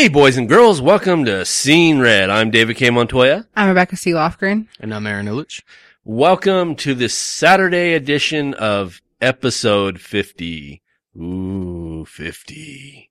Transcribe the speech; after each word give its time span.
Hey, 0.00 0.08
boys 0.08 0.38
and 0.38 0.48
girls, 0.48 0.80
welcome 0.80 1.26
to 1.26 1.44
Scene 1.44 1.98
Red. 1.98 2.30
I'm 2.30 2.50
David 2.50 2.78
K. 2.78 2.88
Montoya. 2.88 3.46
I'm 3.54 3.68
Rebecca 3.68 3.98
C. 3.98 4.12
Lofgren. 4.12 4.66
And 4.80 4.94
I'm 4.94 5.06
Aaron 5.06 5.26
Illich. 5.26 5.62
Welcome 6.04 6.74
to 6.76 6.94
this 6.94 7.12
Saturday 7.12 7.92
edition 7.92 8.54
of 8.54 9.02
episode 9.20 10.00
50. 10.00 10.80
Ooh, 11.18 12.06
50. 12.06 13.10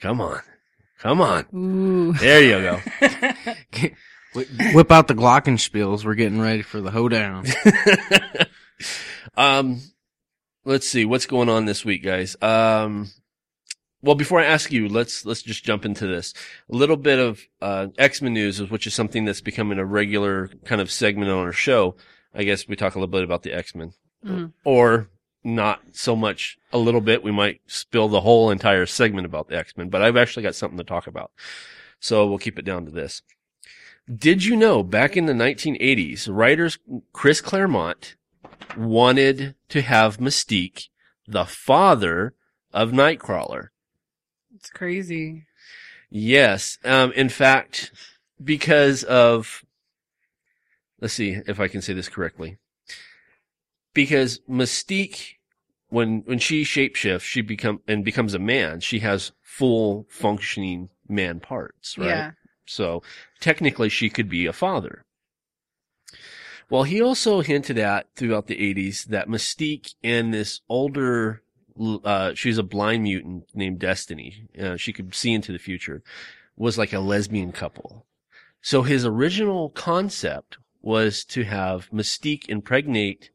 Come 0.00 0.22
on. 0.22 0.40
Come 1.00 1.20
on. 1.20 1.44
Ooh. 1.54 2.14
There 2.14 2.42
you 2.42 2.62
go. 2.62 3.90
Whip 4.72 4.90
out 4.90 5.08
the 5.08 5.14
glockenspiels. 5.14 6.02
We're 6.06 6.14
getting 6.14 6.40
ready 6.40 6.62
for 6.62 6.80
the 6.80 6.92
hoedown. 6.92 7.44
um, 9.36 9.82
let's 10.64 10.88
see 10.88 11.04
what's 11.04 11.26
going 11.26 11.50
on 11.50 11.66
this 11.66 11.84
week, 11.84 12.02
guys. 12.02 12.36
Um, 12.40 13.10
well, 14.06 14.14
before 14.14 14.40
I 14.40 14.44
ask 14.44 14.72
you, 14.72 14.88
let's 14.88 15.26
let's 15.26 15.42
just 15.42 15.64
jump 15.64 15.84
into 15.84 16.06
this. 16.06 16.32
A 16.72 16.76
little 16.76 16.96
bit 16.96 17.18
of 17.18 17.40
uh, 17.60 17.88
X 17.98 18.22
Men 18.22 18.32
news, 18.34 18.62
which 18.70 18.86
is 18.86 18.94
something 18.94 19.24
that's 19.24 19.40
becoming 19.42 19.78
a 19.78 19.84
regular 19.84 20.48
kind 20.64 20.80
of 20.80 20.90
segment 20.90 21.30
on 21.30 21.38
our 21.38 21.52
show. 21.52 21.96
I 22.34 22.44
guess 22.44 22.66
we 22.68 22.76
talk 22.76 22.94
a 22.94 22.98
little 22.98 23.12
bit 23.12 23.24
about 23.24 23.42
the 23.42 23.52
X 23.52 23.74
Men, 23.74 23.92
Mhm. 24.24 24.52
or 24.64 25.08
not 25.44 25.80
so 25.92 26.16
much. 26.16 26.56
A 26.72 26.78
little 26.78 27.00
bit, 27.00 27.22
we 27.22 27.30
might 27.32 27.60
spill 27.66 28.08
the 28.08 28.20
whole 28.22 28.50
entire 28.50 28.86
segment 28.86 29.26
about 29.26 29.48
the 29.48 29.56
X 29.56 29.76
Men. 29.76 29.88
But 29.90 30.02
I've 30.02 30.16
actually 30.16 30.42
got 30.44 30.54
something 30.54 30.78
to 30.78 30.84
talk 30.84 31.06
about, 31.06 31.30
so 32.00 32.26
we'll 32.26 32.38
keep 32.38 32.58
it 32.58 32.64
down 32.64 32.84
to 32.86 32.90
this. 32.90 33.22
Did 34.14 34.44
you 34.44 34.54
know 34.56 34.82
back 34.84 35.16
in 35.16 35.26
the 35.26 35.32
1980s, 35.34 36.28
writers 36.28 36.78
Chris 37.12 37.40
Claremont 37.40 38.14
wanted 38.76 39.54
to 39.68 39.82
have 39.82 40.18
Mystique 40.18 40.88
the 41.26 41.44
father 41.44 42.34
of 42.72 42.90
Nightcrawler? 42.92 43.68
It's 44.66 44.76
crazy. 44.76 45.46
Yes. 46.10 46.78
Um, 46.84 47.12
in 47.12 47.28
fact, 47.28 47.92
because 48.42 49.04
of, 49.04 49.64
let's 51.00 51.14
see 51.14 51.38
if 51.46 51.60
I 51.60 51.68
can 51.68 51.82
say 51.82 51.92
this 51.92 52.08
correctly. 52.08 52.58
Because 53.94 54.40
Mystique, 54.50 55.34
when, 55.88 56.22
when 56.26 56.40
she 56.40 56.64
shapeshifts, 56.64 57.20
she 57.20 57.42
become, 57.42 57.80
and 57.86 58.04
becomes 58.04 58.34
a 58.34 58.40
man, 58.40 58.80
she 58.80 58.98
has 58.98 59.30
full 59.40 60.06
functioning 60.08 60.88
man 61.08 61.38
parts, 61.38 61.96
right? 61.96 62.08
Yeah. 62.08 62.30
So 62.66 63.04
technically 63.38 63.88
she 63.88 64.10
could 64.10 64.28
be 64.28 64.46
a 64.46 64.52
father. 64.52 65.04
Well, 66.68 66.82
he 66.82 67.00
also 67.00 67.40
hinted 67.40 67.78
at 67.78 68.08
throughout 68.16 68.48
the 68.48 68.56
80s 68.56 69.04
that 69.04 69.28
Mystique 69.28 69.94
and 70.02 70.34
this 70.34 70.60
older, 70.68 71.44
uh, 72.04 72.34
she's 72.34 72.58
a 72.58 72.62
blind 72.62 73.02
mutant 73.02 73.44
named 73.54 73.78
Destiny. 73.78 74.48
Uh, 74.60 74.76
she 74.76 74.92
could 74.92 75.14
see 75.14 75.32
into 75.32 75.52
the 75.52 75.58
future, 75.58 76.02
was 76.56 76.78
like 76.78 76.92
a 76.92 77.00
lesbian 77.00 77.52
couple. 77.52 78.06
So 78.60 78.82
his 78.82 79.04
original 79.04 79.70
concept 79.70 80.58
was 80.82 81.24
to 81.26 81.44
have 81.44 81.90
Mystique 81.90 82.48
impregnate 82.48 83.30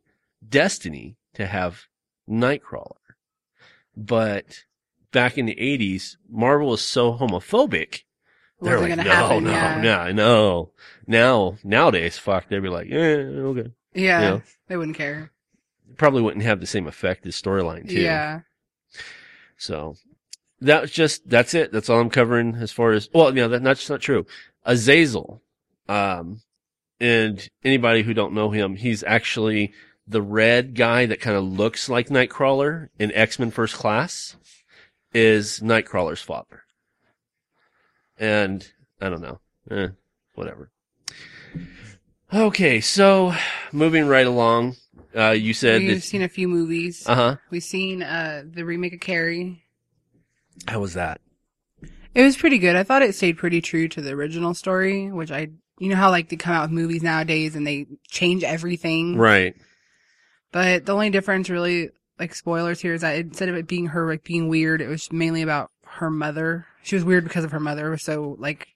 Destiny 0.47 1.17
to 1.33 1.45
have 1.45 1.85
Nightcrawler. 2.29 2.95
But 3.95 4.65
back 5.11 5.37
in 5.37 5.45
the 5.45 5.55
80s, 5.55 6.17
Marvel 6.29 6.69
was 6.69 6.81
so 6.81 7.13
homophobic 7.13 8.03
they're 8.61 8.79
like, 8.79 8.95
no, 8.95 9.03
happen, 9.03 9.43
no, 9.45 9.51
yeah. 9.51 9.81
no, 9.81 10.11
no. 10.11 10.71
Now, 11.07 11.57
nowadays, 11.63 12.17
fuck, 12.17 12.47
they'd 12.47 12.59
be 12.59 12.69
like, 12.69 12.87
yeah, 12.87 12.97
okay. 12.97 13.71
Yeah. 13.93 14.21
Yeah. 14.21 14.39
They 14.67 14.77
wouldn't 14.77 14.97
care. 14.97 15.31
Probably 15.97 16.21
wouldn't 16.21 16.43
have 16.43 16.59
the 16.59 16.67
same 16.67 16.87
effect 16.87 17.25
as 17.25 17.39
storyline 17.39 17.87
too. 17.87 18.01
Yeah. 18.01 18.41
So 19.57 19.95
that's 20.59 20.91
just 20.91 21.29
that's 21.29 21.53
it. 21.53 21.71
That's 21.71 21.89
all 21.89 21.99
I'm 21.99 22.09
covering 22.09 22.55
as 22.55 22.71
far 22.71 22.91
as 22.91 23.09
well, 23.13 23.29
you 23.29 23.41
know, 23.41 23.47
that, 23.49 23.63
that's 23.63 23.89
not 23.89 24.01
true. 24.01 24.25
Azazel, 24.63 25.41
um, 25.89 26.41
and 26.99 27.49
anybody 27.63 28.03
who 28.03 28.13
don't 28.13 28.33
know 28.33 28.51
him, 28.51 28.75
he's 28.75 29.03
actually 29.03 29.73
the 30.07 30.21
red 30.21 30.75
guy 30.75 31.05
that 31.05 31.21
kind 31.21 31.35
of 31.35 31.43
looks 31.43 31.89
like 31.89 32.09
Nightcrawler 32.09 32.89
in 32.99 33.11
X 33.13 33.39
Men 33.39 33.51
First 33.51 33.75
Class, 33.75 34.35
is 35.13 35.59
Nightcrawler's 35.59 36.21
father. 36.21 36.63
And 38.17 38.67
I 38.99 39.09
don't 39.09 39.21
know, 39.21 39.39
eh, 39.69 39.89
whatever. 40.35 40.69
Okay, 42.33 42.79
so 42.79 43.33
moving 43.71 44.07
right 44.07 44.27
along, 44.27 44.75
uh, 45.15 45.31
you 45.31 45.53
said 45.53 45.81
We've 45.81 45.95
that, 45.95 46.01
seen 46.03 46.21
a 46.21 46.29
few 46.29 46.47
movies. 46.47 47.07
uh 47.07 47.15
huh. 47.15 47.35
We've 47.49 47.63
seen 47.63 48.03
uh 48.03 48.43
the 48.45 48.65
remake 48.65 48.93
of 48.93 48.99
Carrie. 48.99 49.63
How 50.67 50.79
was 50.79 50.93
that? 50.93 51.21
It 52.13 52.23
was 52.23 52.35
pretty 52.35 52.57
good. 52.57 52.75
I 52.75 52.83
thought 52.83 53.01
it 53.01 53.15
stayed 53.15 53.37
pretty 53.37 53.61
true 53.61 53.87
to 53.89 54.01
the 54.01 54.11
original 54.11 54.53
story, 54.53 55.11
which 55.11 55.31
I 55.31 55.49
you 55.79 55.89
know 55.89 55.95
how 55.95 56.09
like 56.11 56.29
they 56.29 56.35
come 56.35 56.53
out 56.53 56.63
with 56.63 56.71
movies 56.71 57.03
nowadays 57.03 57.55
and 57.55 57.65
they 57.65 57.87
change 58.09 58.43
everything. 58.43 59.17
Right. 59.17 59.55
But 60.51 60.85
the 60.85 60.93
only 60.93 61.09
difference 61.09 61.49
really 61.49 61.89
like 62.19 62.35
spoilers 62.35 62.79
here 62.81 62.93
is 62.93 63.01
that 63.01 63.15
instead 63.15 63.49
of 63.49 63.55
it 63.55 63.67
being 63.67 63.87
her 63.87 64.07
like 64.07 64.23
being 64.23 64.47
weird, 64.49 64.81
it 64.81 64.87
was 64.87 65.11
mainly 65.11 65.41
about 65.41 65.71
her 65.85 66.09
mother. 66.09 66.67
She 66.83 66.95
was 66.95 67.03
weird 67.03 67.23
because 67.23 67.43
of 67.43 67.51
her 67.51 67.59
mother. 67.59 67.97
So 67.97 68.35
like 68.39 68.67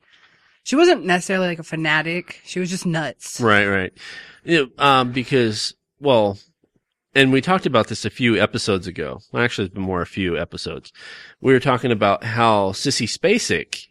she 0.63 0.75
wasn't 0.75 1.06
necessarily 1.06 1.47
like 1.47 1.59
a 1.59 1.63
fanatic. 1.63 2.41
She 2.44 2.59
was 2.59 2.72
just 2.72 2.85
nuts. 2.88 3.40
Right, 3.40 3.67
right. 3.67 3.94
You 4.44 4.72
know, 4.78 4.84
um, 4.84 5.12
because, 5.12 5.75
well, 6.00 6.38
and 7.13 7.31
we 7.31 7.41
talked 7.41 7.66
about 7.66 7.88
this 7.88 8.03
a 8.06 8.09
few 8.09 8.38
episodes 8.41 8.88
ago. 8.88 9.22
Well, 9.31 9.44
actually, 9.44 9.66
it's 9.66 9.73
been 9.73 9.83
more 9.83 10.01
a 10.01 10.06
few 10.07 10.38
episodes. 10.38 10.91
We 11.41 11.53
were 11.53 11.59
talking 11.59 11.91
about 11.91 12.23
how 12.23 12.72
Sissy 12.72 13.07
Spacek, 13.07 13.88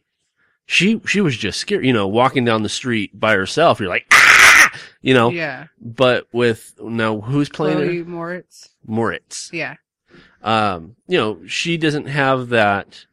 she, 0.66 1.00
she 1.06 1.20
was 1.20 1.36
just 1.36 1.58
scared, 1.58 1.84
you 1.86 1.92
know, 1.92 2.06
walking 2.06 2.44
down 2.44 2.62
the 2.62 2.68
street 2.68 3.18
by 3.18 3.34
herself. 3.34 3.80
You're 3.80 3.88
like, 3.88 4.06
ah, 4.12 4.72
you 5.00 5.14
know, 5.14 5.30
Yeah. 5.30 5.66
but 5.80 6.26
with, 6.32 6.74
now 6.80 7.20
who's 7.20 7.48
playing 7.48 7.76
Chloe 7.78 7.98
her? 7.98 8.04
Moretz. 8.04 8.68
Moretz. 8.88 9.52
Yeah. 9.52 9.76
Um, 10.42 10.96
you 11.08 11.16
know, 11.18 11.40
she 11.46 11.76
doesn't 11.78 12.06
have 12.06 12.50
that, 12.50 13.06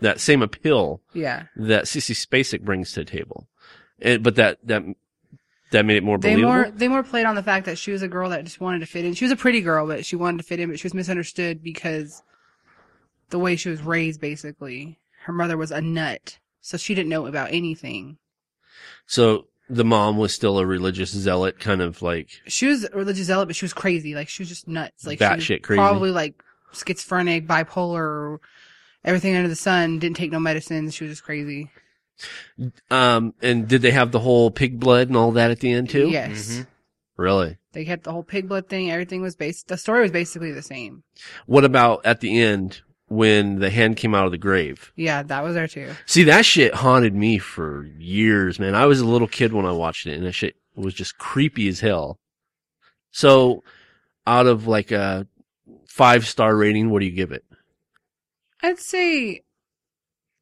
that 0.00 0.18
same 0.20 0.42
appeal 0.42 1.00
Yeah. 1.14 1.44
that 1.56 1.84
Sissy 1.84 2.14
Spacek 2.16 2.62
brings 2.62 2.92
to 2.92 3.00
the 3.00 3.04
table. 3.10 3.46
And, 4.00 4.22
but 4.22 4.34
that, 4.36 4.58
that, 4.64 4.82
that 5.70 5.84
made 5.84 5.96
it 5.96 6.04
more 6.04 6.18
believable. 6.18 6.48
They 6.48 6.54
more 6.54 6.70
they 6.70 6.88
more 6.88 7.02
played 7.02 7.26
on 7.26 7.34
the 7.34 7.42
fact 7.42 7.66
that 7.66 7.78
she 7.78 7.90
was 7.90 8.02
a 8.02 8.08
girl 8.08 8.30
that 8.30 8.44
just 8.44 8.60
wanted 8.60 8.80
to 8.80 8.86
fit 8.86 9.04
in. 9.04 9.14
She 9.14 9.24
was 9.24 9.32
a 9.32 9.36
pretty 9.36 9.60
girl, 9.60 9.86
but 9.86 10.04
she 10.04 10.16
wanted 10.16 10.38
to 10.38 10.44
fit 10.44 10.60
in, 10.60 10.70
but 10.70 10.78
she 10.78 10.86
was 10.86 10.94
misunderstood 10.94 11.62
because 11.62 12.22
the 13.30 13.38
way 13.38 13.56
she 13.56 13.68
was 13.68 13.82
raised 13.82 14.20
basically. 14.20 14.98
Her 15.24 15.32
mother 15.32 15.56
was 15.56 15.70
a 15.70 15.80
nut. 15.80 16.38
So 16.60 16.76
she 16.76 16.94
didn't 16.94 17.10
know 17.10 17.26
about 17.26 17.52
anything. 17.52 18.18
So 19.06 19.46
the 19.68 19.84
mom 19.84 20.16
was 20.16 20.34
still 20.34 20.58
a 20.58 20.66
religious 20.66 21.10
zealot, 21.10 21.60
kind 21.60 21.82
of 21.82 22.00
like 22.02 22.30
She 22.46 22.66
was 22.66 22.84
a 22.84 22.96
religious 22.96 23.26
zealot, 23.26 23.46
but 23.46 23.56
she 23.56 23.64
was 23.64 23.74
crazy. 23.74 24.14
Like 24.14 24.28
she 24.28 24.42
was 24.42 24.48
just 24.48 24.68
nuts. 24.68 25.06
Like 25.06 25.18
Batshit 25.18 25.62
crazy. 25.62 25.78
Probably 25.78 26.10
like 26.10 26.42
schizophrenic, 26.72 27.46
bipolar, 27.46 28.38
everything 29.04 29.36
under 29.36 29.48
the 29.48 29.56
sun. 29.56 29.98
Didn't 29.98 30.16
take 30.16 30.32
no 30.32 30.40
medicines. 30.40 30.94
She 30.94 31.04
was 31.04 31.12
just 31.12 31.24
crazy. 31.24 31.70
Um. 32.90 33.34
And 33.42 33.68
did 33.68 33.82
they 33.82 33.90
have 33.90 34.12
the 34.12 34.18
whole 34.20 34.50
pig 34.50 34.78
blood 34.80 35.08
and 35.08 35.16
all 35.16 35.32
that 35.32 35.50
at 35.50 35.60
the 35.60 35.72
end 35.72 35.90
too? 35.90 36.08
Yes. 36.08 36.50
Mhm. 36.58 36.66
Really? 37.16 37.56
They 37.72 37.84
kept 37.84 38.04
the 38.04 38.12
whole 38.12 38.22
pig 38.22 38.48
blood 38.48 38.68
thing. 38.68 38.90
Everything 38.90 39.22
was 39.22 39.36
based. 39.36 39.68
The 39.68 39.76
story 39.76 40.02
was 40.02 40.12
basically 40.12 40.52
the 40.52 40.62
same. 40.62 41.02
What 41.46 41.64
about 41.64 42.04
at 42.06 42.20
the 42.20 42.40
end 42.40 42.80
when 43.08 43.58
the 43.58 43.70
hand 43.70 43.96
came 43.96 44.14
out 44.14 44.26
of 44.26 44.30
the 44.32 44.38
grave? 44.38 44.92
Yeah, 44.96 45.22
that 45.24 45.42
was 45.42 45.54
there 45.54 45.66
too. 45.68 45.90
See, 46.06 46.22
that 46.24 46.44
shit 46.44 46.74
haunted 46.74 47.14
me 47.14 47.38
for 47.38 47.84
years, 47.98 48.58
man. 48.60 48.74
I 48.74 48.86
was 48.86 49.00
a 49.00 49.06
little 49.06 49.28
kid 49.28 49.52
when 49.52 49.66
I 49.66 49.72
watched 49.72 50.06
it 50.06 50.14
and 50.14 50.24
that 50.26 50.32
shit 50.32 50.54
was 50.76 50.94
just 50.94 51.18
creepy 51.18 51.66
as 51.68 51.80
hell. 51.80 52.18
So 53.10 53.64
out 54.26 54.46
of 54.46 54.66
like 54.68 54.92
a 54.92 55.26
five 55.88 56.26
star 56.26 56.54
rating, 56.54 56.90
what 56.90 57.00
do 57.00 57.06
you 57.06 57.12
give 57.12 57.32
it? 57.32 57.44
I'd 58.62 58.78
say 58.78 59.42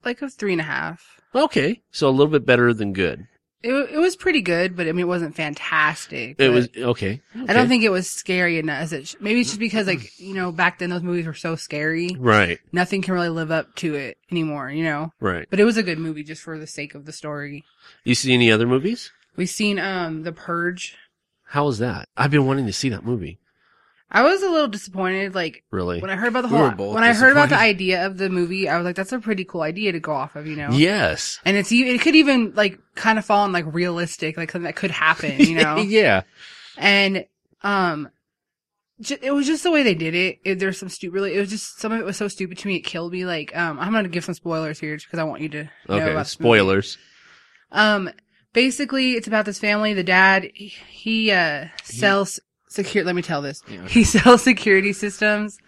like 0.04 0.20
a 0.22 0.28
three 0.28 0.52
and 0.52 0.60
a 0.60 0.64
half. 0.64 1.15
Okay. 1.34 1.82
So 1.90 2.08
a 2.08 2.10
little 2.10 2.32
bit 2.32 2.46
better 2.46 2.72
than 2.72 2.92
good. 2.92 3.26
It 3.62 3.72
it 3.72 3.98
was 3.98 4.16
pretty 4.16 4.42
good, 4.42 4.76
but 4.76 4.86
I 4.86 4.92
mean, 4.92 5.00
it 5.00 5.08
wasn't 5.08 5.34
fantastic. 5.34 6.36
It 6.38 6.50
was 6.50 6.68
okay. 6.76 7.20
I 7.48 7.52
don't 7.52 7.68
think 7.68 7.82
it 7.84 7.90
was 7.90 8.08
scary 8.08 8.58
enough. 8.58 8.92
It 8.92 9.08
sh- 9.08 9.14
maybe 9.18 9.40
it's 9.40 9.50
just 9.50 9.58
because 9.60 9.86
like 9.86 10.18
you 10.20 10.34
know 10.34 10.52
back 10.52 10.78
then 10.78 10.90
those 10.90 11.02
movies 11.02 11.26
were 11.26 11.34
so 11.34 11.56
scary. 11.56 12.14
Right. 12.18 12.60
Nothing 12.70 13.02
can 13.02 13.14
really 13.14 13.30
live 13.30 13.50
up 13.50 13.74
to 13.76 13.94
it 13.94 14.18
anymore. 14.30 14.70
You 14.70 14.84
know. 14.84 15.12
Right. 15.20 15.46
But 15.50 15.58
it 15.58 15.64
was 15.64 15.76
a 15.78 15.82
good 15.82 15.98
movie 15.98 16.22
just 16.22 16.42
for 16.42 16.58
the 16.58 16.66
sake 16.66 16.94
of 16.94 17.06
the 17.06 17.12
story. 17.12 17.64
You 18.04 18.14
see 18.14 18.32
any 18.34 18.52
other 18.52 18.66
movies? 18.66 19.10
We've 19.36 19.50
seen 19.50 19.78
um 19.78 20.22
The 20.22 20.32
Purge. 20.32 20.96
How 21.48 21.64
was 21.66 21.78
that? 21.78 22.08
I've 22.16 22.30
been 22.30 22.46
wanting 22.46 22.66
to 22.66 22.72
see 22.72 22.90
that 22.90 23.04
movie. 23.04 23.38
I 24.10 24.22
was 24.22 24.42
a 24.42 24.48
little 24.48 24.68
disappointed. 24.68 25.34
Like 25.34 25.64
Really? 25.70 26.00
when 26.00 26.10
I 26.10 26.16
heard 26.16 26.28
about 26.28 26.42
the 26.42 26.48
We 26.48 26.56
whole 26.58 26.70
both 26.70 26.94
when 26.94 27.02
I 27.04 27.12
heard 27.12 27.32
about 27.32 27.48
the 27.48 27.58
idea 27.58 28.06
of 28.06 28.18
the 28.18 28.28
movie, 28.30 28.68
I 28.68 28.76
was 28.76 28.84
like, 28.84 28.94
that's 28.96 29.12
a 29.12 29.18
pretty 29.18 29.44
cool 29.44 29.62
idea 29.62 29.92
to 29.92 30.00
go 30.00 30.12
off 30.12 30.36
of. 30.36 30.46
You 30.46 30.56
know. 30.56 30.70
Yes. 30.70 31.38
And 31.44 31.56
it's 31.56 31.72
it 31.72 32.00
could 32.00 32.14
even 32.14 32.52
like 32.54 32.78
kind 32.94 33.18
of 33.18 33.24
fall 33.24 33.44
in 33.46 33.52
like 33.52 33.64
realistic, 33.66 34.36
like 34.36 34.50
something 34.52 34.64
that 34.66 34.76
could 34.76 34.90
happen. 34.92 35.38
You 35.40 35.56
know. 35.62 35.78
yeah. 35.78 36.22
and 36.78 37.24
um 37.62 38.08
ju- 39.00 39.18
it 39.22 39.32
was 39.32 39.46
just 39.46 39.62
the 39.64 39.70
way 39.70 39.82
they 39.82 39.94
did 39.94 40.14
it. 40.14 40.38
it 40.44 40.58
there's 40.60 40.78
some 40.78 40.88
stupid 40.88 41.14
really 41.14 41.34
it 41.34 41.40
was 41.40 41.50
just 41.50 41.80
some 41.80 41.90
of 41.90 41.98
it 41.98 42.04
was 42.04 42.16
so 42.16 42.28
stupid 42.28 42.58
to 42.58 42.68
me 42.68 42.76
it 42.76 42.80
killed 42.80 43.12
me 43.12 43.24
like 43.24 43.56
um 43.56 43.78
i'm 43.80 43.92
gonna 43.92 44.08
give 44.08 44.24
some 44.24 44.34
spoilers 44.34 44.78
here 44.78 44.94
just 44.94 45.06
because 45.06 45.18
i 45.18 45.24
want 45.24 45.40
you 45.40 45.48
to 45.48 45.64
know 45.64 45.70
Okay. 45.96 46.12
about. 46.12 46.26
Spoilers. 46.26 46.98
um 47.72 48.10
basically 48.52 49.12
it's 49.14 49.26
about 49.26 49.46
this 49.46 49.58
family 49.58 49.94
the 49.94 50.04
dad 50.04 50.50
he, 50.54 50.68
he 50.88 51.30
uh 51.32 51.66
sells 51.82 52.38
secure 52.68 53.04
let 53.04 53.14
me 53.14 53.22
tell 53.22 53.42
this 53.42 53.62
Yeah, 53.68 53.86
he 53.88 54.04
sells 54.14 54.42
security 54.42 54.92
systems 54.92 55.58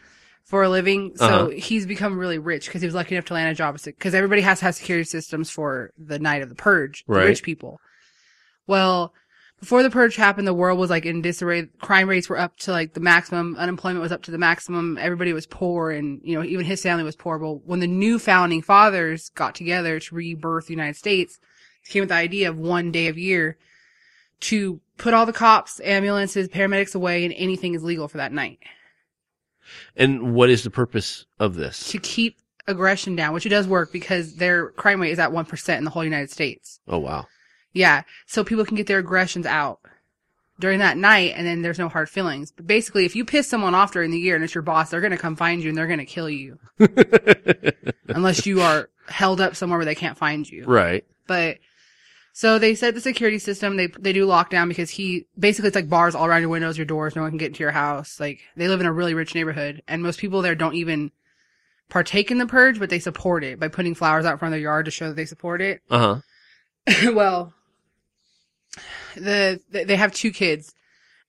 for 0.45 0.63
a 0.63 0.69
living 0.69 1.13
so 1.17 1.25
Uh-huh. 1.25 1.49
he's 1.51 1.87
become 1.87 2.19
really 2.19 2.39
rich 2.39 2.67
because 2.67 2.81
he 2.83 2.87
was 2.87 2.95
lucky 2.95 3.15
enough 3.15 3.27
to 3.27 3.35
land 3.35 3.51
a 3.51 3.55
job 3.55 3.79
because 3.85 4.15
everybody 4.15 4.41
has 4.43 4.59
to 4.61 4.65
have 4.67 4.75
security 4.75 5.05
systems 5.05 5.51
for 5.51 5.93
the 5.99 6.19
night 6.19 6.43
of 6.43 6.49
the 6.49 6.55
purge 6.55 7.05
the 7.07 7.13
Right. 7.15 7.25
rich 7.27 7.43
people 7.43 7.81
well 8.67 9.13
before 9.61 9.83
the 9.83 9.91
purge 9.91 10.15
happened, 10.15 10.47
the 10.47 10.55
world 10.55 10.79
was 10.79 10.89
like 10.89 11.05
in 11.05 11.21
disarray. 11.21 11.67
Crime 11.81 12.09
rates 12.09 12.29
were 12.29 12.39
up 12.39 12.57
to 12.59 12.71
like 12.71 12.95
the 12.95 13.01
maximum. 13.01 13.57
Unemployment 13.57 14.01
was 14.01 14.13
up 14.13 14.23
to 14.23 14.31
the 14.31 14.39
maximum. 14.39 14.97
Everybody 14.99 15.33
was 15.33 15.47
poor 15.49 15.91
and, 15.91 16.21
you 16.23 16.37
know, 16.37 16.45
even 16.45 16.65
his 16.65 16.81
family 16.81 17.03
was 17.03 17.17
poor. 17.17 17.41
But 17.41 17.67
when 17.67 17.81
the 17.81 17.89
new 17.89 18.21
founding 18.21 18.63
fathers 18.63 19.31
got 19.31 19.57
together 19.57 19.99
to 19.99 20.15
rebirth 20.15 20.67
the 20.67 20.75
United 20.75 20.95
States, 20.97 21.41
came 21.89 22.03
with 22.03 22.11
the 22.11 22.15
idea 22.15 22.49
of 22.49 22.57
one 22.57 22.93
day 22.93 23.09
of 23.09 23.19
year 23.19 23.59
to 24.41 24.81
put 24.97 25.15
all 25.15 25.27
the 25.27 25.33
cops, 25.33 25.81
ambulances, 25.85 26.49
paramedics 26.49 26.95
away 26.95 27.25
and 27.25 27.35
anything 27.37 27.75
is 27.75 27.83
legal 27.85 28.09
for 28.09 28.19
that 28.19 28.33
night 28.33 28.59
And 29.97 30.35
what 30.35 30.51
is 30.51 30.63
the 30.65 30.71
purpose 30.71 31.27
of 31.39 31.55
this? 31.55 31.89
to 31.91 31.99
keep 31.99 32.39
aggression 32.67 33.17
down, 33.17 33.33
which 33.33 33.47
it 33.47 33.51
does 33.51 33.67
work 33.67 33.93
because 33.93 34.35
their 34.37 34.71
crime 34.73 35.01
rate 35.01 35.11
is 35.13 35.19
at 35.19 35.31
1% 35.31 35.79
in 35.79 35.85
the 35.85 35.91
whole 35.91 36.05
United 36.05 36.31
States. 36.31 36.81
Oh 36.89 36.99
wow. 36.99 37.27
Yeah. 37.73 38.03
So 38.27 38.45
people 38.45 38.65
can 38.65 38.77
get 38.77 38.87
their 38.87 38.99
aggressions 38.99 39.47
out 39.47 39.81
during 40.61 40.81
that 40.81 40.97
night 40.99 41.33
and 41.37 41.47
then 41.47 41.63
there's 41.63 41.79
no 41.79 41.89
hard 41.89 42.09
feelings. 42.11 42.51
But 42.51 42.67
basically, 42.67 43.05
if 43.05 43.15
you 43.17 43.25
piss 43.25 43.47
someone 43.49 43.75
off 43.75 43.93
during 43.93 44.11
the 44.11 44.19
year 44.19 44.35
and 44.35 44.43
it's 44.45 44.55
your 44.55 44.63
boss, 44.63 44.91
they're 44.91 45.01
going 45.01 45.13
to 45.13 45.17
come 45.19 45.37
find 45.37 45.63
you 45.63 45.69
and 45.69 45.79
they're 45.79 45.87
going 45.87 45.99
to 46.01 46.05
kill 46.05 46.29
you 46.29 46.59
unless 48.09 48.47
you 48.47 48.61
are 48.61 48.91
held 49.09 49.41
up 49.41 49.55
somewhere 49.57 49.79
where 49.79 49.85
they 49.87 49.95
can't 49.95 50.19
find 50.19 50.49
you. 50.51 50.65
right. 50.65 51.05
But 51.27 51.59
so 52.39 52.61
they 52.61 52.77
set 52.77 52.95
the 52.95 53.01
security 53.01 53.41
system. 53.41 53.77
They, 53.77 53.89
they 53.89 54.13
do 54.13 54.25
lockdown 54.25 54.69
because 54.69 54.91
he 54.91 55.27
basically 55.37 55.67
it's 55.67 55.75
like 55.75 55.89
bars 55.89 56.15
all 56.15 56.25
around 56.25 56.43
your 56.43 56.51
windows, 56.51 56.79
your 56.79 56.85
doors. 56.85 57.17
No 57.17 57.23
one 57.23 57.33
can 57.33 57.39
get 57.39 57.49
into 57.49 57.65
your 57.65 57.73
house. 57.73 58.21
Like 58.21 58.39
they 58.55 58.69
live 58.69 58.79
in 58.79 58.87
a 58.87 58.93
really 58.93 59.13
rich 59.13 59.35
neighborhood 59.35 59.83
and 59.89 60.05
most 60.05 60.21
people 60.21 60.41
there 60.41 60.55
don't 60.55 60.77
even 60.77 61.11
partake 61.89 62.31
in 62.31 62.39
the 62.39 62.47
purge, 62.47 62.79
but 62.79 62.91
they 62.91 63.01
support 63.01 63.43
it 63.43 63.59
by 63.59 63.67
putting 63.67 63.97
flowers 63.97 64.25
out 64.25 64.35
in 64.35 64.39
front 64.39 64.55
of 64.55 64.57
their 64.57 64.63
yard 64.63 64.85
to 64.85 64.93
show 64.93 65.09
that 65.09 65.17
they 65.17 65.25
support 65.25 65.61
it. 65.61 65.83
Uh 65.91 66.21
huh. 66.87 67.13
well, 67.13 67.55
the 69.17 69.61
they 69.73 69.97
have 69.97 70.15
two 70.15 70.31
kids, 70.31 70.73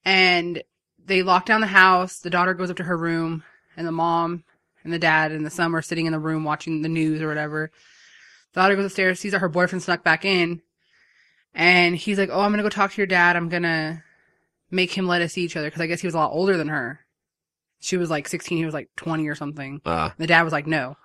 and 0.04 0.62
they 1.04 1.24
lock 1.24 1.44
down 1.44 1.60
the 1.60 1.66
house. 1.66 2.20
The 2.20 2.30
daughter 2.30 2.54
goes 2.54 2.70
up 2.70 2.76
to 2.76 2.84
her 2.84 2.96
room, 2.96 3.42
and 3.76 3.84
the 3.84 3.90
mom 3.90 4.44
and 4.84 4.92
the 4.92 4.98
dad 5.00 5.32
and 5.32 5.44
the 5.44 5.50
son 5.50 5.74
are 5.74 5.82
sitting 5.82 6.06
in 6.06 6.12
the 6.12 6.20
room 6.20 6.44
watching 6.44 6.82
the 6.82 6.88
news 6.88 7.20
or 7.20 7.26
whatever. 7.26 7.72
The 8.52 8.60
daughter 8.60 8.76
goes 8.76 8.86
upstairs, 8.86 9.18
sees 9.18 9.32
that 9.32 9.40
her 9.40 9.48
boyfriend 9.48 9.82
snuck 9.82 10.04
back 10.04 10.24
in, 10.24 10.62
and 11.54 11.96
he's 11.96 12.18
like, 12.18 12.30
"Oh, 12.32 12.40
I'm 12.40 12.50
gonna 12.52 12.62
go 12.62 12.68
talk 12.68 12.92
to 12.92 12.96
your 12.98 13.06
dad. 13.06 13.36
I'm 13.36 13.48
gonna 13.48 14.02
make 14.70 14.92
him 14.92 15.06
let 15.06 15.22
us 15.22 15.32
see 15.32 15.42
each 15.42 15.56
other 15.56 15.66
because 15.68 15.80
I 15.82 15.86
guess 15.86 16.00
he 16.00 16.06
was 16.06 16.14
a 16.14 16.18
lot 16.18 16.32
older 16.32 16.56
than 16.56 16.68
her. 16.68 17.00
She 17.80 17.96
was 17.96 18.10
like 18.10 18.28
16, 18.28 18.58
he 18.58 18.64
was 18.64 18.74
like 18.74 18.88
20 18.96 19.26
or 19.28 19.34
something." 19.34 19.80
Uh, 19.84 20.10
The 20.18 20.26
dad 20.26 20.42
was 20.42 20.52
like, 20.52 20.66
no. 20.66 20.96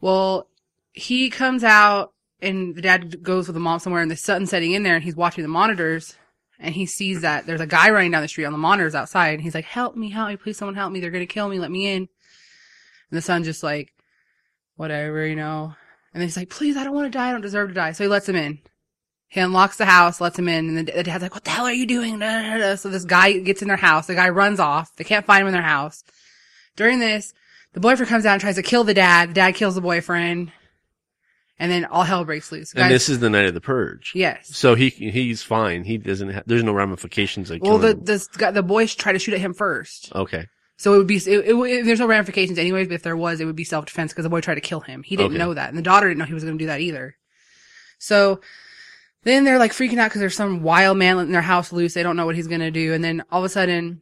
Well, 0.00 0.48
he 0.92 1.30
comes 1.30 1.64
out 1.64 2.12
and 2.40 2.74
the 2.74 2.82
dad 2.82 3.22
goes 3.22 3.46
with 3.48 3.54
the 3.54 3.60
mom 3.60 3.78
somewhere 3.78 4.02
and 4.02 4.10
the 4.10 4.16
sun's 4.16 4.50
setting 4.50 4.72
in 4.72 4.82
there 4.82 4.94
and 4.94 5.04
he's 5.04 5.16
watching 5.16 5.42
the 5.42 5.48
monitors 5.48 6.14
and 6.58 6.74
he 6.74 6.84
sees 6.86 7.22
that 7.22 7.46
there's 7.46 7.60
a 7.62 7.66
guy 7.66 7.90
running 7.90 8.10
down 8.10 8.22
the 8.22 8.28
street 8.28 8.44
on 8.44 8.52
the 8.52 8.58
monitors 8.58 8.94
outside 8.94 9.34
and 9.34 9.42
he's 9.42 9.54
like, 9.54 9.64
help 9.64 9.96
me, 9.96 10.10
help 10.10 10.28
me, 10.28 10.36
please 10.36 10.56
someone 10.58 10.74
help 10.74 10.92
me. 10.92 11.00
They're 11.00 11.10
going 11.10 11.26
to 11.26 11.32
kill 11.32 11.48
me. 11.48 11.58
Let 11.58 11.70
me 11.70 11.86
in. 11.86 12.02
And 12.02 12.08
the 13.18 13.22
son's 13.22 13.46
just 13.46 13.62
like, 13.62 13.92
whatever, 14.76 15.26
you 15.26 15.36
know. 15.36 15.74
And 16.12 16.20
then 16.20 16.28
he's 16.28 16.36
like, 16.36 16.50
please, 16.50 16.76
I 16.76 16.84
don't 16.84 16.94
want 16.94 17.10
to 17.10 17.18
die. 17.18 17.28
I 17.28 17.32
don't 17.32 17.40
deserve 17.40 17.68
to 17.68 17.74
die. 17.74 17.92
So 17.92 18.04
he 18.04 18.08
lets 18.08 18.28
him 18.28 18.36
in. 18.36 18.58
He 19.28 19.40
unlocks 19.40 19.76
the 19.76 19.86
house, 19.86 20.20
lets 20.20 20.38
him 20.38 20.48
in, 20.48 20.68
and 20.68 20.78
the, 20.78 20.92
the 20.92 21.02
dad's 21.02 21.22
like, 21.22 21.34
what 21.34 21.44
the 21.44 21.50
hell 21.50 21.64
are 21.66 21.72
you 21.72 21.86
doing? 21.86 22.18
Da, 22.20 22.26
da, 22.42 22.50
da, 22.50 22.58
da. 22.58 22.74
So 22.76 22.88
this 22.88 23.04
guy 23.04 23.32
gets 23.40 23.60
in 23.60 23.68
their 23.68 23.76
house. 23.76 24.06
The 24.06 24.14
guy 24.14 24.28
runs 24.28 24.60
off. 24.60 24.94
They 24.96 25.04
can't 25.04 25.26
find 25.26 25.42
him 25.42 25.48
in 25.48 25.52
their 25.52 25.62
house. 25.62 26.04
During 26.76 27.00
this, 27.00 27.34
the 27.72 27.80
boyfriend 27.80 28.08
comes 28.08 28.24
out 28.24 28.32
and 28.34 28.40
tries 28.40 28.54
to 28.54 28.62
kill 28.62 28.84
the 28.84 28.94
dad. 28.94 29.30
The 29.30 29.34
dad 29.34 29.54
kills 29.56 29.74
the 29.74 29.80
boyfriend. 29.80 30.52
And 31.58 31.72
then 31.72 31.86
all 31.86 32.02
hell 32.04 32.24
breaks 32.24 32.52
loose. 32.52 32.74
and 32.74 32.90
this 32.92 33.08
is 33.08 33.18
the 33.18 33.30
night 33.30 33.46
of 33.46 33.54
the 33.54 33.62
purge. 33.62 34.12
yes. 34.14 34.54
So 34.54 34.74
he 34.74 34.90
he's 34.90 35.42
fine. 35.42 35.84
He 35.84 35.96
doesn't. 35.96 36.30
Ha- 36.34 36.42
there's 36.44 36.62
no 36.62 36.72
ramifications. 36.74 37.50
Of 37.50 37.62
Well, 37.62 37.78
the, 37.78 37.94
this 37.94 38.26
guy, 38.28 38.50
the 38.50 38.62
boys 38.62 38.94
try 38.94 39.12
to 39.12 39.18
shoot 39.18 39.32
at 39.34 39.40
him 39.40 39.54
first. 39.54 40.12
okay. 40.14 40.46
So 40.78 40.92
it 40.92 40.98
would 40.98 41.06
be, 41.06 41.16
it, 41.16 41.26
it, 41.26 41.54
it- 41.54 41.86
there's 41.86 41.98
no 42.00 42.06
ramifications 42.06 42.58
anyways, 42.58 42.88
but 42.88 42.94
if 42.96 43.02
there 43.02 43.16
was, 43.16 43.40
it 43.40 43.46
would 43.46 43.56
be 43.56 43.64
self-defense 43.64 44.12
because 44.12 44.24
the 44.24 44.28
boy 44.28 44.42
tried 44.42 44.56
to 44.56 44.60
kill 44.60 44.80
him. 44.80 45.02
He 45.02 45.16
didn't 45.16 45.32
Okay. 45.32 45.38
know 45.38 45.54
that. 45.54 45.70
And 45.70 45.78
the 45.78 45.82
daughter 45.82 46.06
didn't 46.08 46.18
know 46.18 46.26
he 46.26 46.34
was 46.34 46.44
going 46.44 46.58
to 46.58 46.62
do 46.62 46.66
that 46.66 46.80
either. 46.82 47.16
So 47.98 48.42
then 49.26 49.42
they're 49.42 49.58
like 49.58 49.72
freaking 49.72 49.98
out 49.98 50.08
because 50.08 50.20
there's 50.20 50.36
some 50.36 50.62
wild 50.62 50.96
man 50.96 51.16
letting 51.16 51.32
their 51.32 51.42
house 51.42 51.72
loose. 51.72 51.94
They 51.94 52.04
don't 52.04 52.16
know 52.16 52.26
what 52.26 52.36
he's 52.36 52.46
going 52.46 52.60
to 52.60 52.70
do. 52.70 52.94
And 52.94 53.02
then 53.02 53.24
all 53.28 53.40
of 53.40 53.44
a 53.44 53.48
sudden, 53.48 54.00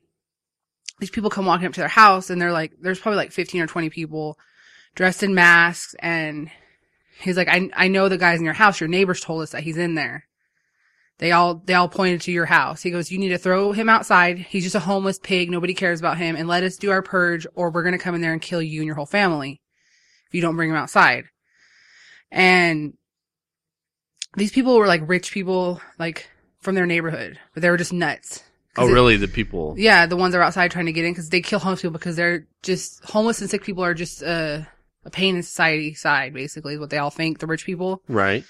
these 1.00 1.09
people 1.09 1.31
come 1.31 1.47
walking 1.47 1.66
up 1.66 1.73
to 1.73 1.81
their 1.81 1.88
house 1.88 2.28
and 2.28 2.38
they're 2.38 2.52
like, 2.52 2.73
there's 2.78 3.00
probably 3.00 3.16
like 3.16 3.33
15 3.33 3.62
or 3.62 3.66
20 3.66 3.88
people 3.88 4.38
dressed 4.95 5.23
in 5.23 5.35
masks. 5.35 5.95
And 5.99 6.50
he's 7.21 7.38
like, 7.38 7.49
I, 7.49 7.71
I 7.75 7.88
know 7.88 8.11
the 8.11 8.19
guy's 8.19 8.38
in 8.38 8.45
your 8.45 8.52
house. 8.52 8.81
Your 8.81 8.88
neighbors 8.88 9.23
told 9.23 9.40
us 9.40 9.52
that 9.52 9.62
he's 9.62 9.78
in 9.78 9.95
there. 9.95 10.25
They 11.21 11.33
all, 11.33 11.54
they 11.54 11.73
all 11.73 11.88
pointed 11.88 12.21
to 12.23 12.33
your 12.33 12.45
house. 12.45 12.83
He 12.83 12.90
goes, 12.90 13.11
you 13.11 13.19
need 13.19 13.31
to 13.31 13.38
throw 13.38 13.73
him 13.73 13.88
outside. 13.88 14.38
He's 14.38 14.64
just 14.64 14.75
a 14.75 14.81
homeless 14.81 15.19
pig. 15.19 15.50
Nobody 15.50 15.73
cares 15.73 16.00
about 16.00 16.19
him 16.19 16.37
and 16.37 16.49
let 16.49 16.64
us 16.64 16.76
do 16.76 16.90
our 16.90 17.02
purge 17.02 17.47
or 17.54 17.71
we're 17.71 17.83
going 17.83 17.97
to 17.97 17.99
come 17.99 18.14
in 18.14 18.21
there 18.21 18.35
and 18.35 18.43
kill 18.43 18.61
you 18.61 18.81
and 18.81 18.87
your 18.87 18.97
whole 18.97 19.07
family 19.07 19.62
if 20.26 20.35
you 20.35 20.43
don't 20.43 20.57
bring 20.57 20.69
him 20.69 20.76
outside. 20.76 21.25
And 22.31 22.93
these 24.36 24.52
people 24.52 24.76
were 24.76 24.86
like 24.86 25.02
rich 25.06 25.32
people, 25.32 25.80
like 25.98 26.28
from 26.60 26.74
their 26.74 26.86
neighborhood, 26.86 27.38
but 27.52 27.62
they 27.62 27.70
were 27.70 27.76
just 27.76 27.92
nuts. 27.92 28.42
Oh, 28.76 28.88
it- 28.88 28.92
really? 28.92 29.16
The 29.16 29.28
people. 29.28 29.74
yeah, 29.78 30.06
the 30.06 30.16
ones 30.16 30.32
that 30.32 30.38
are 30.38 30.42
outside 30.44 30.70
trying 30.70 30.86
to 30.86 30.92
get 30.92 31.04
in 31.04 31.12
because 31.12 31.28
they 31.30 31.40
kill 31.40 31.58
homeless 31.60 31.82
people 31.82 31.92
because 31.92 32.16
they're 32.16 32.46
just 32.62 33.04
homeless 33.04 33.40
and 33.40 33.48
sick 33.48 33.62
people 33.62 33.84
are 33.84 33.94
just 33.94 34.22
uh, 34.22 34.62
a 35.04 35.10
pain 35.10 35.36
in 35.36 35.42
society 35.42 35.94
side, 35.94 36.34
basically, 36.34 36.74
is 36.74 36.80
what 36.80 36.90
they 36.90 36.98
all 36.98 37.10
think, 37.10 37.38
the 37.38 37.46
rich 37.46 37.64
people. 37.64 38.02
Right. 38.08 38.44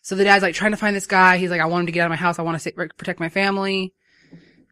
So 0.00 0.14
the 0.14 0.24
dad's 0.24 0.42
like 0.42 0.54
trying 0.54 0.70
to 0.70 0.78
find 0.78 0.96
this 0.96 1.06
guy. 1.06 1.36
He's 1.36 1.50
like, 1.50 1.60
I 1.60 1.66
want 1.66 1.80
him 1.82 1.86
to 1.86 1.92
get 1.92 2.00
out 2.00 2.06
of 2.06 2.10
my 2.10 2.16
house. 2.16 2.38
I 2.38 2.42
want 2.42 2.58
to 2.58 2.72
protect 2.96 3.20
my 3.20 3.28
family. 3.28 3.92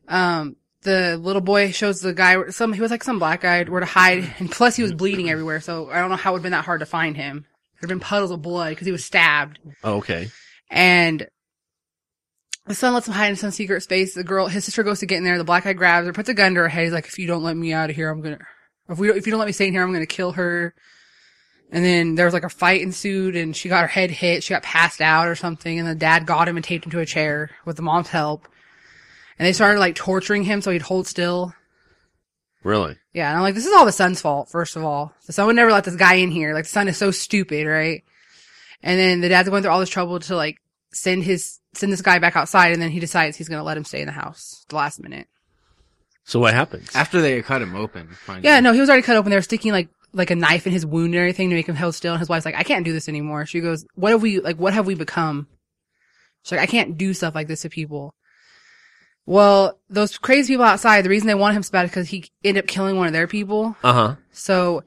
Um, 0.09 0.57
the 0.83 1.19
little 1.19 1.43
boy 1.43 1.73
shows 1.73 2.01
the 2.01 2.15
guy 2.15 2.49
some, 2.51 2.73
he 2.73 2.81
was 2.81 2.91
like 2.91 3.03
some 3.03 3.19
black 3.19 3.41
guy 3.43 3.65
where 3.65 3.81
to 3.81 3.87
hide. 3.87 4.33
And 4.39 4.51
plus 4.51 4.77
he 4.77 4.83
was 4.83 4.95
bleeding 4.95 5.29
everywhere. 5.29 5.61
So 5.61 5.91
I 5.91 5.99
don't 5.99 6.11
know 6.11 6.17
how 6.17 6.31
it 6.31 6.35
would 6.35 6.39
have 6.39 6.43
been 6.45 6.53
that 6.53 6.65
hard 6.65 6.81
to 6.81 6.87
find 6.87 7.17
him. 7.17 7.45
There'd 7.81 7.89
been 7.89 8.01
puddles 8.01 8.31
of 8.31 8.41
blood 8.41 8.71
because 8.71 8.87
he 8.87 8.93
was 8.93 9.05
stabbed. 9.05 9.59
Oh, 9.85 9.97
okay. 9.97 10.29
And 10.71 11.29
the 12.67 12.75
son 12.75 12.95
lets 12.95 13.07
him 13.07 13.15
hide 13.15 13.31
in 13.31 13.37
some 13.37 13.51
secret 13.51 13.83
space. 13.83 14.15
The 14.15 14.25
girl, 14.25 14.49
his 14.49 14.65
sister 14.65 14.83
goes 14.83 15.01
to 15.01 15.07
get 15.07 15.19
in 15.19 15.25
there. 15.25 15.39
The 15.39 15.45
black 15.45 15.65
guy 15.65 15.73
grabs 15.73 16.07
her, 16.07 16.13
puts 16.13 16.29
a 16.29 16.35
gun 16.35 16.55
to 16.55 16.61
her 16.61 16.69
head. 16.69 16.85
He's 16.85 16.93
like, 16.93 17.07
if 17.07 17.19
you 17.19 17.27
don't 17.27 17.45
let 17.45 17.57
me 17.57 17.73
out 17.73 17.91
of 17.91 17.97
here, 17.97 18.11
I'm 18.11 18.21
gonna, 18.21 18.39
if 18.89 18.99
we, 18.99 19.11
if 19.11 19.27
you 19.27 19.31
don't 19.31 19.39
let 19.39 19.47
me 19.47 19.53
stay 19.53 19.69
in 19.69 19.73
here, 19.73 19.83
I'm 19.83 19.93
gonna 19.93 20.07
kill 20.07 20.33
her. 20.33 20.75
And 21.71 21.85
then 21.85 22.15
there 22.15 22.27
was 22.27 22.35
like 22.35 22.45
a 22.45 22.49
fight 22.49 22.83
ensued 22.83 23.35
and 23.35 23.55
she 23.55 23.69
got 23.69 23.83
her 23.83 23.89
head 23.89 24.11
hit. 24.11 24.45
She 24.45 24.55
got 24.55 24.63
passed 24.63 25.01
out 25.01 25.27
or 25.27 25.35
something. 25.35 25.79
And 25.79 25.89
the 25.89 25.95
dad 25.95 26.27
got 26.27 26.49
him 26.49 26.57
and 26.57 26.65
taped 26.65 26.85
him 26.85 26.93
to 26.93 27.01
a 27.01 27.07
chair 27.07 27.51
with 27.65 27.77
the 27.77 27.83
mom's 27.83 28.09
help. 28.09 28.49
And 29.39 29.47
they 29.47 29.53
started 29.53 29.81
like 29.81 29.97
torturing 29.97 30.45
him 30.45 30.63
so 30.63 30.71
he'd 30.71 30.83
hold 30.83 31.07
still. 31.07 31.53
Really? 32.63 32.97
Yeah, 33.13 33.29
and 33.29 33.37
I'm 33.37 33.43
like, 33.43 33.55
this 33.55 33.67
is 33.67 33.73
all 33.73 33.85
the 33.85 33.93
son's 33.93 34.21
fault, 34.21 34.49
first 34.49 34.75
of 34.75 34.83
all. 34.83 35.13
The 35.27 35.33
son 35.33 35.47
would 35.47 35.55
never 35.55 35.71
let 35.71 35.85
this 35.85 35.95
guy 35.95 36.15
in 36.15 36.33
here. 36.33 36.53
Like, 36.53 36.65
the 36.65 36.71
son 36.71 36.89
is 36.89 36.97
so 36.97 37.13
stupid, 37.13 37.65
right? 37.65 38.03
And 38.83 38.99
then 38.99 39.21
the 39.21 39.29
dad's 39.29 39.49
going 39.49 39.63
through 39.63 39.73
all 39.73 39.81
this 39.81 39.89
trouble 39.89 40.19
to 40.21 40.37
like 40.37 40.59
send 40.93 41.25
his, 41.25 41.59
send 41.75 41.93
this 41.93 42.03
guy 42.03 42.19
back 42.19 42.37
outside, 42.37 42.73
and 42.73 42.81
then 42.81 42.91
he 42.91 43.01
decides 43.01 43.37
he's 43.37 43.49
gonna 43.49 43.65
let 43.65 43.77
him 43.77 43.85
stay 43.85 44.01
in 44.01 44.07
the 44.07 44.13
house 44.13 44.65
the 44.69 44.77
last 44.77 45.01
minute. 45.03 45.29
So 46.25 46.41
what 46.41 46.55
happens? 46.55 46.91
After 46.95 47.21
they 47.21 47.41
cut 47.43 47.63
him 47.63 47.77
open. 47.77 48.09
finally. 48.09 48.45
Yeah, 48.45 48.61
no, 48.61 48.73
he 48.73 48.81
was 48.81 48.89
already 48.89 49.03
cut 49.03 49.17
open. 49.17 49.31
They 49.31 49.37
were 49.37 49.43
sticking 49.43 49.73
like, 49.73 49.89
like 50.13 50.31
a 50.31 50.37
knife 50.37 50.67
in 50.67 50.73
his 50.73 50.85
wound 50.85 51.15
and 51.15 51.17
everything 51.17 51.51
to 51.51 51.55
make 51.55 51.69
him 51.69 51.77
held 51.77 51.95
still. 51.95 52.15
And 52.15 52.19
his 52.19 52.29
wife's 52.29 52.45
like, 52.45 52.57
I 52.57 52.65
can't 52.65 52.85
do 52.85 52.93
this 52.93 53.09
anymore. 53.09 53.47
She 53.47 53.61
goes, 53.61 53.87
what 53.95 54.11
have 54.11 54.23
we, 54.23 54.41
like, 54.41 54.57
what 54.57 54.75
have 54.75 54.87
we 54.87 54.95
become? 54.97 55.47
She's 56.43 56.53
like, 56.53 56.61
I 56.61 56.67
can't 56.67 56.97
do 56.97 57.15
stuff 57.15 57.35
like 57.35 57.47
this 57.47 57.63
to 57.63 57.69
people. 57.69 58.15
Well, 59.25 59.79
those 59.89 60.19
crazy 60.19 60.55
people 60.55 60.65
outside, 60.65 61.05
the 61.05 61.11
reason 61.11 61.27
they 61.27 61.35
want 61.35 61.57
him 61.57 61.63
so 61.63 61.73
bad 61.73 61.85
is 61.85 61.91
because 61.91 62.09
he 62.09 62.31
ended 62.45 62.65
up 62.65 62.69
killing 62.69 62.97
one 62.97 63.09
of 63.09 63.13
their 63.13 63.27
people. 63.27 63.77
Uh 63.85 63.93
huh. 63.93 64.15
So 64.31 64.85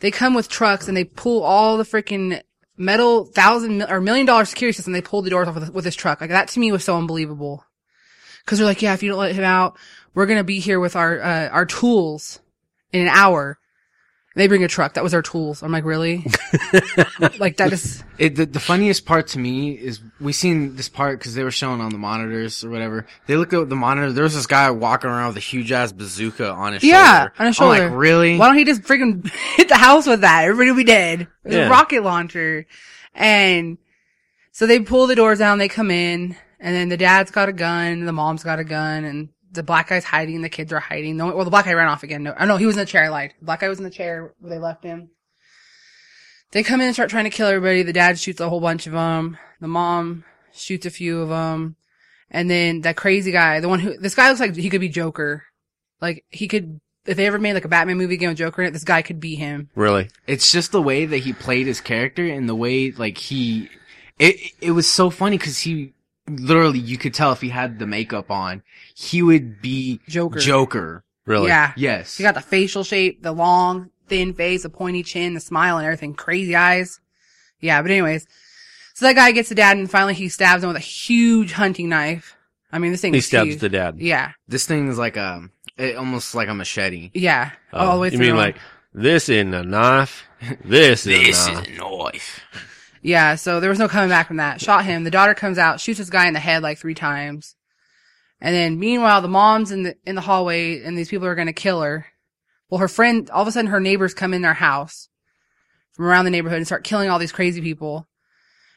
they 0.00 0.10
come 0.10 0.34
with 0.34 0.48
trucks 0.48 0.88
and 0.88 0.96
they 0.96 1.04
pull 1.04 1.42
all 1.42 1.76
the 1.76 1.84
freaking 1.84 2.42
metal 2.76 3.24
thousand 3.24 3.82
or 3.82 4.00
million 4.00 4.26
dollar 4.26 4.44
security 4.44 4.76
system. 4.76 4.92
They 4.92 5.02
pulled 5.02 5.24
the 5.24 5.30
doors 5.30 5.48
off 5.48 5.54
with, 5.54 5.72
with 5.72 5.84
this 5.84 5.94
truck. 5.94 6.20
Like 6.20 6.30
that 6.30 6.48
to 6.48 6.60
me 6.60 6.72
was 6.72 6.84
so 6.84 6.96
unbelievable. 6.96 7.64
Cause 8.44 8.58
they're 8.58 8.66
like, 8.66 8.82
yeah, 8.82 8.94
if 8.94 9.02
you 9.02 9.10
don't 9.10 9.18
let 9.18 9.34
him 9.34 9.42
out, 9.42 9.76
we're 10.14 10.26
going 10.26 10.38
to 10.38 10.44
be 10.44 10.60
here 10.60 10.78
with 10.78 10.94
our, 10.94 11.20
uh, 11.20 11.48
our 11.48 11.66
tools 11.66 12.38
in 12.92 13.02
an 13.02 13.08
hour. 13.08 13.58
And 14.36 14.42
they 14.42 14.48
bring 14.48 14.62
a 14.64 14.68
truck. 14.68 14.92
That 14.94 15.02
was 15.02 15.14
our 15.14 15.22
tools. 15.22 15.62
I'm 15.62 15.72
like, 15.72 15.84
really? 15.86 16.18
like 17.38 17.56
that 17.56 17.72
is, 17.72 18.04
It, 18.18 18.36
the, 18.36 18.44
the 18.44 18.60
funniest 18.60 19.06
part 19.06 19.28
to 19.28 19.38
me 19.38 19.70
is 19.72 19.98
we 20.20 20.34
seen 20.34 20.76
this 20.76 20.90
part 20.90 21.18
because 21.18 21.34
they 21.34 21.42
were 21.42 21.50
showing 21.50 21.80
on 21.80 21.90
the 21.90 21.96
monitors 21.96 22.62
or 22.62 22.68
whatever. 22.68 23.06
They 23.26 23.36
looked 23.36 23.54
at 23.54 23.70
the 23.70 23.76
monitor. 23.76 24.12
There 24.12 24.24
was 24.24 24.34
this 24.34 24.46
guy 24.46 24.70
walking 24.70 25.08
around 25.08 25.28
with 25.28 25.38
a 25.38 25.40
huge 25.40 25.72
ass 25.72 25.90
bazooka 25.90 26.50
on 26.50 26.74
his 26.74 26.84
yeah, 26.84 27.20
shoulder. 27.20 27.32
on 27.38 27.46
his 27.46 27.56
shoulder. 27.56 27.82
I'm 27.84 27.90
like, 27.92 27.98
really? 27.98 28.36
Why 28.38 28.48
don't 28.48 28.58
he 28.58 28.66
just 28.66 28.82
freaking 28.82 29.26
hit 29.56 29.70
the 29.70 29.76
house 29.76 30.06
with 30.06 30.20
that? 30.20 30.44
Everybody 30.44 30.70
would 30.70 30.76
be 30.76 30.84
dead. 30.84 31.20
It 31.22 31.28
was 31.44 31.54
Yeah. 31.54 31.66
a 31.68 31.70
rocket 31.70 32.02
launcher. 32.02 32.66
And 33.14 33.78
so 34.52 34.66
they 34.66 34.80
pull 34.80 35.06
the 35.06 35.14
doors 35.14 35.38
down, 35.38 35.56
they 35.56 35.68
come 35.68 35.90
in, 35.90 36.36
and 36.60 36.76
then 36.76 36.90
the 36.90 36.98
dad's 36.98 37.30
got 37.30 37.48
a 37.48 37.54
gun, 37.54 38.04
the 38.04 38.12
mom's 38.12 38.42
got 38.44 38.58
a 38.58 38.64
gun, 38.64 39.04
and 39.04 39.30
the 39.56 39.62
black 39.62 39.88
guy's 39.88 40.04
hiding, 40.04 40.42
the 40.42 40.48
kids 40.48 40.72
are 40.72 40.80
hiding. 40.80 41.16
No, 41.16 41.34
well, 41.34 41.44
the 41.44 41.50
black 41.50 41.64
guy 41.64 41.72
ran 41.72 41.88
off 41.88 42.02
again. 42.02 42.22
No, 42.22 42.34
oh, 42.38 42.44
no, 42.44 42.56
he 42.56 42.66
was 42.66 42.76
in 42.76 42.80
the 42.80 42.86
chair. 42.86 43.04
I 43.04 43.08
lied. 43.08 43.34
The 43.40 43.46
black 43.46 43.60
guy 43.60 43.68
was 43.68 43.78
in 43.78 43.84
the 43.84 43.90
chair 43.90 44.32
where 44.38 44.50
they 44.50 44.58
left 44.58 44.84
him. 44.84 45.10
They 46.52 46.62
come 46.62 46.80
in 46.80 46.86
and 46.86 46.94
start 46.94 47.10
trying 47.10 47.24
to 47.24 47.30
kill 47.30 47.48
everybody. 47.48 47.82
The 47.82 47.92
dad 47.92 48.18
shoots 48.18 48.40
a 48.40 48.48
whole 48.48 48.60
bunch 48.60 48.86
of 48.86 48.92
them. 48.92 49.36
The 49.60 49.68
mom 49.68 50.24
shoots 50.52 50.86
a 50.86 50.90
few 50.90 51.20
of 51.20 51.28
them. 51.28 51.76
And 52.30 52.50
then 52.50 52.82
that 52.82 52.96
crazy 52.96 53.32
guy, 53.32 53.60
the 53.60 53.68
one 53.68 53.80
who, 53.80 53.96
this 53.96 54.14
guy 54.14 54.28
looks 54.28 54.40
like 54.40 54.54
he 54.54 54.70
could 54.70 54.80
be 54.80 54.88
Joker. 54.88 55.44
Like 56.00 56.24
he 56.28 56.48
could, 56.48 56.80
if 57.04 57.16
they 57.16 57.26
ever 57.26 57.38
made 57.38 57.54
like 57.54 57.64
a 57.64 57.68
Batman 57.68 57.98
movie 57.98 58.16
game 58.16 58.28
with 58.28 58.38
Joker 58.38 58.62
in 58.62 58.68
it, 58.68 58.72
this 58.72 58.84
guy 58.84 59.02
could 59.02 59.20
be 59.20 59.34
him. 59.34 59.70
Really? 59.74 60.08
It's 60.26 60.52
just 60.52 60.72
the 60.72 60.82
way 60.82 61.06
that 61.06 61.18
he 61.18 61.32
played 61.32 61.66
his 61.66 61.80
character 61.80 62.26
and 62.26 62.48
the 62.48 62.54
way 62.54 62.90
like 62.92 63.18
he, 63.18 63.68
it 64.18 64.52
it 64.60 64.70
was 64.72 64.88
so 64.88 65.10
funny 65.10 65.38
because 65.38 65.60
he 65.60 65.92
literally 66.28 66.78
you 66.78 66.98
could 66.98 67.14
tell 67.14 67.32
if 67.32 67.40
he 67.40 67.48
had 67.48 67.78
the 67.78 67.86
makeup 67.86 68.30
on, 68.30 68.62
he 68.94 69.22
would 69.22 69.60
be 69.62 70.00
Joker. 70.08 70.38
Joker. 70.38 71.04
Really? 71.24 71.48
Yeah. 71.48 71.72
Yes. 71.76 72.16
He 72.16 72.22
got 72.22 72.34
the 72.34 72.40
facial 72.40 72.84
shape, 72.84 73.22
the 73.22 73.32
long, 73.32 73.90
thin 74.08 74.32
face, 74.34 74.62
the 74.62 74.68
pointy 74.68 75.02
chin, 75.02 75.34
the 75.34 75.40
smile 75.40 75.76
and 75.78 75.84
everything, 75.84 76.14
crazy 76.14 76.54
eyes. 76.54 77.00
Yeah, 77.60 77.82
but 77.82 77.90
anyways. 77.90 78.26
So 78.94 79.06
that 79.06 79.14
guy 79.16 79.32
gets 79.32 79.48
the 79.48 79.54
dad 79.54 79.76
and 79.76 79.90
finally 79.90 80.14
he 80.14 80.28
stabs 80.28 80.62
him 80.62 80.68
with 80.68 80.76
a 80.76 80.80
huge 80.80 81.52
hunting 81.52 81.88
knife. 81.88 82.36
I 82.72 82.78
mean, 82.78 82.92
this 82.92 83.00
thing 83.00 83.12
He 83.12 83.18
is 83.18 83.26
stabs 83.26 83.48
huge. 83.50 83.60
the 83.60 83.68
dad. 83.68 83.98
Yeah. 83.98 84.32
this 84.48 84.66
thing 84.66 84.88
is 84.88 84.98
like 84.98 85.16
a 85.16 85.48
it, 85.76 85.96
almost 85.96 86.34
like 86.34 86.48
a 86.48 86.54
machete. 86.54 87.10
Yeah. 87.14 87.50
Oh, 87.72 87.78
all 87.88 87.94
the 87.96 88.00
way 88.02 88.10
through. 88.10 88.20
you 88.24 88.32
mean 88.32 88.36
like 88.36 88.56
this 88.94 89.28
in 89.28 89.52
a 89.54 89.62
knife? 89.62 90.24
This, 90.64 91.06
is 91.06 91.18
This 91.26 91.46
in 91.48 91.54
a 91.54 91.58
is 91.60 91.66
knife. 91.66 91.66
a 91.66 92.02
knife. 92.04 92.40
Yeah, 93.06 93.36
so 93.36 93.60
there 93.60 93.70
was 93.70 93.78
no 93.78 93.86
coming 93.86 94.08
back 94.08 94.26
from 94.26 94.38
that. 94.38 94.60
Shot 94.60 94.84
him. 94.84 95.04
The 95.04 95.12
daughter 95.12 95.32
comes 95.32 95.58
out, 95.58 95.78
shoots 95.78 96.00
this 96.00 96.10
guy 96.10 96.26
in 96.26 96.34
the 96.34 96.40
head 96.40 96.64
like 96.64 96.76
three 96.76 96.92
times. 96.92 97.54
And 98.40 98.52
then 98.52 98.80
meanwhile, 98.80 99.22
the 99.22 99.28
mom's 99.28 99.70
in 99.70 99.84
the, 99.84 99.96
in 100.04 100.16
the 100.16 100.22
hallway 100.22 100.82
and 100.82 100.98
these 100.98 101.08
people 101.08 101.24
are 101.28 101.36
to 101.36 101.52
kill 101.52 101.82
her. 101.82 102.06
Well, 102.68 102.80
her 102.80 102.88
friend, 102.88 103.30
all 103.30 103.42
of 103.42 103.48
a 103.48 103.52
sudden 103.52 103.70
her 103.70 103.78
neighbors 103.78 104.12
come 104.12 104.34
in 104.34 104.42
their 104.42 104.54
house 104.54 105.08
from 105.92 106.06
around 106.06 106.24
the 106.24 106.32
neighborhood 106.32 106.56
and 106.56 106.66
start 106.66 106.82
killing 106.82 107.08
all 107.08 107.20
these 107.20 107.30
crazy 107.30 107.60
people. 107.60 108.08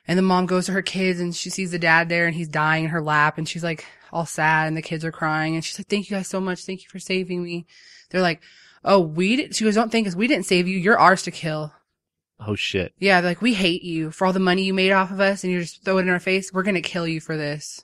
And 0.07 0.15
the 0.15 0.21
mom 0.21 0.45
goes 0.45 0.67
to 0.67 0.73
her 0.73 0.83
kids 0.83 1.19
and 1.19 1.35
she 1.35 1.49
sees 1.49 1.71
the 1.71 1.79
dad 1.79 2.07
there 2.07 2.27
and 2.27 2.35
he's 2.35 2.47
dying 2.47 2.83
in 2.83 2.91
her 2.91 3.01
lap 3.01 3.39
and 3.39 3.49
she's 3.49 3.63
like 3.63 3.83
all 4.11 4.27
sad 4.27 4.67
and 4.67 4.77
the 4.77 4.83
kids 4.83 5.03
are 5.03 5.11
crying 5.11 5.55
and 5.55 5.65
she's 5.65 5.79
like, 5.79 5.87
thank 5.87 6.07
you 6.07 6.15
guys 6.15 6.27
so 6.27 6.39
much. 6.39 6.65
Thank 6.65 6.83
you 6.83 6.89
for 6.89 6.99
saving 6.99 7.43
me. 7.43 7.65
They're 8.11 8.21
like, 8.21 8.43
oh, 8.85 8.99
we 8.99 9.37
did, 9.37 9.55
she 9.55 9.63
goes, 9.63 9.73
don't 9.73 9.91
think 9.91 10.07
us. 10.07 10.15
We 10.15 10.27
didn't 10.27 10.45
save 10.45 10.67
you. 10.67 10.77
You're 10.77 10.99
ours 10.99 11.23
to 11.23 11.31
kill. 11.31 11.73
Oh 12.39 12.55
shit. 12.55 12.93
Yeah, 12.99 13.19
like, 13.19 13.41
we 13.41 13.53
hate 13.53 13.83
you 13.83 14.11
for 14.11 14.25
all 14.25 14.33
the 14.33 14.39
money 14.39 14.63
you 14.63 14.73
made 14.73 14.91
off 14.91 15.11
of 15.11 15.19
us 15.19 15.43
and 15.43 15.51
you're 15.51 15.61
just 15.61 15.83
throwing 15.83 16.05
it 16.05 16.07
in 16.07 16.13
our 16.13 16.19
face. 16.19 16.53
We're 16.53 16.63
going 16.63 16.75
to 16.75 16.81
kill 16.81 17.07
you 17.07 17.19
for 17.19 17.35
this. 17.35 17.83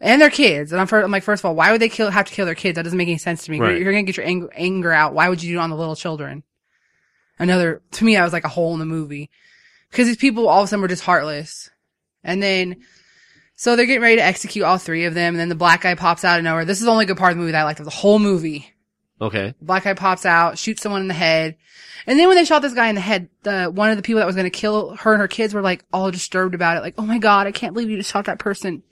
And 0.00 0.22
their 0.22 0.30
kids. 0.30 0.72
And 0.72 0.80
I'm, 0.80 0.88
I'm 0.92 1.10
like, 1.10 1.24
first 1.24 1.40
of 1.42 1.46
all, 1.46 1.54
why 1.54 1.72
would 1.72 1.80
they 1.80 1.88
kill, 1.88 2.10
have 2.10 2.26
to 2.26 2.32
kill 2.32 2.46
their 2.46 2.54
kids? 2.54 2.76
That 2.76 2.84
doesn't 2.84 2.96
make 2.96 3.08
any 3.08 3.18
sense 3.18 3.44
to 3.44 3.50
me. 3.50 3.58
Right. 3.58 3.70
You're, 3.70 3.82
you're 3.82 3.92
going 3.92 4.06
to 4.06 4.12
get 4.12 4.16
your 4.16 4.26
ang- 4.26 4.48
anger 4.54 4.92
out. 4.92 5.14
Why 5.14 5.28
would 5.28 5.42
you 5.42 5.54
do 5.54 5.58
it 5.58 5.62
on 5.62 5.70
the 5.70 5.76
little 5.76 5.96
children? 5.96 6.44
Another, 7.38 7.82
to 7.92 8.04
me, 8.04 8.14
that 8.14 8.24
was 8.24 8.32
like 8.32 8.44
a 8.44 8.48
hole 8.48 8.72
in 8.72 8.78
the 8.78 8.86
movie. 8.86 9.30
Cause 9.92 10.06
these 10.06 10.16
people 10.16 10.48
all 10.48 10.60
of 10.60 10.64
a 10.64 10.68
sudden 10.68 10.82
were 10.82 10.88
just 10.88 11.02
heartless. 11.02 11.68
And 12.22 12.40
then, 12.42 12.82
so 13.56 13.74
they're 13.74 13.86
getting 13.86 14.02
ready 14.02 14.16
to 14.16 14.24
execute 14.24 14.64
all 14.64 14.78
three 14.78 15.06
of 15.06 15.14
them. 15.14 15.34
And 15.34 15.40
then 15.40 15.48
the 15.48 15.54
black 15.54 15.80
guy 15.80 15.94
pops 15.96 16.24
out 16.24 16.38
of 16.38 16.44
nowhere. 16.44 16.64
This 16.64 16.78
is 16.78 16.84
the 16.84 16.90
only 16.92 17.06
good 17.06 17.16
part 17.16 17.32
of 17.32 17.36
the 17.36 17.40
movie 17.40 17.52
that 17.52 17.62
I 17.62 17.64
liked 17.64 17.80
of 17.80 17.84
the 17.84 17.90
whole 17.90 18.20
movie. 18.20 18.72
Okay. 19.20 19.54
Black 19.60 19.84
guy 19.84 19.94
pops 19.94 20.24
out, 20.24 20.58
shoots 20.58 20.82
someone 20.82 21.02
in 21.02 21.08
the 21.08 21.14
head. 21.14 21.56
And 22.06 22.18
then 22.18 22.28
when 22.28 22.36
they 22.36 22.44
shot 22.44 22.62
this 22.62 22.72
guy 22.72 22.88
in 22.88 22.94
the 22.94 23.00
head, 23.00 23.28
the 23.42 23.66
one 23.66 23.90
of 23.90 23.96
the 23.96 24.02
people 24.02 24.18
that 24.20 24.26
was 24.26 24.34
going 24.34 24.50
to 24.50 24.50
kill 24.50 24.96
her 24.96 25.12
and 25.12 25.20
her 25.20 25.28
kids 25.28 25.52
were 25.52 25.60
like 25.60 25.84
all 25.92 26.10
disturbed 26.10 26.54
about 26.54 26.76
it. 26.78 26.80
Like, 26.80 26.94
oh 26.96 27.04
my 27.04 27.18
god, 27.18 27.46
I 27.46 27.52
can't 27.52 27.74
believe 27.74 27.90
you 27.90 27.98
just 27.98 28.10
shot 28.10 28.24
that 28.24 28.38
person. 28.38 28.82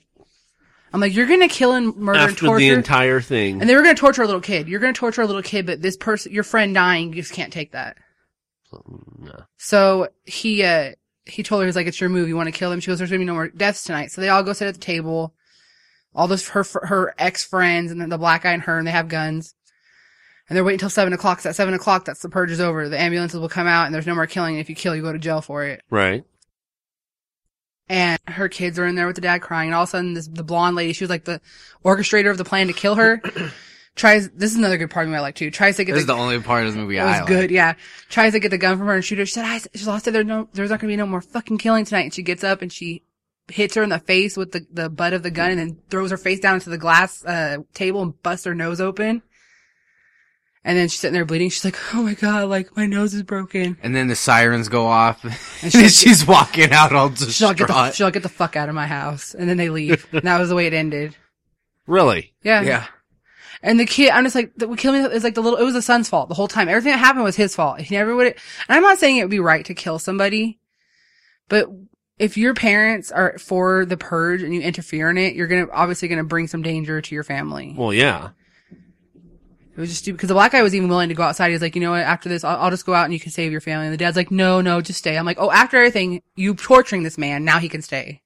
I'm 0.93 1.01
like, 1.01 1.15
you're 1.15 1.27
going 1.27 1.41
to 1.41 1.49
kill 1.49 1.73
and 1.73 1.95
murder 1.97 2.21
and 2.21 2.37
torture. 2.37 2.59
the 2.59 2.71
entire 2.71 3.21
thing. 3.21 3.61
and 3.61 3.69
they 3.69 3.77
were 3.77 3.83
going 3.83 3.95
to 3.95 4.01
torture 4.01 4.23
a 4.23 4.27
little 4.27 4.41
kid. 4.41 4.69
You're 4.69 4.81
going 4.81 4.95
to 4.95 4.99
torture 4.99 5.23
a 5.23 5.27
little 5.27 5.43
kid, 5.43 5.67
but 5.67 5.83
this 5.83 5.97
person, 5.97 6.33
your 6.33 6.45
friend 6.45 6.75
dying, 6.75 7.11
you 7.13 7.23
just 7.23 7.35
can't 7.35 7.53
take 7.53 7.73
that. 7.73 7.97
No. 9.19 9.45
So 9.59 10.09
he, 10.25 10.63
uh, 10.65 10.93
he 11.27 11.43
told 11.43 11.61
her, 11.63 11.67
he's 11.67 11.77
like, 11.77 11.87
it's 11.87 12.01
your 12.01 12.09
move. 12.09 12.29
You 12.29 12.37
want 12.37 12.47
to 12.47 12.59
kill 12.59 12.73
him? 12.73 12.81
She 12.81 12.87
goes, 12.87 12.99
there's 12.99 13.11
going 13.11 13.21
to 13.21 13.23
be 13.25 13.27
no 13.27 13.35
more 13.35 13.49
deaths 13.49 13.83
tonight. 13.85 14.13
So 14.13 14.21
they 14.23 14.31
all 14.31 14.43
go 14.43 14.55
sit 14.55 14.69
at 14.69 14.75
the 14.75 14.81
table. 14.81 15.35
All 16.15 16.27
those, 16.27 16.49
her, 16.49 16.65
her 16.85 17.15
ex 17.19 17.45
friends 17.45 17.93
and 17.93 18.01
then 18.01 18.09
the 18.09 18.19
black 18.19 18.43
guy 18.43 18.53
and 18.53 18.63
her, 18.63 18.79
and 18.79 18.87
they 18.87 18.91
have 18.93 19.09
guns. 19.09 19.55
And 20.49 20.57
they're 20.57 20.65
waiting 20.65 20.77
until 20.77 20.91
seven 20.91 21.13
o'clock. 21.13 21.39
'cause 21.39 21.47
at 21.47 21.57
seven 21.57 21.75
o'clock, 21.75 22.05
that's 22.05 22.21
the 22.23 22.29
purge 22.29 22.51
is 22.51 22.61
over. 22.61 22.89
The 22.89 23.01
ambulances 23.01 23.39
will 23.39 23.49
come 23.51 23.67
out 23.67 23.87
and 23.87 23.95
there's 23.95 24.07
no 24.07 24.15
more 24.15 24.27
killing. 24.27 24.55
And 24.55 24.61
if 24.61 24.69
you 24.71 24.75
kill, 24.75 24.97
you 24.97 25.03
go 25.03 25.13
to 25.13 25.19
jail 25.19 25.41
for 25.43 25.65
it. 25.65 25.83
Right. 25.91 26.25
And 27.91 28.19
her 28.27 28.49
kids 28.49 28.79
are 28.79 28.87
in 28.87 28.95
there 28.97 29.07
with 29.07 29.17
the 29.17 29.23
dad 29.23 29.41
crying. 29.41 29.69
And 29.69 29.75
all 29.75 29.85
of 29.85 29.89
a 29.89 29.91
sudden, 29.91 30.15
this, 30.15 30.27
the 30.29 30.43
blonde 30.45 30.77
lady, 30.77 30.93
she 30.93 31.05
was 31.05 31.11
like 31.11 31.25
the 31.25 31.41
orchestrator 31.85 32.31
of 32.31 32.37
the 32.39 32.45
plan 32.45 32.67
to 32.67 32.73
kill 32.75 32.95
her. 32.97 33.21
tries, 33.97 34.29
this 34.31 34.51
is 34.53 34.57
another 34.59 34.77
good 34.77 34.91
part 34.91 35.07
of 35.07 35.11
me 35.11 35.17
I 35.17 35.21
like 35.21 35.35
too. 35.37 35.51
Tries 35.51 35.77
to 35.77 35.85
get 35.85 35.93
This 35.95 36.03
is 36.03 36.07
the 36.07 36.13
only 36.15 36.39
part 36.41 36.67
of 36.67 36.75
the 36.75 36.81
movie 36.81 36.99
It 36.99 37.01
I 37.01 37.05
was 37.07 37.21
like. 37.21 37.27
good, 37.29 37.51
yeah. 37.51 37.75
Tries 38.11 38.33
to 38.35 38.41
get 38.41 38.51
the 38.51 38.59
gun 38.59 38.77
from 38.77 38.87
her 38.89 38.95
and 38.95 39.05
shoot 39.05 39.19
her. 39.19 39.27
She 39.27 39.33
said, 39.33 39.45
I, 39.47 39.61
she 39.75 39.85
lost 39.87 40.07
it. 40.07 40.11
There's 40.11 40.27
no, 40.27 40.49
there's 40.53 40.71
not 40.71 40.81
gonna 40.81 40.93
be 40.93 40.97
no 40.97 41.07
more 41.07 41.23
fucking 41.23 41.59
killing 41.59 41.85
tonight. 41.87 42.03
And 42.03 42.15
she 42.15 42.23
gets 42.23 42.45
up 42.45 42.61
and 42.63 42.71
she 42.73 43.03
hits 43.51 43.75
her 43.75 43.83
in 43.83 43.89
the 43.89 43.99
face 43.99 44.37
with 44.37 44.53
the, 44.53 44.67
the 44.71 44.91
butt 44.91 45.15
of 45.15 45.23
the 45.23 45.31
gun 45.31 45.51
and 45.51 45.59
then 45.59 45.79
throws 45.89 46.11
her 46.11 46.19
face 46.19 46.41
down 46.41 46.55
into 46.57 46.69
the 46.69 46.77
glass, 46.79 47.25
uh, 47.25 47.59
table 47.73 48.03
and 48.03 48.23
busts 48.23 48.45
her 48.45 48.55
nose 48.55 48.81
open. 48.83 49.23
And 50.65 50.77
then 50.77 50.89
she's 50.89 51.01
sitting 51.01 51.15
there 51.15 51.25
bleeding. 51.25 51.51
She's 51.51 51.65
like, 51.65 51.79
oh 51.95 52.03
my 52.03 52.15
god, 52.15 52.49
like 52.49 52.77
my 52.77 52.87
nose 52.87 53.15
is 53.15 53.23
broken. 53.23 53.79
And 53.83 53.95
then 53.95 54.09
the 54.09 54.17
sirens 54.17 54.69
go 54.69 54.87
off, 54.87 55.25
and, 55.25 55.33
she's 55.73 55.97
she's 55.99 56.27
walking 56.27 56.73
out 56.73 56.93
all 56.93 57.15
She's 57.15 57.41
like, 57.41 57.57
get 57.57 57.69
the, 57.69 57.75
distraught. 57.87 58.01
like, 58.01 58.15
get 58.15 58.23
the 58.23 58.29
fuck 58.29 58.57
out 58.57 58.69
of 58.69 58.75
my 58.75 58.87
house. 58.87 59.35
And 59.35 59.49
then 59.49 59.57
they 59.57 59.71
leave. 59.71 60.07
and 60.13 60.23
that 60.23 60.39
was 60.39 60.49
the 60.49 60.55
way 60.55 60.67
it 60.67 60.75
ended. 60.75 61.17
Really? 61.87 62.35
Yeah. 62.43 62.63
Yeah. 62.63 62.87
And 63.63 63.81
the 63.81 63.87
kid, 63.87 64.11
I'm 64.11 64.25
just 64.25 64.37
like, 64.37 64.53
the, 64.57 64.69
what 64.69 64.79
killed 64.79 64.95
me 64.95 65.01
is 65.17 65.25
like 65.25 65.35
the 65.35 65.41
little, 65.43 65.59
it 65.59 65.65
was 65.65 65.75
the 65.75 65.83
son's 65.83 66.09
fault 66.09 66.29
the 66.29 66.35
whole 66.35 66.47
time. 66.49 66.69
Everything 66.69 66.93
that 66.93 66.99
happened 66.99 67.25
was 67.25 67.35
his 67.35 67.57
fault. 67.57 67.81
He 67.81 67.95
never 67.97 68.15
would, 68.15 68.27
and 68.27 68.37
I'm 68.69 68.83
not 68.83 68.99
saying 68.99 69.17
it 69.17 69.25
would 69.25 69.31
be 69.31 69.41
right 69.41 69.65
to 69.65 69.75
kill 69.75 69.99
somebody, 69.99 70.61
but 71.49 71.69
if 72.19 72.37
your 72.37 72.55
parents 72.55 73.11
are 73.11 73.37
for 73.39 73.85
the 73.85 73.97
purge 73.97 74.43
and 74.43 74.55
you 74.55 74.61
interfere 74.61 75.11
in 75.11 75.19
it, 75.19 75.35
you're 75.35 75.47
gonna, 75.49 75.67
obviously 75.73 76.07
gonna 76.09 76.25
bring 76.25 76.47
some 76.47 76.63
danger 76.63 77.01
to 77.01 77.15
your 77.15 77.25
family. 77.25 77.75
Well, 77.77 77.93
yeah. 77.93 78.31
It 79.79 79.83
was 79.83 79.91
just 79.91 80.03
stupid 80.03 80.17
because 80.17 80.27
the 80.27 80.35
black 80.35 80.51
guy 80.51 80.63
was 80.65 80.75
even 80.75 80.89
willing 80.89 81.09
to 81.09 81.15
go 81.15 81.23
outside. 81.23 81.53
He's 81.53 81.63
like, 81.63 81.77
you 81.77 81.81
know 81.81 81.93
what, 81.93 82.01
after 82.03 82.29
this, 82.29 82.43
I'll, 82.43 82.57
I'll 82.63 82.71
just 82.71 82.85
go 82.85 82.95
out 82.95 83.05
and 83.05 83.13
you 83.15 83.21
can 83.21 83.31
save 83.31 83.53
your 83.53 83.61
family. 83.61 83.87
And 83.87 83.93
the 83.93 83.97
dad's 83.97 84.17
like, 84.17 84.33
no, 84.33 84.61
no, 84.61 84.81
just 84.81 84.99
stay. 84.99 85.17
I'm 85.17 85.25
like, 85.25 85.39
oh, 85.39 85.53
after 85.53 85.77
everything, 85.77 86.21
you 86.35 86.57
torturing 86.57 87.05
this 87.05 87.17
man, 87.17 87.45
now 87.45 87.61
he 87.61 87.69
can 87.69 87.81
stay. 87.81 88.21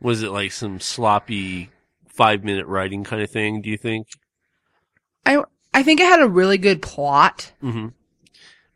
Was 0.00 0.22
it 0.22 0.30
like 0.30 0.52
some 0.52 0.78
sloppy 0.78 1.70
five 2.08 2.44
minute 2.44 2.66
writing 2.68 3.02
kind 3.02 3.20
of 3.20 3.30
thing? 3.32 3.62
Do 3.62 3.68
you 3.68 3.76
think? 3.76 4.06
I, 5.26 5.42
I 5.74 5.82
think 5.82 5.98
it 5.98 6.06
had 6.06 6.22
a 6.22 6.28
really 6.28 6.56
good 6.56 6.82
plot. 6.82 7.50
Mm-hmm. 7.60 7.88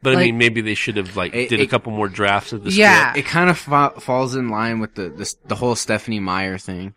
But 0.03 0.17
I 0.17 0.21
mean, 0.21 0.37
maybe 0.37 0.63
they 0.63 0.75
should 0.75 0.97
have 0.97 1.17
like 1.17 1.33
It- 1.33 1.49
did 1.49 1.61
a 1.61 1.67
couple 1.69 1.93
more 1.93 2.09
drafts 2.09 2.53
of 2.53 2.65
the 2.65 2.71
Yeah. 2.73 3.13
script. 3.13 3.27
It 3.27 3.31
kind 3.31 3.49
of 3.51 3.57
fa- 3.59 4.01
falls 4.01 4.35
in 4.35 4.49
line 4.49 4.81
with 4.81 4.97
the, 4.97 5.11
the 5.11 5.33
the 5.47 5.55
whole 5.55 5.77
Stephenie 5.77 6.19
Meyer 6.19 6.59
thing. 6.59 6.95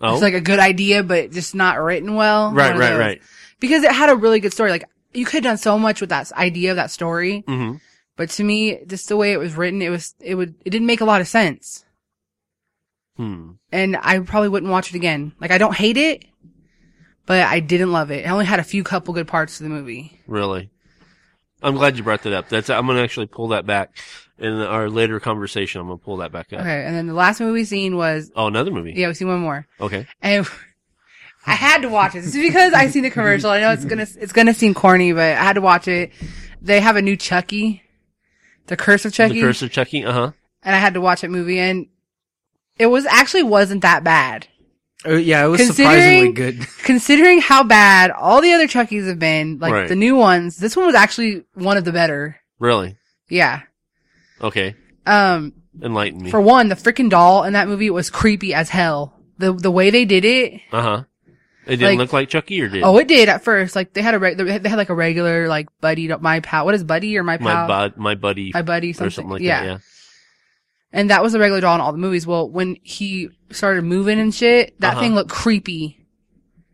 Oh, 0.00 0.12
It's 0.12 0.22
like 0.22 0.34
a 0.34 0.40
good 0.40 0.58
idea, 0.60 1.02
but 1.02 1.32
just 1.32 1.54
not 1.54 1.80
written 1.80 2.14
well. 2.14 2.52
right, 2.52 2.76
right, 2.76 2.90
those. 2.90 2.98
right. 2.98 3.22
Because 3.60 3.82
it 3.82 3.90
had 3.92 4.10
a 4.10 4.16
really 4.16 4.38
good 4.40 4.52
story. 4.52 4.70
Like 4.70 4.84
you 5.12 5.24
could 5.24 5.42
have 5.44 5.50
done 5.52 5.58
so 5.58 5.78
much 5.78 6.00
with 6.00 6.10
that 6.10 6.30
idea 6.32 6.70
of 6.70 6.76
that 6.76 6.90
story, 6.90 7.44
hmm 7.46 7.76
but 8.16 8.30
to 8.30 8.42
me, 8.42 8.80
just 8.86 9.08
the 9.08 9.16
way 9.16 9.32
it 9.32 9.38
was 9.38 9.54
written, 9.56 9.80
it 9.80 9.90
was 9.90 10.14
it 10.20 10.34
would 10.34 10.54
it 10.64 10.70
didn't 10.70 10.86
make 10.86 11.00
a 11.00 11.04
lot 11.04 11.20
of 11.20 11.28
sense, 11.28 11.84
Hmm. 13.16 13.52
and 13.72 13.96
I 13.96 14.20
probably 14.20 14.48
wouldn't 14.48 14.70
watch 14.70 14.90
it 14.90 14.96
again. 14.96 15.32
Like 15.40 15.50
I 15.50 15.58
don't 15.58 15.74
hate 15.74 15.96
it, 15.96 16.24
but 17.26 17.42
I 17.42 17.60
didn't 17.60 17.90
love 17.92 18.10
it. 18.10 18.24
It 18.24 18.28
only 18.30 18.44
had 18.44 18.60
a 18.60 18.64
few 18.64 18.84
couple 18.84 19.14
good 19.14 19.26
parts 19.28 19.56
to 19.58 19.64
the 19.64 19.68
movie. 19.68 20.20
Really. 20.26 20.70
I'm 21.62 21.74
glad 21.74 21.96
you 21.96 22.04
brought 22.04 22.22
that 22.22 22.32
up. 22.32 22.48
That's 22.48 22.70
I'm 22.70 22.86
gonna 22.86 23.02
actually 23.02 23.26
pull 23.26 23.48
that 23.48 23.66
back 23.66 23.96
in 24.38 24.54
our 24.60 24.88
later 24.88 25.20
conversation. 25.20 25.80
I'm 25.80 25.86
gonna 25.88 25.98
pull 25.98 26.18
that 26.18 26.32
back 26.32 26.52
up. 26.52 26.60
Okay, 26.60 26.84
and 26.84 26.94
then 26.94 27.06
the 27.06 27.14
last 27.14 27.40
movie 27.40 27.52
we 27.52 27.64
seen 27.64 27.96
was 27.96 28.30
Oh, 28.36 28.46
another 28.46 28.70
movie. 28.70 28.92
yeah, 28.96 29.08
we 29.08 29.14
seen 29.14 29.28
one 29.28 29.40
more. 29.40 29.66
Okay. 29.80 30.06
And 30.22 30.46
I 31.46 31.52
had 31.54 31.82
to 31.82 31.88
watch 31.88 32.14
it. 32.14 32.20
This 32.20 32.34
is 32.34 32.42
because 32.42 32.72
I 32.74 32.88
seen 32.88 33.02
the 33.02 33.10
commercial. 33.10 33.50
I 33.50 33.60
know 33.60 33.70
it's 33.72 33.84
gonna 33.84 34.06
it's 34.20 34.32
gonna 34.32 34.54
seem 34.54 34.74
corny, 34.74 35.12
but 35.12 35.22
I 35.22 35.42
had 35.42 35.54
to 35.54 35.60
watch 35.60 35.88
it. 35.88 36.12
They 36.60 36.80
have 36.80 36.96
a 36.96 37.02
new 37.02 37.16
Chucky, 37.16 37.82
The 38.66 38.76
Curse 38.76 39.04
of 39.04 39.12
Chucky, 39.12 39.34
The 39.34 39.40
Curse 39.46 39.62
of 39.62 39.70
Chucky. 39.70 40.04
Uh 40.04 40.12
huh. 40.12 40.30
and 40.62 40.74
I 40.74 40.78
had 40.78 40.94
to 40.94 41.00
watch 41.00 41.20
that 41.22 41.30
movie, 41.30 41.58
and 41.58 41.86
it 42.78 42.86
was 42.86 43.06
actually 43.06 43.42
wasn't 43.44 43.82
that 43.82 44.04
bad 44.04 44.46
Uh, 45.06 45.12
yeah, 45.14 45.44
it 45.44 45.48
was 45.48 45.60
Considering- 45.60 45.94
surprisingly 45.94 46.32
good. 46.32 46.66
considering 46.84 47.40
how 47.40 47.62
bad 47.62 48.10
all 48.10 48.40
the 48.40 48.52
other 48.52 48.66
Chuckies 48.66 49.06
have 49.06 49.18
been. 49.20 49.58
Like 49.60 49.72
Right. 49.72 49.88
the 49.88 49.94
new 49.96 50.16
ones, 50.16 50.56
this 50.58 50.76
one 50.76 50.86
was 50.86 50.94
actually 50.96 51.44
one 51.54 51.76
of 51.76 51.84
the 51.84 51.92
better. 51.92 52.36
Really? 52.58 52.96
Yeah. 53.28 53.60
Okay. 54.40 54.74
Um, 55.06 55.54
Enlighten 55.82 56.22
me. 56.22 56.30
for 56.30 56.40
one, 56.40 56.68
the 56.68 56.74
freaking 56.74 57.08
doll 57.10 57.44
in 57.44 57.52
that 57.54 57.68
movie 57.68 57.90
was 57.90 58.10
creepy 58.10 58.52
as 58.54 58.68
hell. 58.68 59.14
The 59.38 59.52
the 59.52 59.70
way 59.70 59.90
they 59.90 60.04
did 60.04 60.24
it, 60.24 60.60
Uh 60.72 60.82
huh. 60.82 61.04
It 61.66 61.76
didn't 61.76 61.86
Like- 61.90 61.98
look 61.98 62.12
like 62.14 62.28
Chucky, 62.30 62.60
or 62.62 62.68
did? 62.68 62.82
Oh, 62.82 62.96
it 62.98 63.06
did 63.08 63.28
at 63.28 63.44
first. 63.44 63.76
Like 63.76 63.92
they 63.92 64.00
had 64.02 64.14
a 64.14 64.18
reg- 64.18 64.38
they 64.38 64.50
had 64.68 64.78
like 64.78 64.88
a 64.88 64.94
regular 64.94 65.48
like 65.48 65.68
buddy 65.80 66.08
my 66.08 66.40
pal. 66.40 66.64
What 66.64 66.74
is 66.74 66.82
buddy 66.82 67.16
or 67.18 67.22
my 67.22 67.36
pal? 67.36 67.46
my 67.46 67.66
bud, 67.66 67.96
my 67.98 68.14
buddy, 68.14 68.50
my 68.54 68.62
buddy 68.62 68.90
or 68.90 68.94
something, 68.94 69.10
something 69.10 69.30
like 69.32 69.42
yeah. 69.42 69.60
that. 69.60 69.66
Yeah. 69.66 69.78
And 70.92 71.10
that 71.10 71.22
was 71.22 71.34
a 71.34 71.38
regular 71.38 71.60
doll 71.60 71.74
in 71.74 71.80
all 71.82 71.92
the 71.92 71.98
movies. 71.98 72.26
Well, 72.26 72.48
when 72.48 72.78
he 72.82 73.28
started 73.50 73.84
moving 73.84 74.18
and 74.18 74.34
shit, 74.34 74.80
that 74.80 74.92
Uh-huh. 74.92 75.00
thing 75.00 75.14
looked 75.14 75.30
creepy. 75.30 75.97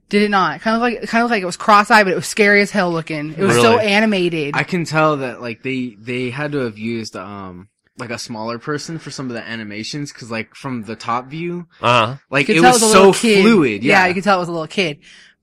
Did 0.08 0.23
it 0.23 0.30
not? 0.30 0.61
Kind 0.61 0.76
of 0.76 0.82
like 0.82 1.02
kind 1.08 1.25
of 1.25 1.30
like 1.30 1.42
it 1.42 1.46
was 1.46 1.56
cross-eyed, 1.56 2.04
but 2.04 2.12
it 2.12 2.16
was 2.16 2.26
scary 2.26 2.61
as 2.61 2.70
hell 2.70 2.92
looking. 2.92 3.30
It 3.32 3.38
was 3.38 3.56
so 3.56 3.76
Really? 3.76 3.87
animated. 3.92 4.54
I 4.56 4.62
can 4.62 4.84
tell 4.84 5.16
that 5.18 5.40
like 5.40 5.62
they 5.62 5.96
they 5.99 6.30
had 6.30 6.52
to 6.52 6.58
have 6.58 6.78
used 6.78 7.16
um 7.16 7.68
like 7.99 8.11
a 8.11 8.18
smaller 8.18 8.58
person 8.58 8.99
for 8.99 9.11
some 9.11 9.26
of 9.28 9.32
the 9.34 9.42
animations 9.42 10.12
because 10.12 10.30
like 10.30 10.54
from 10.54 10.82
the 10.82 10.96
top 10.96 11.28
view, 11.28 11.66
Uh 11.80 12.06
huh. 12.06 12.16
like 12.30 12.49
You 12.49 12.54
it 12.54 12.56
could 12.58 12.62
tell 12.64 12.73
was 12.75 12.82
a 12.82 12.87
so 12.88 12.99
little 12.99 13.14
kid. 13.14 13.42
fluid. 13.42 13.82
Yeah, 13.84 14.06
you 14.06 14.14
could 14.14 14.25
tell 14.25 14.37
it 14.37 14.40
was 14.40 14.49
a 14.49 14.52
little 14.52 14.66
kid. 14.66 14.99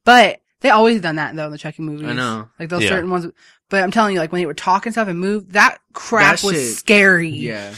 But 0.06 0.41
they 0.62 0.70
always 0.70 1.01
done 1.01 1.15
that 1.15 1.36
though 1.36 1.46
in 1.46 1.51
the 1.51 1.58
Chucky 1.58 1.82
movies. 1.82 2.08
I 2.08 2.13
know. 2.13 2.50
Like 2.60 2.70
those 2.70 2.84
Yeah. 2.84 2.89
certain 2.89 3.10
ones. 3.10 3.27
But 3.70 3.84
I'm 3.84 3.91
telling 3.91 4.13
you, 4.13 4.20
like 4.20 4.32
when 4.34 4.41
they 4.41 4.46
would 4.46 4.58
talk 4.58 4.86
and 4.86 4.94
stuff 4.94 5.08
and 5.08 5.18
move, 5.20 5.53
that 5.53 5.80
crap 5.94 6.39
That 6.39 6.46
was 6.46 6.56
shit- 6.56 6.75
scary. 6.77 7.30
yeah. 7.30 7.74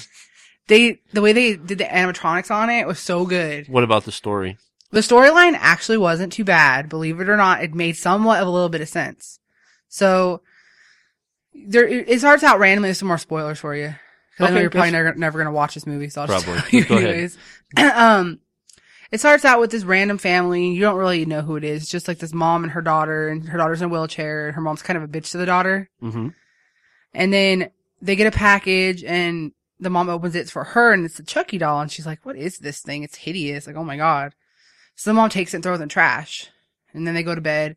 They 0.68 1.02
the 1.14 1.22
way 1.22 1.34
they 1.34 1.56
did 1.56 1.78
the 1.78 1.84
animatronics 1.86 2.50
on 2.50 2.70
it 2.70 2.88
was 2.88 3.00
so 3.00 3.26
good. 3.26 3.68
What 3.68 3.84
about 3.84 4.06
the 4.06 4.12
story? 4.12 4.58
The 4.94 5.00
storyline 5.00 5.58
actually 5.60 5.98
wasn't 5.98 6.32
too 6.34 6.44
bad, 6.44 6.88
believe 6.88 7.20
it 7.20 7.28
or 7.30 7.36
not. 7.36 7.64
It 7.64 7.74
made 7.74 7.98
somewhat 7.98 8.42
of 8.42 8.48
a 8.48 8.52
little 8.52 8.70
bit 8.70 8.82
of 8.82 8.88
sense. 8.88 9.40
So 9.90 10.42
there, 11.54 11.88
it 11.88 12.20
starts 12.20 12.44
out 12.44 12.60
randomly. 12.60 12.88
There's 12.90 13.00
some 13.00 13.08
more 13.08 13.18
spoilers 13.18 13.60
for 13.60 13.76
you. 13.76 13.96
'Cause 14.38 14.50
I 14.50 14.54
know 14.54 14.62
you're 14.62 14.70
probably 14.72 14.92
never, 14.92 15.14
never 15.16 15.38
going 15.38 15.48
to 15.48 15.52
watch 15.52 15.76
this 15.76 15.86
movie, 15.86 16.10
so 16.10 16.22
I'll 16.22 16.28
just 16.28 16.46
tell 16.46 16.56
you 16.72 16.86
go 16.86 16.98
ahead. 16.98 17.10
anyways. 17.10 17.38
um, 17.78 18.40
it 19.12 19.20
starts 19.20 19.46
out 19.46 19.60
with 19.60 19.70
this 19.72 19.84
random 19.84 20.18
family. 20.18 20.70
You 20.70 20.82
don't 20.82 20.98
really 20.98 21.26
know 21.26 21.42
who 21.42 21.56
it 21.56 21.64
is. 21.64 21.84
It's 21.84 21.92
just 21.92 22.08
like 22.08 22.18
this 22.18 22.34
mom 22.34 22.64
and 22.64 22.72
her 22.74 22.82
daughter, 22.82 23.30
and 23.30 23.48
her 23.50 23.58
daughter's 23.60 23.82
in 23.82 23.90
a 23.90 23.92
wheelchair, 23.92 24.48
and 24.48 24.56
her 24.56 24.62
mom's 24.62 24.82
kind 24.82 24.98
of 24.98 25.04
a 25.04 25.08
bitch 25.08 25.32
to 25.32 25.38
the 25.38 25.46
daughter. 25.46 25.90
Mm-hmm. 26.02 26.30
And 27.14 27.34
then 27.34 27.70
they 28.02 28.16
get 28.16 28.28
a 28.34 28.36
package 28.38 29.04
and 29.04 29.52
the 29.80 29.90
mom 29.90 30.10
opens 30.10 30.36
it 30.36 30.50
for 30.50 30.64
her 30.64 30.94
and 30.94 31.06
it's 31.06 31.20
a 31.20 31.24
Chucky 31.24 31.58
doll. 31.58 31.80
And 31.82 31.92
she's 31.92 32.06
like, 32.06 32.26
what 32.26 32.36
is 32.36 32.58
this 32.60 32.82
thing? 32.82 33.04
It's 33.04 33.18
hideous. 33.18 33.68
Like, 33.68 33.76
oh 33.76 33.84
my 33.84 33.98
God. 33.98 34.34
So 34.96 35.10
the 35.10 35.16
mom 35.16 35.30
takes 35.30 35.54
it 35.54 35.58
and 35.58 35.64
throws 35.64 35.80
it 35.80 35.84
in 35.84 35.88
the 35.88 35.94
trash. 35.94 36.50
And 36.94 37.08
then 37.08 37.14
they 37.16 37.24
go 37.24 37.36
to 37.36 37.42
bed 37.42 37.76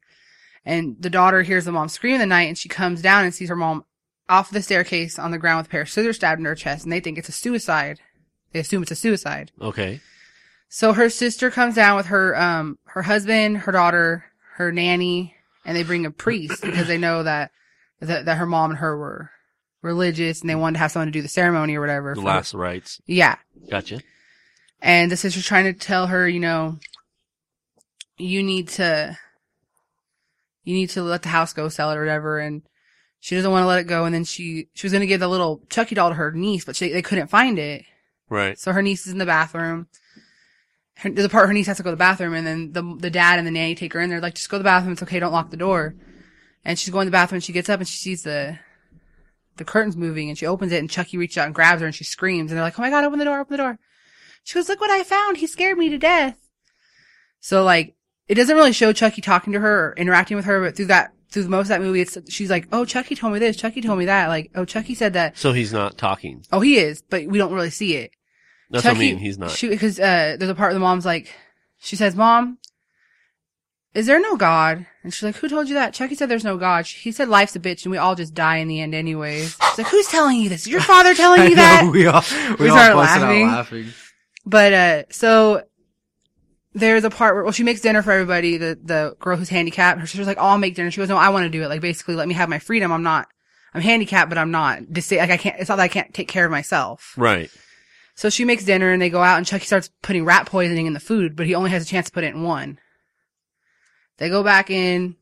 and 0.66 0.96
the 1.00 1.08
daughter 1.08 1.42
hears 1.42 1.64
the 1.64 1.72
mom 1.72 1.88
scream 1.88 2.14
in 2.14 2.20
the 2.20 2.26
night 2.26 2.48
and 2.48 2.58
she 2.58 2.68
comes 2.68 3.00
down 3.00 3.24
and 3.24 3.32
sees 3.32 3.48
her 3.48 3.56
mom 3.56 3.84
off 4.28 4.50
the 4.50 4.60
staircase 4.60 5.18
on 5.18 5.30
the 5.30 5.38
ground 5.38 5.58
with 5.58 5.68
a 5.68 5.70
pair 5.70 5.82
of 5.82 5.88
scissors 5.88 6.16
stabbed 6.16 6.40
in 6.40 6.44
her 6.44 6.56
chest 6.56 6.84
and 6.84 6.92
they 6.92 7.00
think 7.00 7.16
it's 7.16 7.28
a 7.28 7.32
suicide. 7.32 8.00
They 8.52 8.58
assume 8.58 8.82
it's 8.82 8.90
a 8.90 8.96
suicide. 8.96 9.52
Okay. 9.60 10.00
So 10.68 10.92
her 10.92 11.08
sister 11.08 11.50
comes 11.50 11.76
down 11.76 11.96
with 11.96 12.06
her, 12.06 12.36
um, 12.36 12.78
her 12.86 13.02
husband, 13.02 13.58
her 13.58 13.72
daughter, 13.72 14.24
her 14.54 14.72
nanny, 14.72 15.34
and 15.64 15.76
they 15.76 15.84
bring 15.84 16.04
a 16.04 16.10
priest 16.10 16.60
because 16.62 16.88
they 16.88 16.98
know 16.98 17.22
that, 17.22 17.52
that, 18.00 18.24
that 18.24 18.38
her 18.38 18.46
mom 18.46 18.70
and 18.70 18.78
her 18.80 18.96
were 18.98 19.30
religious 19.82 20.40
and 20.40 20.50
they 20.50 20.56
wanted 20.56 20.74
to 20.74 20.78
have 20.80 20.90
someone 20.90 21.06
to 21.06 21.12
do 21.12 21.22
the 21.22 21.28
ceremony 21.28 21.76
or 21.76 21.80
whatever. 21.80 22.14
The 22.14 22.20
for- 22.20 22.26
last 22.26 22.54
rites. 22.54 23.00
Yeah. 23.06 23.36
Gotcha. 23.70 24.00
And 24.82 25.10
the 25.10 25.16
sister's 25.16 25.46
trying 25.46 25.64
to 25.64 25.72
tell 25.72 26.08
her, 26.08 26.28
you 26.28 26.40
know, 26.40 26.78
you 28.18 28.42
need 28.42 28.68
to, 28.68 29.18
you 30.64 30.74
need 30.74 30.90
to 30.90 31.02
let 31.02 31.22
the 31.22 31.28
house 31.28 31.52
go, 31.52 31.68
sell 31.68 31.90
it 31.90 31.96
or 31.96 32.00
whatever. 32.00 32.38
And 32.38 32.62
she 33.20 33.34
doesn't 33.34 33.50
want 33.50 33.62
to 33.62 33.66
let 33.66 33.80
it 33.80 33.86
go. 33.86 34.04
And 34.04 34.14
then 34.14 34.24
she, 34.24 34.68
she 34.74 34.86
was 34.86 34.92
going 34.92 35.00
to 35.00 35.06
give 35.06 35.20
the 35.20 35.28
little 35.28 35.62
Chucky 35.70 35.94
doll 35.94 36.10
to 36.10 36.14
her 36.14 36.32
niece, 36.32 36.64
but 36.64 36.76
she, 36.76 36.92
they 36.92 37.02
couldn't 37.02 37.28
find 37.28 37.58
it. 37.58 37.84
Right. 38.28 38.58
So 38.58 38.72
her 38.72 38.82
niece 38.82 39.06
is 39.06 39.12
in 39.12 39.18
the 39.18 39.26
bathroom. 39.26 39.86
Her, 40.96 41.10
the 41.10 41.28
part 41.28 41.46
her 41.46 41.52
niece 41.52 41.66
has 41.66 41.76
to 41.76 41.82
go 41.82 41.90
to 41.90 41.96
the 41.96 41.98
bathroom, 41.98 42.34
and 42.34 42.46
then 42.46 42.72
the 42.72 42.82
the 42.98 43.10
dad 43.10 43.38
and 43.38 43.46
the 43.46 43.50
nanny 43.50 43.74
take 43.74 43.92
her 43.92 44.00
in 44.00 44.08
there. 44.08 44.20
Like, 44.20 44.34
just 44.34 44.48
go 44.48 44.56
to 44.56 44.62
the 44.62 44.64
bathroom. 44.64 44.92
It's 44.92 45.02
okay. 45.02 45.20
Don't 45.20 45.32
lock 45.32 45.50
the 45.50 45.56
door. 45.56 45.94
And 46.64 46.78
she's 46.78 46.90
going 46.90 47.04
to 47.04 47.10
the 47.10 47.14
bathroom. 47.14 47.36
and 47.36 47.44
She 47.44 47.52
gets 47.52 47.68
up 47.68 47.80
and 47.80 47.88
she 47.88 47.98
sees 47.98 48.22
the 48.22 48.58
the 49.56 49.64
curtains 49.64 49.96
moving, 49.96 50.28
and 50.28 50.38
she 50.38 50.46
opens 50.46 50.72
it, 50.72 50.78
and 50.78 50.90
Chucky 50.90 51.18
reaches 51.18 51.38
out 51.38 51.46
and 51.46 51.54
grabs 51.54 51.80
her, 51.80 51.86
and 51.86 51.94
she 51.94 52.04
screams. 52.04 52.50
And 52.50 52.56
they're 52.56 52.64
like, 52.64 52.78
"Oh 52.78 52.82
my 52.82 52.90
god! 52.90 53.04
Open 53.04 53.18
the 53.18 53.24
door! 53.24 53.40
Open 53.40 53.52
the 53.52 53.62
door!" 53.62 53.78
She 54.42 54.54
goes, 54.54 54.68
"Look 54.68 54.80
what 54.80 54.90
I 54.90 55.02
found! 55.02 55.36
He 55.36 55.46
scared 55.46 55.78
me 55.78 55.90
to 55.90 55.98
death." 55.98 56.38
So 57.40 57.62
like, 57.62 57.94
it 58.28 58.34
doesn't 58.34 58.56
really 58.56 58.72
show 58.72 58.92
Chucky 58.92 59.20
talking 59.22 59.52
to 59.52 59.60
her 59.60 59.88
or 59.90 59.94
interacting 59.96 60.36
with 60.36 60.46
her, 60.46 60.60
but 60.62 60.76
through 60.76 60.86
that 60.86 61.12
through 61.30 61.48
most 61.48 61.64
of 61.66 61.68
that 61.70 61.80
movie, 61.80 62.00
it's 62.00 62.16
she's 62.28 62.50
like, 62.50 62.68
"Oh, 62.72 62.84
Chucky 62.84 63.14
told 63.14 63.32
me 63.32 63.38
this. 63.38 63.56
Chucky 63.56 63.80
told 63.80 63.98
me 63.98 64.06
that. 64.06 64.28
Like, 64.28 64.50
oh, 64.54 64.64
Chucky 64.64 64.94
said 64.94 65.12
that. 65.14 65.36
So 65.36 65.52
he's 65.52 65.72
not 65.72 65.98
talking. 65.98 66.44
Oh, 66.52 66.60
he 66.60 66.78
is, 66.78 67.02
but 67.02 67.26
we 67.26 67.38
don't 67.38 67.52
really 67.52 67.70
see 67.70 67.96
it." 67.96 68.12
That's 68.70 68.84
what 68.84 68.90
I 68.90 68.94
Chucky- 68.94 69.12
mean. 69.12 69.18
He's 69.18 69.38
not. 69.38 69.50
She 69.50 69.68
because 69.68 69.98
uh, 70.00 70.36
there's 70.38 70.50
a 70.50 70.54
part 70.54 70.68
where 70.70 70.74
the 70.74 70.80
mom's 70.80 71.04
like, 71.06 71.32
she 71.78 71.94
says, 71.96 72.14
"Mom, 72.16 72.58
is 73.94 74.06
there 74.06 74.20
no 74.20 74.36
God?" 74.36 74.86
And 75.02 75.12
she's 75.14 75.22
like, 75.22 75.36
"Who 75.36 75.48
told 75.48 75.68
you 75.68 75.74
that?" 75.74 75.94
Chucky 75.94 76.14
said, 76.14 76.28
"There's 76.28 76.44
no 76.44 76.56
God." 76.56 76.86
He 76.86 77.12
said, 77.12 77.28
"Life's 77.28 77.56
a 77.56 77.60
bitch, 77.60 77.84
and 77.84 77.92
we 77.92 77.98
all 77.98 78.14
just 78.14 78.34
die 78.34 78.56
in 78.58 78.68
the 78.68 78.80
end, 78.80 78.94
anyways." 78.94 79.56
She's 79.56 79.78
like, 79.78 79.86
"Who's 79.88 80.08
telling 80.08 80.40
you 80.40 80.48
this? 80.48 80.66
Your 80.66 80.80
father 80.80 81.14
telling 81.14 81.42
you 81.44 81.50
know, 81.50 81.54
that?" 81.56 81.90
we 81.92 82.06
all 82.06 82.22
we, 82.58 82.66
We 82.66 82.68
all 82.70 82.76
started 82.78 82.96
laughing. 82.96 83.42
out 83.44 83.52
laughing. 83.56 83.86
But 84.44 84.72
uh, 84.72 85.02
so 85.10 85.62
there's 86.76 87.04
a 87.04 87.10
part 87.10 87.34
where 87.34 87.42
well, 87.42 87.52
she 87.52 87.64
makes 87.64 87.80
dinner 87.80 88.02
for 88.02 88.12
everybody. 88.12 88.58
The 88.58 88.78
the 88.82 89.16
girl 89.18 89.36
who's 89.36 89.48
handicapped, 89.48 90.00
her 90.00 90.06
sister's 90.06 90.26
like, 90.26 90.38
"Oh, 90.38 90.46
I'll 90.46 90.58
make 90.58 90.74
dinner." 90.74 90.90
She 90.90 90.98
goes, 91.00 91.08
"No, 91.08 91.16
I 91.16 91.30
want 91.30 91.44
to 91.44 91.50
do 91.50 91.62
it. 91.62 91.68
Like 91.68 91.80
basically, 91.80 92.14
let 92.14 92.28
me 92.28 92.34
have 92.34 92.48
my 92.48 92.58
freedom. 92.58 92.92
I'm 92.92 93.02
not." 93.02 93.28
I'm 93.74 93.82
handicapped, 93.82 94.30
but 94.30 94.38
I'm 94.38 94.50
not. 94.50 94.90
Dis- 94.90 95.12
like 95.12 95.30
I 95.30 95.36
can't. 95.36 95.56
It's 95.58 95.68
not 95.68 95.76
that 95.76 95.82
I 95.82 95.88
can't 95.88 96.14
take 96.14 96.28
care 96.28 96.46
of 96.46 96.50
myself. 96.50 97.12
right. 97.16 97.50
So 98.14 98.30
she 98.30 98.46
makes 98.46 98.64
dinner 98.64 98.90
and 98.90 99.02
they 99.02 99.10
go 99.10 99.22
out 99.22 99.36
and 99.36 99.46
Chucky 99.46 99.66
starts 99.66 99.90
putting 100.00 100.24
rat 100.24 100.46
poisoning 100.46 100.86
in 100.86 100.94
the 100.94 101.00
food, 101.00 101.36
but 101.36 101.44
he 101.46 101.54
only 101.54 101.68
has 101.68 101.82
a 101.82 101.86
chance 101.86 102.06
to 102.06 102.12
put 102.12 102.24
it 102.24 102.34
in 102.34 102.42
one. 102.42 102.78
They 104.16 104.30
go 104.30 104.42
back 104.42 104.70
in 104.70 105.16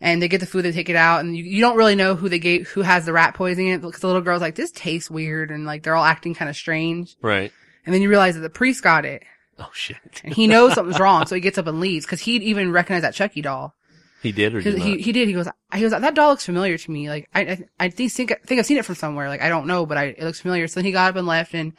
and 0.00 0.20
they 0.20 0.26
get 0.26 0.40
the 0.40 0.46
food, 0.46 0.62
they 0.64 0.72
take 0.72 0.88
it 0.88 0.96
out 0.96 1.20
and 1.20 1.36
you, 1.36 1.44
you 1.44 1.60
don't 1.60 1.76
really 1.76 1.94
know 1.94 2.16
who 2.16 2.28
they 2.28 2.40
gave, 2.40 2.66
who 2.70 2.82
has 2.82 3.06
the 3.06 3.12
rat 3.12 3.34
poisoning 3.34 3.68
in 3.68 3.74
it 3.74 3.82
because 3.82 4.00
the 4.00 4.08
little 4.08 4.22
girl's 4.22 4.40
like, 4.40 4.56
this 4.56 4.72
tastes 4.72 5.08
weird 5.08 5.52
and 5.52 5.66
like 5.66 5.84
they're 5.84 5.94
all 5.94 6.04
acting 6.04 6.34
kind 6.34 6.48
of 6.48 6.56
strange. 6.56 7.14
Right. 7.22 7.52
And 7.86 7.94
then 7.94 8.02
you 8.02 8.08
realize 8.08 8.34
that 8.34 8.40
the 8.40 8.50
priest 8.50 8.82
got 8.82 9.04
it 9.04 9.22
Oh 9.64 9.70
shit. 9.74 9.98
and 10.24 10.32
he 10.32 10.46
knows 10.46 10.74
something's 10.74 10.98
wrong. 10.98 11.26
So 11.26 11.34
he 11.34 11.40
gets 11.40 11.58
up 11.58 11.66
and 11.66 11.80
leaves 11.80 12.06
because 12.06 12.20
he'd 12.20 12.42
even 12.42 12.72
recognize 12.72 13.02
that 13.02 13.14
Chucky 13.14 13.42
doll. 13.42 13.74
He 14.22 14.32
did 14.32 14.54
or 14.54 14.60
did 14.60 14.78
he, 14.78 15.00
he 15.00 15.12
did. 15.12 15.28
He 15.28 15.34
goes, 15.34 15.48
he 15.74 15.80
goes, 15.80 15.92
that 15.92 16.14
doll 16.14 16.30
looks 16.30 16.44
familiar 16.44 16.76
to 16.76 16.90
me. 16.90 17.08
Like, 17.08 17.28
I, 17.34 17.40
I, 17.40 17.64
I 17.78 17.88
think, 17.88 18.12
think, 18.12 18.38
think 18.44 18.58
I've 18.58 18.66
seen 18.66 18.76
it 18.76 18.84
from 18.84 18.94
somewhere. 18.94 19.28
Like, 19.28 19.40
I 19.40 19.48
don't 19.48 19.66
know, 19.66 19.86
but 19.86 19.96
I, 19.96 20.04
it 20.04 20.22
looks 20.22 20.40
familiar. 20.40 20.68
So 20.68 20.80
then 20.80 20.84
he 20.84 20.92
got 20.92 21.10
up 21.10 21.16
and 21.16 21.26
left 21.26 21.54
and 21.54 21.72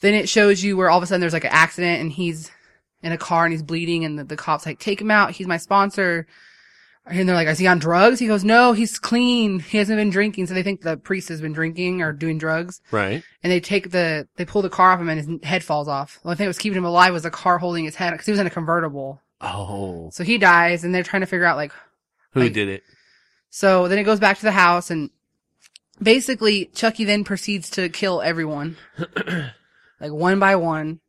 then 0.00 0.14
it 0.14 0.28
shows 0.28 0.62
you 0.62 0.76
where 0.76 0.90
all 0.90 0.98
of 0.98 1.02
a 1.02 1.06
sudden 1.06 1.20
there's 1.20 1.32
like 1.32 1.44
an 1.44 1.50
accident 1.52 2.02
and 2.02 2.12
he's 2.12 2.50
in 3.02 3.12
a 3.12 3.18
car 3.18 3.44
and 3.44 3.52
he's 3.52 3.62
bleeding 3.62 4.04
and 4.04 4.18
the, 4.18 4.24
the 4.24 4.36
cops 4.36 4.66
like, 4.66 4.78
take 4.78 5.00
him 5.00 5.10
out. 5.10 5.30
He's 5.30 5.46
my 5.46 5.56
sponsor. 5.56 6.26
And 7.06 7.28
they're 7.28 7.36
like, 7.36 7.48
is 7.48 7.58
he 7.58 7.66
on 7.66 7.78
drugs? 7.80 8.18
He 8.18 8.26
goes, 8.26 8.44
no, 8.44 8.72
he's 8.72 8.98
clean. 8.98 9.58
He 9.60 9.76
hasn't 9.76 9.98
been 9.98 10.08
drinking. 10.08 10.46
So 10.46 10.54
they 10.54 10.62
think 10.62 10.80
the 10.80 10.96
priest 10.96 11.28
has 11.28 11.40
been 11.42 11.52
drinking 11.52 12.00
or 12.00 12.12
doing 12.14 12.38
drugs. 12.38 12.80
right. 12.90 13.22
And 13.42 13.52
they 13.52 13.60
take 13.60 13.90
the, 13.90 14.26
they 14.36 14.46
pull 14.46 14.62
the 14.62 14.70
car 14.70 14.92
off 14.92 15.00
him 15.00 15.10
and 15.10 15.20
his 15.20 15.42
head 15.46 15.62
falls 15.62 15.86
off. 15.86 16.18
The 16.22 16.28
only 16.28 16.36
thing 16.36 16.44
that 16.46 16.48
was 16.48 16.58
keeping 16.58 16.78
him 16.78 16.86
alive 16.86 17.12
was 17.12 17.24
the 17.24 17.30
car 17.30 17.58
holding 17.58 17.84
his 17.84 17.94
head 17.94 18.12
because 18.12 18.24
he 18.24 18.32
was 18.32 18.40
in 18.40 18.46
a 18.46 18.50
convertible. 18.50 19.20
Oh. 19.42 20.08
So 20.14 20.24
he 20.24 20.38
dies 20.38 20.82
and 20.82 20.94
they're 20.94 21.02
trying 21.02 21.20
to 21.20 21.26
figure 21.26 21.44
out 21.44 21.58
like, 21.58 21.72
Who 22.32 22.40
like- 22.40 22.52
did 22.54 22.68
it? 22.70 22.82
so 23.50 23.86
then 23.86 23.98
it 23.98 24.04
goes 24.04 24.18
back 24.18 24.38
to 24.38 24.44
the 24.44 24.50
house 24.52 24.90
and 24.90 25.10
basically 26.02 26.66
Chucky 26.74 27.04
then 27.04 27.22
proceeds 27.24 27.70
to 27.70 27.88
kill 27.88 28.20
everyone. 28.22 28.76
like 30.00 30.10
one 30.12 30.38
by 30.38 30.56
one. 30.56 31.00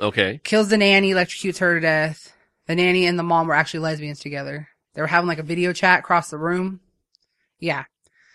Okay. 0.00 0.40
kills 0.42 0.68
the 0.68 0.78
nanny, 0.78 1.12
electrocutes 1.12 1.58
her 1.58 1.74
to 1.74 1.80
death. 1.80 2.32
The 2.66 2.74
nanny 2.74 3.06
and 3.06 3.18
the 3.18 3.22
mom 3.22 3.46
were 3.46 3.54
actually 3.54 3.80
lesbians 3.80 4.18
together. 4.20 4.68
They 4.94 5.00
were 5.00 5.06
having 5.06 5.28
like 5.28 5.38
a 5.38 5.44
video 5.44 5.72
chat 5.72 6.00
across 6.00 6.30
the 6.30 6.38
room. 6.38 6.80
Yeah. 7.58 7.84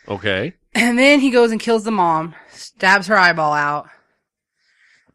Okay. 0.07 0.53
And 0.73 0.97
then 0.97 1.19
he 1.19 1.31
goes 1.31 1.51
and 1.51 1.59
kills 1.59 1.83
the 1.83 1.91
mom, 1.91 2.35
stabs 2.49 3.07
her 3.07 3.17
eyeball 3.17 3.53
out. 3.53 3.89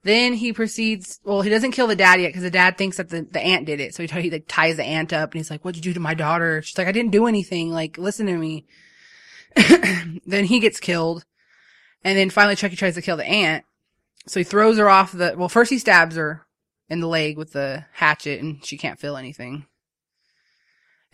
Then 0.04 0.34
he 0.34 0.52
proceeds, 0.52 1.20
well, 1.24 1.42
he 1.42 1.50
doesn't 1.50 1.70
kill 1.70 1.86
the 1.86 1.94
dad 1.94 2.20
yet 2.20 2.28
because 2.28 2.42
the 2.42 2.50
dad 2.50 2.76
thinks 2.76 2.96
that 2.96 3.08
the, 3.08 3.22
the 3.22 3.40
aunt 3.40 3.66
did 3.66 3.78
it. 3.78 3.94
So 3.94 4.02
he, 4.02 4.08
t- 4.08 4.20
he 4.20 4.30
like 4.30 4.46
ties 4.48 4.76
the 4.76 4.84
aunt 4.84 5.12
up 5.12 5.32
and 5.32 5.38
he's 5.38 5.50
like, 5.50 5.64
what'd 5.64 5.76
you 5.76 5.82
do 5.82 5.94
to 5.94 6.00
my 6.00 6.14
daughter? 6.14 6.60
She's 6.62 6.76
like, 6.76 6.88
I 6.88 6.92
didn't 6.92 7.12
do 7.12 7.26
anything. 7.26 7.70
Like, 7.70 7.98
listen 7.98 8.26
to 8.26 8.36
me. 8.36 8.66
then 10.26 10.44
he 10.44 10.58
gets 10.58 10.80
killed. 10.80 11.24
And 12.02 12.18
then 12.18 12.30
finally 12.30 12.56
Chucky 12.56 12.74
tries 12.74 12.96
to 12.96 13.02
kill 13.02 13.16
the 13.16 13.24
aunt. 13.24 13.64
So 14.26 14.40
he 14.40 14.44
throws 14.44 14.78
her 14.78 14.88
off 14.88 15.12
the, 15.12 15.34
well, 15.36 15.48
first 15.48 15.70
he 15.70 15.78
stabs 15.78 16.16
her 16.16 16.46
in 16.88 17.00
the 17.00 17.06
leg 17.06 17.38
with 17.38 17.52
the 17.52 17.84
hatchet 17.92 18.40
and 18.40 18.64
she 18.64 18.76
can't 18.76 18.98
feel 18.98 19.16
anything. 19.16 19.66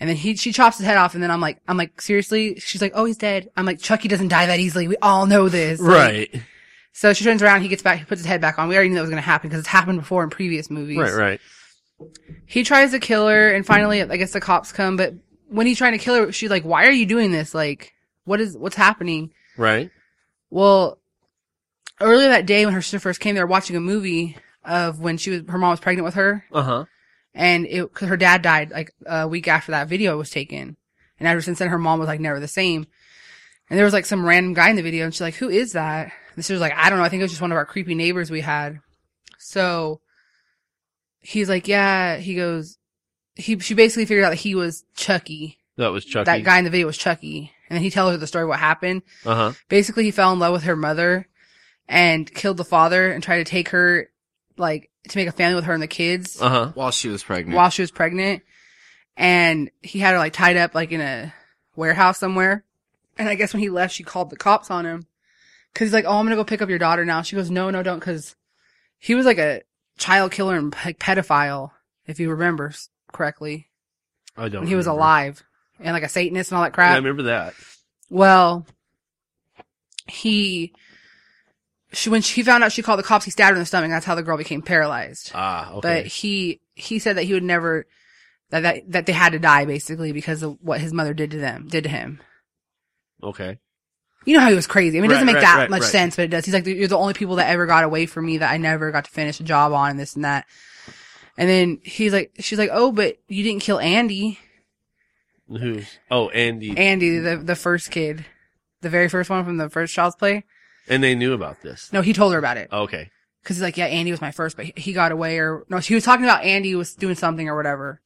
And 0.00 0.08
then 0.08 0.16
he, 0.16 0.36
she 0.36 0.52
chops 0.52 0.78
his 0.78 0.86
head 0.86 0.96
off 0.96 1.14
and 1.14 1.22
then 1.22 1.30
I'm 1.30 1.40
like, 1.40 1.58
I'm 1.66 1.76
like, 1.76 2.00
seriously? 2.00 2.60
She's 2.60 2.80
like, 2.80 2.92
oh, 2.94 3.04
he's 3.04 3.16
dead. 3.16 3.50
I'm 3.56 3.66
like, 3.66 3.80
Chucky 3.80 4.06
doesn't 4.08 4.28
die 4.28 4.46
that 4.46 4.60
easily. 4.60 4.86
We 4.86 4.96
all 5.02 5.26
know 5.26 5.48
this. 5.48 5.80
Like, 5.80 5.90
Right. 6.32 6.42
so 6.92 7.12
she 7.12 7.24
turns 7.24 7.42
around, 7.42 7.62
he 7.62 7.68
gets 7.68 7.82
back, 7.82 7.98
he 7.98 8.04
puts 8.04 8.20
his 8.20 8.26
head 8.26 8.40
back 8.40 8.58
on. 8.60 8.68
We 8.68 8.76
already 8.76 8.90
knew 8.90 8.94
that 8.94 9.00
was 9.00 9.10
going 9.10 9.20
to 9.22 9.26
happen 9.26 9.48
because 9.50 9.58
it's 9.60 9.68
happened 9.68 9.98
before 9.98 10.22
in 10.22 10.30
previous 10.30 10.70
movies. 10.70 10.98
Right. 10.98 11.14
Right. 11.14 11.40
He 12.46 12.62
tries 12.62 12.92
to 12.92 13.00
kill 13.00 13.26
her 13.26 13.52
and 13.52 13.66
finally, 13.66 14.00
I 14.02 14.16
guess 14.16 14.32
the 14.32 14.40
cops 14.40 14.70
come, 14.70 14.96
but 14.96 15.14
when 15.48 15.66
he's 15.66 15.78
trying 15.78 15.92
to 15.92 15.98
kill 15.98 16.14
her, 16.14 16.32
she's 16.32 16.50
like, 16.50 16.62
why 16.64 16.86
are 16.86 16.92
you 16.92 17.06
doing 17.06 17.32
this? 17.32 17.52
Like, 17.54 17.92
what 18.24 18.40
is, 18.40 18.56
what's 18.56 18.76
happening? 18.76 19.32
Right. 19.56 19.90
Well, 20.50 20.98
earlier 22.00 22.28
that 22.28 22.46
day 22.46 22.64
when 22.64 22.74
her 22.74 22.82
sister 22.82 23.00
first 23.00 23.18
came, 23.18 23.34
they 23.34 23.40
were 23.40 23.46
watching 23.48 23.74
a 23.74 23.80
movie 23.80 24.36
of 24.64 25.00
when 25.00 25.16
she 25.18 25.30
was, 25.30 25.42
her 25.48 25.58
mom 25.58 25.70
was 25.70 25.80
pregnant 25.80 26.04
with 26.04 26.14
her 26.14 26.44
Uh 26.52 26.62
huh. 26.62 26.84
And 27.34 27.66
it, 27.66 27.92
cause 27.92 28.08
her 28.08 28.16
dad 28.16 28.42
died 28.42 28.70
like 28.70 28.92
a 29.06 29.28
week 29.28 29.48
after 29.48 29.72
that 29.72 29.88
video 29.88 30.16
was 30.16 30.30
taken. 30.30 30.76
And 31.18 31.28
ever 31.28 31.40
since 31.40 31.58
then, 31.58 31.68
her 31.68 31.78
mom 31.78 31.98
was 31.98 32.08
like 32.08 32.20
never 32.20 32.40
the 32.40 32.48
same. 32.48 32.86
And 33.68 33.78
there 33.78 33.84
was 33.84 33.94
like 33.94 34.06
some 34.06 34.24
random 34.24 34.54
guy 34.54 34.70
in 34.70 34.76
the 34.76 34.82
video 34.82 35.04
and 35.04 35.14
she's 35.14 35.20
like, 35.20 35.34
who 35.34 35.48
is 35.48 35.72
that? 35.72 36.12
And 36.34 36.44
she 36.44 36.52
was 36.52 36.60
like, 36.60 36.74
I 36.74 36.88
don't 36.88 36.98
know. 36.98 37.04
I 37.04 37.08
think 37.08 37.20
it 37.20 37.24
was 37.24 37.32
just 37.32 37.42
one 37.42 37.52
of 37.52 37.56
our 37.56 37.66
creepy 37.66 37.94
neighbors 37.94 38.30
we 38.30 38.40
had. 38.40 38.80
So 39.38 40.00
he's 41.20 41.48
like, 41.48 41.68
yeah, 41.68 42.16
he 42.16 42.34
goes, 42.34 42.78
he, 43.34 43.58
she 43.58 43.74
basically 43.74 44.06
figured 44.06 44.24
out 44.24 44.30
that 44.30 44.36
he 44.36 44.54
was 44.54 44.84
Chucky. 44.94 45.58
That 45.76 45.92
was 45.92 46.04
Chucky. 46.04 46.24
That 46.24 46.44
guy 46.44 46.58
in 46.58 46.64
the 46.64 46.70
video 46.70 46.86
was 46.86 46.98
Chucky. 46.98 47.52
And 47.68 47.76
then 47.76 47.82
he 47.82 47.90
tells 47.90 48.12
her 48.12 48.16
the 48.16 48.26
story 48.26 48.44
of 48.44 48.48
what 48.48 48.58
happened. 48.58 49.02
Uh 49.26 49.34
huh. 49.34 49.52
Basically, 49.68 50.04
he 50.04 50.10
fell 50.10 50.32
in 50.32 50.38
love 50.38 50.52
with 50.52 50.64
her 50.64 50.76
mother 50.76 51.28
and 51.86 52.32
killed 52.32 52.56
the 52.56 52.64
father 52.64 53.10
and 53.10 53.22
tried 53.22 53.38
to 53.38 53.44
take 53.44 53.68
her, 53.70 54.08
like, 54.56 54.90
to 55.08 55.18
make 55.18 55.28
a 55.28 55.32
family 55.32 55.54
with 55.56 55.64
her 55.64 55.72
and 55.72 55.82
the 55.82 55.86
kids 55.86 56.40
Uh 56.40 56.48
huh. 56.48 56.72
While 56.74 56.90
she 56.90 57.08
was 57.08 57.22
pregnant. 57.22 57.56
while 57.56 57.70
she 57.70 57.82
was 57.82 57.90
pregnant. 57.90 58.42
And 59.16 59.70
he 59.82 59.98
had 59.98 60.12
her 60.12 60.18
like 60.18 60.32
tied 60.32 60.56
up 60.56 60.74
like 60.74 60.92
in 60.92 61.00
a 61.00 61.32
warehouse 61.76 62.18
somewhere. 62.18 62.64
And 63.18 63.28
I 63.28 63.34
guess 63.34 63.52
when 63.52 63.60
he 63.62 63.68
left, 63.70 63.94
she 63.94 64.04
called 64.04 64.30
the 64.30 64.36
cops 64.36 64.70
on 64.70 64.84
him. 64.86 65.06
Cause 65.74 65.86
he's 65.86 65.92
like, 65.92 66.04
Oh, 66.04 66.12
I'm 66.18 66.24
going 66.24 66.30
to 66.30 66.36
go 66.36 66.44
pick 66.44 66.62
up 66.62 66.68
your 66.68 66.78
daughter 66.78 67.04
now. 67.04 67.22
She 67.22 67.36
goes, 67.36 67.50
No, 67.50 67.70
no, 67.70 67.82
don't. 67.82 68.00
Cause 68.00 68.36
he 68.98 69.14
was 69.14 69.26
like 69.26 69.38
a 69.38 69.62
child 69.98 70.30
killer 70.32 70.56
and 70.56 70.74
like 70.84 70.98
pedophile, 70.98 71.72
if 72.06 72.18
you 72.20 72.30
remember 72.30 72.68
s- 72.68 72.88
correctly, 73.12 73.68
I 74.36 74.48
don't. 74.48 74.60
when 74.62 74.68
he 74.68 74.74
was 74.76 74.86
remember. 74.86 75.00
alive 75.00 75.44
and 75.80 75.92
like 75.92 76.02
a 76.04 76.08
Satanist 76.08 76.50
and 76.52 76.56
all 76.58 76.62
that 76.64 76.70
Yeah, 76.70 76.74
crap. 76.74 76.92
I 76.92 76.96
remember 76.96 77.22
that. 77.24 77.54
Well, 78.10 78.66
he, 80.06 80.72
she, 81.92 82.10
when 82.10 82.22
she 82.22 82.42
found 82.42 82.64
out 82.64 82.72
she 82.72 82.82
called 82.82 82.98
the 82.98 83.04
cops, 83.04 83.24
he 83.24 83.30
stabbed 83.30 83.50
her 83.50 83.56
in 83.56 83.60
the 83.60 83.66
stomach. 83.66 83.90
That's 83.90 84.06
how 84.06 84.14
the 84.14 84.22
girl 84.22 84.36
became 84.36 84.62
paralyzed. 84.62 85.32
Ah. 85.34 85.72
Okay. 85.72 85.80
But 85.80 86.06
he, 86.06 86.60
he 86.74 86.98
said 86.98 87.16
that 87.16 87.24
he 87.24 87.32
would 87.32 87.42
never, 87.42 87.86
that, 88.50 88.60
that, 88.60 88.92
that 88.92 89.06
they 89.06 89.12
had 89.12 89.32
to 89.32 89.38
die 89.38 89.64
basically 89.64 90.12
because 90.12 90.42
of 90.42 90.58
what 90.60 90.80
his 90.80 90.92
mother 90.92 91.14
did 91.14 91.30
to 91.32 91.38
them, 91.38 91.68
did 91.68 91.84
to 91.84 91.90
him. 91.90 92.20
okay. 93.22 93.58
You 94.24 94.34
know 94.34 94.40
how 94.40 94.50
he 94.50 94.54
was 94.54 94.66
crazy. 94.66 94.98
I 94.98 95.00
mean, 95.00 95.10
it 95.10 95.14
doesn't 95.14 95.26
make 95.26 95.36
right, 95.36 95.42
that 95.42 95.56
right, 95.56 95.70
much 95.70 95.82
right. 95.82 95.90
sense, 95.90 96.16
but 96.16 96.26
it 96.26 96.28
does. 96.28 96.44
He's 96.44 96.52
like, 96.52 96.66
you're 96.66 96.88
the 96.88 96.98
only 96.98 97.14
people 97.14 97.36
that 97.36 97.48
ever 97.48 97.64
got 97.64 97.84
away 97.84 98.04
from 98.04 98.26
me 98.26 98.38
that 98.38 98.50
I 98.50 98.58
never 98.58 98.90
got 98.90 99.06
to 99.06 99.10
finish 99.10 99.40
a 99.40 99.44
job 99.44 99.72
on 99.72 99.90
and 99.90 99.98
this 99.98 100.16
and 100.16 100.24
that. 100.24 100.44
And 101.38 101.48
then 101.48 101.78
he's 101.82 102.12
like, 102.12 102.32
she's 102.40 102.58
like, 102.58 102.68
oh, 102.70 102.92
but 102.92 103.16
you 103.28 103.42
didn't 103.42 103.62
kill 103.62 103.78
Andy. 103.78 104.38
Who's? 105.48 105.86
Oh, 106.10 106.28
Andy. 106.28 106.76
Andy, 106.76 107.20
the, 107.20 107.36
the 107.36 107.56
first 107.56 107.90
kid. 107.90 108.26
The 108.82 108.90
very 108.90 109.08
first 109.08 109.30
one 109.30 109.46
from 109.46 109.56
the 109.56 109.70
first 109.70 109.94
Child's 109.94 110.16
Play. 110.16 110.44
And 110.88 111.02
they 111.02 111.14
knew 111.14 111.32
about 111.32 111.62
this. 111.62 111.92
No, 111.92 112.00
he 112.02 112.12
told 112.12 112.32
her 112.32 112.38
about 112.38 112.56
it. 112.56 112.68
Okay. 112.72 113.10
Cause 113.44 113.56
he's 113.56 113.62
like, 113.62 113.76
yeah, 113.76 113.86
Andy 113.86 114.10
was 114.10 114.20
my 114.20 114.30
first, 114.30 114.56
but 114.56 114.66
he- 114.76 114.92
got 114.92 115.12
away 115.12 115.38
or, 115.38 115.64
no, 115.68 115.78
he 115.78 115.94
was 115.94 116.04
talking 116.04 116.24
about 116.24 116.44
Andy 116.44 116.74
was 116.74 116.94
doing 116.94 117.14
something 117.14 117.48
or 117.48 117.56
whatever. 117.56 118.00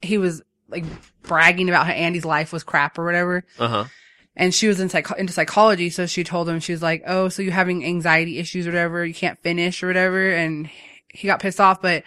He 0.00 0.16
was 0.18 0.42
like 0.68 0.84
bragging 1.22 1.68
about 1.68 1.86
how 1.86 1.92
Andy's 1.92 2.24
life 2.24 2.52
was 2.52 2.62
crap 2.62 2.98
or 2.98 3.04
whatever. 3.04 3.44
Uh 3.58 3.68
huh. 3.68 3.84
And 4.36 4.54
she 4.54 4.68
was 4.68 4.80
in 4.80 4.88
psych- 4.88 5.18
into 5.18 5.32
psychology. 5.32 5.90
So 5.90 6.06
she 6.06 6.22
told 6.24 6.48
him, 6.48 6.60
she 6.60 6.72
was 6.72 6.82
like, 6.82 7.02
oh, 7.06 7.28
so 7.28 7.42
you're 7.42 7.52
having 7.52 7.84
anxiety 7.84 8.38
issues 8.38 8.66
or 8.66 8.70
whatever. 8.70 9.04
You 9.04 9.12
can't 9.14 9.38
finish 9.42 9.82
or 9.82 9.88
whatever. 9.88 10.30
And 10.30 10.70
he 11.12 11.26
got 11.26 11.40
pissed 11.40 11.60
off, 11.60 11.82
but 11.82 12.04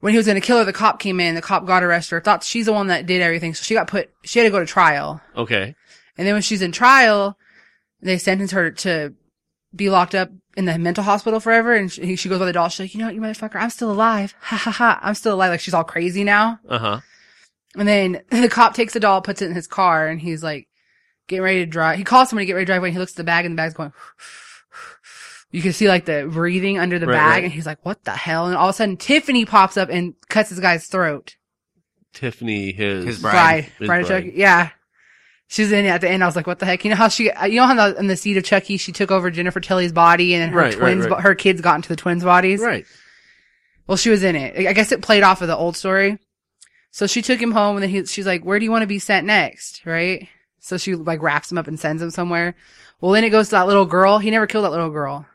when 0.00 0.12
he 0.12 0.16
was 0.16 0.26
going 0.26 0.40
to 0.40 0.46
kill 0.46 0.58
her, 0.58 0.64
the 0.64 0.72
cop 0.72 0.98
came 0.98 1.20
in, 1.20 1.34
the 1.34 1.42
cop 1.42 1.66
got 1.66 1.82
arrested 1.82 2.16
her, 2.16 2.20
thought 2.20 2.42
she's 2.44 2.66
the 2.66 2.72
one 2.72 2.88
that 2.88 3.06
did 3.06 3.20
everything. 3.22 3.54
So 3.54 3.62
she 3.64 3.74
got 3.74 3.86
put, 3.88 4.10
she 4.24 4.38
had 4.38 4.44
to 4.46 4.50
go 4.50 4.60
to 4.60 4.66
trial. 4.66 5.20
Okay. 5.36 5.74
And 6.18 6.26
then 6.26 6.34
when 6.34 6.42
she's 6.42 6.62
in 6.62 6.72
trial, 6.72 7.36
they 8.00 8.18
sentence 8.18 8.50
her 8.52 8.70
to 8.70 9.14
be 9.74 9.88
locked 9.90 10.14
up 10.14 10.30
in 10.56 10.64
the 10.66 10.78
mental 10.78 11.04
hospital 11.04 11.40
forever. 11.40 11.74
And 11.74 11.90
she, 11.90 12.16
she 12.16 12.28
goes 12.28 12.38
by 12.38 12.44
the 12.46 12.52
doll. 12.52 12.68
She's 12.68 12.80
like, 12.80 12.94
you 12.94 13.00
know 13.00 13.06
what, 13.06 13.14
you 13.14 13.20
motherfucker, 13.20 13.56
I'm 13.56 13.70
still 13.70 13.90
alive. 13.90 14.34
Ha 14.40 14.56
ha 14.56 14.70
ha. 14.70 15.00
I'm 15.02 15.14
still 15.14 15.34
alive. 15.34 15.50
Like 15.50 15.60
she's 15.60 15.74
all 15.74 15.84
crazy 15.84 16.24
now. 16.24 16.58
Uh 16.68 16.78
huh. 16.78 17.00
And 17.76 17.88
then 17.88 18.20
the 18.30 18.48
cop 18.50 18.74
takes 18.74 18.92
the 18.92 19.00
doll, 19.00 19.22
puts 19.22 19.40
it 19.40 19.46
in 19.48 19.54
his 19.54 19.66
car, 19.66 20.06
and 20.08 20.20
he's 20.20 20.42
like, 20.42 20.68
getting 21.28 21.42
ready 21.44 21.60
to 21.60 21.66
drive. 21.66 21.96
He 21.96 22.04
calls 22.04 22.28
somebody 22.28 22.44
to 22.44 22.48
get 22.48 22.54
ready 22.54 22.66
to 22.66 22.70
drive 22.70 22.80
away. 22.82 22.88
And 22.88 22.94
he 22.94 22.98
looks 22.98 23.12
at 23.12 23.16
the 23.16 23.24
bag 23.24 23.46
and 23.46 23.54
the 23.54 23.56
bag's 23.56 23.72
going, 23.74 23.92
you 25.52 25.62
can 25.62 25.72
see 25.72 25.88
like 25.88 26.04
the 26.04 26.28
breathing 26.30 26.78
under 26.78 26.98
the 26.98 27.06
Right, 27.06 27.14
bag. 27.14 27.30
right. 27.30 27.44
And 27.44 27.52
he's 27.52 27.64
like, 27.66 27.84
what 27.84 28.04
the 28.04 28.10
hell? 28.10 28.46
And 28.46 28.56
all 28.56 28.68
of 28.68 28.74
a 28.74 28.76
sudden 28.76 28.96
Tiffany 28.96 29.44
pops 29.46 29.76
up 29.76 29.88
and 29.90 30.14
cuts 30.28 30.50
this 30.50 30.60
guy's 30.60 30.86
throat. 30.86 31.36
Tiffany, 32.12 32.72
his 32.72 33.04
His 33.06 33.18
bride. 33.20 33.32
Bride. 33.32 33.72
His 33.78 33.86
Bride 33.86 34.10
of 34.10 34.34
Yeah. 35.52 35.64
She's 35.64 35.70
in 35.72 35.84
it 35.84 35.88
at 35.88 36.00
the 36.00 36.08
end. 36.08 36.22
I 36.22 36.26
was 36.26 36.34
like, 36.36 36.46
what 36.46 36.58
the 36.60 36.66
heck? 36.66 36.82
You 36.84 36.90
know 36.90 36.96
how 36.96 37.08
she, 37.08 37.24
you 37.24 37.56
know 37.56 37.66
how 37.66 37.72
in 37.72 37.76
the, 37.76 38.00
in 38.00 38.06
the 38.06 38.16
seed 38.16 38.36
of 38.38 38.44
Chucky, 38.44 38.78
she 38.78 38.90
took 38.92 39.10
over 39.10 39.30
Jennifer 39.30 39.60
Tilly's 39.60 39.92
body 39.92 40.32
and 40.34 40.42
then 40.42 40.48
her 40.50 40.58
Right, 40.58 40.72
right, 40.74 40.78
twins, 40.78 41.00
right. 41.06 41.10
bo- 41.10 41.20
her 41.20 41.34
kids 41.34 41.60
got 41.60 41.76
into 41.76 41.88
the 41.90 41.96
twins' 41.96 42.24
bodies. 42.24 42.60
Right. 42.60 42.86
Well, 43.86 43.96
she 43.98 44.08
was 44.10 44.22
in 44.22 44.34
it. 44.36 44.66
I 44.66 44.72
guess 44.72 44.92
it 44.92 45.02
played 45.02 45.22
off 45.22 45.42
of 45.42 45.48
the 45.48 45.56
old 45.56 45.76
story. 45.76 46.18
So 46.90 47.06
she 47.06 47.20
took 47.22 47.40
him 47.40 47.50
home 47.52 47.76
and 47.76 47.82
then 47.82 47.90
he, 47.90 48.04
she's 48.06 48.26
like, 48.26 48.44
where 48.44 48.58
do 48.58 48.64
you 48.64 48.70
want 48.70 48.82
to 48.82 48.86
be 48.86 48.98
sent 48.98 49.26
next? 49.26 49.84
Right? 49.84 50.28
So 50.60 50.78
she 50.78 50.94
like 50.94 51.20
wraps 51.22 51.50
him 51.52 51.58
up 51.58 51.66
and 51.68 51.78
sends 51.78 52.00
him 52.02 52.10
somewhere. 52.10 52.54
Well, 53.00 53.12
then 53.12 53.24
it 53.24 53.30
goes 53.30 53.48
to 53.48 53.52
that 53.52 53.66
little 53.66 53.84
girl. 53.86 54.18
He 54.18 54.30
never 54.30 54.46
killed 54.46 54.64
that 54.64 54.70
little 54.70 54.90
girl. 54.90 55.26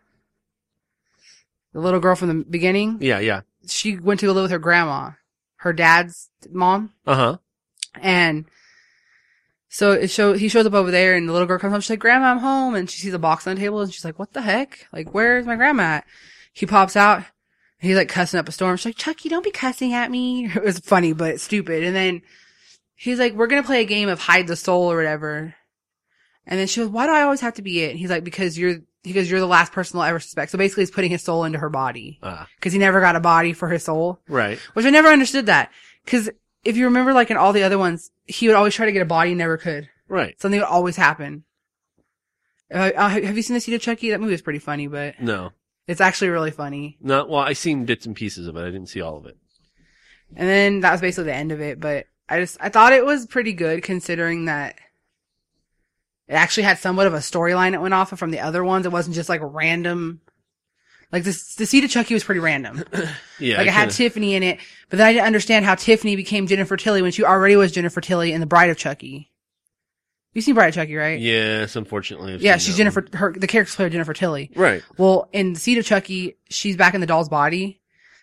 The 1.73 1.80
little 1.80 1.99
girl 1.99 2.15
from 2.15 2.30
the 2.30 2.43
beginning. 2.45 2.97
Yeah. 3.01 3.19
Yeah. 3.19 3.41
She 3.67 3.97
went 3.99 4.19
to 4.21 4.25
go 4.25 4.32
live 4.32 4.43
with 4.43 4.51
her 4.51 4.58
grandma, 4.60 5.12
her 5.58 5.73
dad's 5.73 6.30
mom. 6.49 6.93
Uh 7.06 7.15
huh. 7.15 7.38
And 8.01 8.45
so 9.69 9.91
it 9.91 10.10
show 10.10 10.34
he 10.34 10.47
shows 10.47 10.65
up 10.65 10.73
over 10.73 10.91
there 10.91 11.15
and 11.15 11.27
the 11.27 11.34
little 11.34 11.47
girl 11.47 11.60
comes 11.60 11.71
home. 11.71 11.82
She's 11.82 11.89
like, 11.89 11.99
Grandma, 11.99 12.27
I'm 12.27 12.39
home. 12.39 12.75
And 12.75 12.89
she 12.89 12.99
sees 12.99 13.13
a 13.13 13.19
box 13.19 13.45
on 13.47 13.56
the 13.56 13.62
table 13.62 13.82
and 13.82 13.93
she's 13.93 14.06
like, 14.06 14.17
What 14.17 14.34
the 14.34 14.41
heck? 14.41 14.88
Like, 14.93 15.13
where's 15.13 15.45
my 15.45 15.56
grandma 15.56 15.84
at? 15.84 16.06
He 16.53 16.65
pops 16.65 16.95
out. 16.95 17.23
He's 17.80 17.95
like 17.95 18.10
cussing 18.10 18.39
up 18.39 18.49
a 18.49 18.51
storm. 18.51 18.77
She's 18.77 18.86
like, 18.88 18.95
Chucky, 18.95 19.30
don't 19.30 19.43
be 19.43 19.51
cussing 19.51 19.93
at 19.93 20.10
me. 20.10 20.49
It 20.56 20.63
was 20.63 20.80
funny, 20.80 21.13
but 21.13 21.39
stupid. 21.39 21.84
And 21.84 21.95
then 21.95 22.21
he's 22.95 23.19
like, 23.19 23.34
We're 23.34 23.47
gonna 23.47 23.63
play 23.63 23.82
a 23.82 23.86
game 23.86 24.10
of 24.10 24.19
hide 24.19 24.47
the 24.47 24.56
soul 24.56 24.91
or 24.91 24.95
whatever. 24.95 25.53
And 26.45 26.60
then 26.60 26.67
she 26.67 26.80
goes, 26.80 26.89
Why 26.89 27.06
do 27.06 27.12
I 27.12 27.23
always 27.23 27.41
have 27.41 27.56
to 27.56 27.62
be 27.62 27.84
it? 27.84 27.91
And 27.91 27.99
he's 27.99 28.10
like, 28.10 28.23
Because 28.23 28.58
you're 28.58 28.77
because 29.03 29.30
you're 29.30 29.39
the 29.39 29.47
last 29.47 29.71
person 29.71 29.97
they'll 29.97 30.08
ever 30.08 30.19
suspect. 30.19 30.51
So 30.51 30.58
basically 30.58 30.84
he's 30.84 30.91
putting 30.91 31.12
his 31.12 31.23
soul 31.23 31.43
into 31.43 31.60
her 31.60 31.69
body. 31.69 32.19
Ah. 32.21 32.47
Because 32.56 32.73
he 32.73 32.80
never 32.80 32.99
got 32.99 33.15
a 33.15 33.21
body 33.21 33.53
for 33.53 33.69
his 33.69 33.84
soul. 33.84 34.19
Right. 34.27 34.60
Which 34.73 34.86
I 34.86 34.89
never 34.89 35.10
understood 35.10 35.45
that. 35.45 35.71
Cause 36.06 36.30
if 36.63 36.76
you 36.78 36.86
remember, 36.86 37.13
like 37.13 37.32
in 37.32 37.38
all 37.38 37.54
the 37.54 37.63
other 37.63 37.78
ones, 37.78 38.12
he 38.26 38.48
would 38.48 38.56
always 38.56 38.74
try 38.76 38.86
to 38.86 38.91
get 38.91 39.02
a 39.02 39.06
body 39.06 39.32
and 39.32 39.38
never 39.38 39.58
could. 39.58 39.89
Right. 40.08 40.39
Something 40.41 40.60
would 40.60 40.67
always 40.67 40.96
happen. 40.96 41.43
Uh, 42.74 42.91
uh, 42.96 43.10
have 43.10 43.36
you 43.38 43.41
seen 43.41 43.54
the 43.54 43.60
Seed 43.62 43.76
of 43.76 43.82
Chucky? 43.82 44.10
That 44.12 44.20
movie 44.20 44.34
is 44.34 44.41
pretty 44.41 44.60
funny, 44.60 44.88
but 44.88 45.20
No. 45.22 45.52
it's 45.88 46.02
actually 46.02 46.30
really 46.30 46.52
funny. 46.52 46.98
No. 47.02 47.26
Well, 47.26 47.39
I 47.39 47.54
seen 47.54 47.86
bits 47.86 48.06
and 48.06 48.15
pieces 48.15 48.48
of 48.48 48.58
it. 48.58 48.62
I 48.62 48.65
didn't 48.72 48.88
see 48.88 49.02
all 49.02 49.17
of 49.17 49.26
it. 49.26 49.38
And 50.36 50.48
then 50.48 50.80
that 50.82 50.91
was 50.91 51.02
basically 51.02 51.26
the 51.26 51.36
end 51.36 51.54
of 51.54 51.62
it, 51.62 51.80
but 51.80 52.06
I 52.28 52.41
just, 52.41 52.58
I 52.60 52.67
thought 52.70 52.91
it 52.91 53.06
was 53.06 53.26
pretty 53.26 53.54
good 53.54 53.84
considering 53.84 54.46
that 54.46 54.76
it 56.28 56.34
actually 56.34 56.63
had 56.63 56.78
somewhat 56.80 57.08
of 57.08 57.13
a 57.13 57.20
storyline 57.20 57.74
it 57.74 57.80
went 57.80 57.93
off 57.93 58.12
of 58.12 58.20
from 58.20 58.32
the 58.32 58.41
other 58.41 58.62
ones. 58.62 58.86
It 58.86 58.91
wasn't 58.91 59.15
just 59.15 59.30
like 59.30 59.39
random. 59.41 60.20
Like 61.12 61.24
this, 61.24 61.56
the 61.56 61.65
Seed 61.65 61.84
of 61.86 61.89
Chucky 61.89 62.13
was 62.13 62.24
pretty 62.24 62.39
random. 62.41 62.84
Yeah. 63.39 63.58
Like 63.58 63.67
I 63.67 63.70
it 63.70 63.74
had 63.74 63.89
Tiffany 63.91 64.34
in 64.34 64.41
it, 64.41 64.58
but 64.89 64.98
then 64.98 65.06
I 65.06 65.13
didn't 65.13 65.28
understand 65.28 65.63
how 65.63 65.76
Tiffany 65.76 66.15
became 66.15 66.48
Jennifer 66.48 66.76
Tilly 66.76 67.04
when 67.04 67.12
she 67.12 67.24
already 67.24 67.56
was 67.56 67.72
Jennifer 67.72 68.02
Tilly 68.02 68.32
in 68.34 68.39
The 68.41 68.48
Bride 68.48 68.72
of 68.72 68.78
Chucky. 68.78 69.30
You 70.34 70.41
seen 70.41 70.56
Bride 70.56 70.70
of 70.70 70.74
Chucky, 70.74 70.96
right? 70.96 71.20
Yes, 71.20 71.76
unfortunately. 71.76 72.34
I've 72.34 72.41
Yeah, 72.41 72.54
seen 72.54 72.60
she's 72.60 72.74
that 72.74 72.78
Jennifer. 72.80 73.06
Her 73.13 73.34
the 73.34 73.46
character's 73.46 73.76
played 73.76 73.91
Jennifer 73.91 74.13
Tilly. 74.15 74.50
Right. 74.56 74.82
Well, 74.98 75.30
in 75.34 75.54
the 75.54 75.60
Seed 75.60 75.78
of 75.78 75.86
Chucky, 75.86 76.36
she's 76.50 76.76
back 76.78 76.96
in 76.96 77.02
the 77.02 77.06
doll's 77.06 77.30
body, 77.30 77.80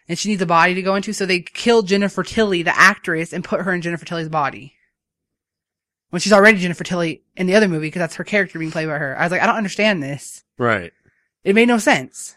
and 0.09 0.19
she 0.19 0.29
needs 0.31 0.43
a 0.43 0.47
body 0.47 0.75
to 0.75 0.83
go 0.83 0.97
into. 0.97 1.13
So 1.13 1.27
they 1.27 1.41
killed 1.43 1.87
Jennifer 1.87 2.25
Tilly, 2.25 2.65
the 2.65 2.77
actress, 2.77 3.33
and 3.33 3.45
put 3.45 3.61
her 3.61 3.73
in 3.73 3.81
Jennifer 3.81 4.05
Tilly's 4.05 4.29
body. 4.29 4.75
When 6.11 6.19
she's 6.19 6.33
already 6.33 6.59
Jennifer 6.59 6.83
Tilly 6.83 7.23
in 7.37 7.47
the 7.47 7.55
other 7.55 7.69
movie, 7.69 7.87
because 7.87 8.01
that's 8.01 8.17
her 8.17 8.25
character 8.25 8.59
being 8.59 8.73
played 8.73 8.87
by 8.87 8.99
her. 8.99 9.17
I 9.17 9.23
was 9.25 9.31
like, 9.31 9.43
I 9.43 9.47
don't 9.47 9.57
understand 9.57 10.03
this. 10.03 10.43
Right. 10.59 10.93
It 11.45 11.55
made 11.55 11.69
no 11.69 11.79
sense. 11.79 12.37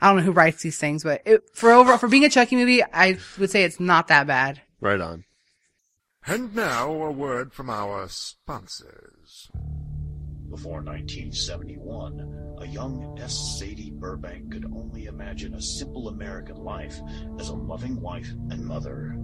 I 0.00 0.08
don't 0.08 0.16
know 0.18 0.22
who 0.22 0.32
writes 0.32 0.62
these 0.62 0.78
things, 0.78 1.02
but 1.04 1.22
it, 1.24 1.42
for 1.54 1.70
overall, 1.70 1.98
for 1.98 2.08
being 2.08 2.24
a 2.24 2.30
Chucky 2.30 2.56
movie, 2.56 2.82
I 2.82 3.18
would 3.38 3.50
say 3.50 3.64
it's 3.64 3.80
not 3.80 4.08
that 4.08 4.26
bad. 4.26 4.60
Right 4.80 5.00
on. 5.00 5.24
And 6.26 6.54
now 6.54 6.90
a 6.90 7.10
word 7.10 7.52
from 7.52 7.68
our 7.68 8.08
sponsors. 8.08 9.50
Before 10.50 10.80
1971, 10.82 12.56
a 12.60 12.66
young 12.66 13.18
S. 13.20 13.58
Sadie 13.58 13.90
Burbank 13.90 14.52
could 14.52 14.64
only 14.66 15.06
imagine 15.06 15.54
a 15.54 15.60
simple 15.60 16.08
American 16.08 16.56
life 16.56 16.98
as 17.38 17.48
a 17.48 17.54
loving 17.54 18.00
wife 18.00 18.30
and 18.50 18.64
mother. 18.64 19.16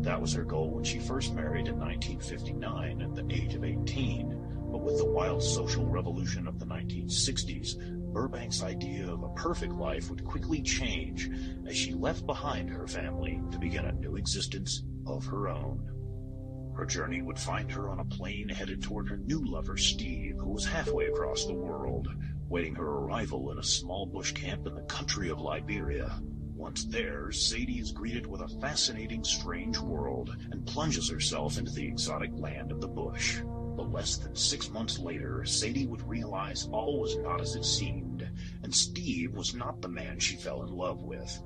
That 0.00 0.20
was 0.20 0.32
her 0.34 0.44
goal 0.44 0.70
when 0.70 0.84
she 0.84 0.98
first 1.00 1.34
married 1.34 1.68
in 1.68 1.78
1959 1.78 3.02
at 3.02 3.14
the 3.14 3.26
age 3.34 3.54
of 3.54 3.64
18. 3.64 4.68
But 4.70 4.82
with 4.82 4.98
the 4.98 5.10
wild 5.10 5.42
social 5.42 5.86
revolution 5.86 6.46
of 6.46 6.58
the 6.58 6.66
1960s, 6.66 7.74
Burbank's 8.16 8.62
idea 8.62 9.12
of 9.12 9.24
a 9.24 9.28
perfect 9.34 9.74
life 9.74 10.08
would 10.08 10.24
quickly 10.24 10.62
change 10.62 11.28
as 11.66 11.76
she 11.76 11.92
left 11.92 12.24
behind 12.24 12.70
her 12.70 12.86
family 12.86 13.42
to 13.50 13.58
begin 13.58 13.84
a 13.84 13.92
new 13.92 14.16
existence 14.16 14.82
of 15.06 15.26
her 15.26 15.50
own. 15.50 16.72
Her 16.74 16.86
journey 16.86 17.20
would 17.20 17.38
find 17.38 17.70
her 17.70 17.90
on 17.90 18.00
a 18.00 18.06
plane 18.06 18.48
headed 18.48 18.82
toward 18.82 19.10
her 19.10 19.18
new 19.18 19.44
lover, 19.44 19.76
Steve, 19.76 20.36
who 20.38 20.48
was 20.48 20.64
halfway 20.64 21.08
across 21.08 21.44
the 21.44 21.52
world, 21.52 22.08
waiting 22.48 22.74
her 22.76 22.88
arrival 22.88 23.50
in 23.50 23.58
a 23.58 23.62
small 23.62 24.06
bush 24.06 24.32
camp 24.32 24.66
in 24.66 24.74
the 24.74 24.82
country 24.84 25.28
of 25.28 25.42
Liberia. 25.42 26.18
Once 26.54 26.84
there, 26.86 27.30
Sadie 27.30 27.80
is 27.80 27.92
greeted 27.92 28.26
with 28.26 28.40
a 28.40 28.60
fascinating, 28.62 29.24
strange 29.24 29.78
world 29.78 30.34
and 30.52 30.64
plunges 30.64 31.10
herself 31.10 31.58
into 31.58 31.72
the 31.72 31.86
exotic 31.86 32.30
land 32.32 32.72
of 32.72 32.80
the 32.80 32.88
bush. 32.88 33.42
But 33.76 33.92
less 33.92 34.16
than 34.16 34.34
six 34.34 34.70
months 34.70 34.98
later, 34.98 35.44
Sadie 35.44 35.86
would 35.86 36.08
realize 36.08 36.66
all 36.72 37.00
was 37.00 37.16
not 37.18 37.42
as 37.42 37.54
it 37.54 37.64
seemed, 37.64 38.26
and 38.62 38.74
Steve 38.74 39.34
was 39.34 39.54
not 39.54 39.82
the 39.82 39.88
man 39.88 40.18
she 40.18 40.36
fell 40.36 40.62
in 40.62 40.72
love 40.72 41.02
with. 41.02 41.42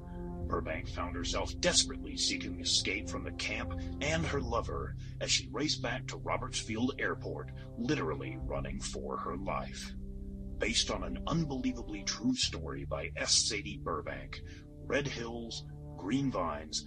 Burbank 0.46 0.88
found 0.88 1.14
herself 1.14 1.58
desperately 1.60 2.16
seeking 2.16 2.60
escape 2.60 3.08
from 3.08 3.24
the 3.24 3.32
camp 3.32 3.72
and 4.00 4.26
her 4.26 4.40
lover 4.40 4.96
as 5.20 5.30
she 5.30 5.48
raced 5.52 5.82
back 5.82 6.06
to 6.08 6.18
Robertsfield 6.18 7.00
Airport, 7.00 7.50
literally 7.78 8.36
running 8.44 8.80
for 8.80 9.16
her 9.16 9.36
life. 9.36 9.92
Based 10.58 10.90
on 10.90 11.04
an 11.04 11.18
unbelievably 11.26 12.02
true 12.04 12.34
story 12.34 12.84
by 12.84 13.10
S. 13.16 13.48
Sadie 13.48 13.80
Burbank, 13.82 14.40
Red 14.86 15.06
Hills, 15.06 15.64
Green 15.96 16.30
Vines, 16.30 16.86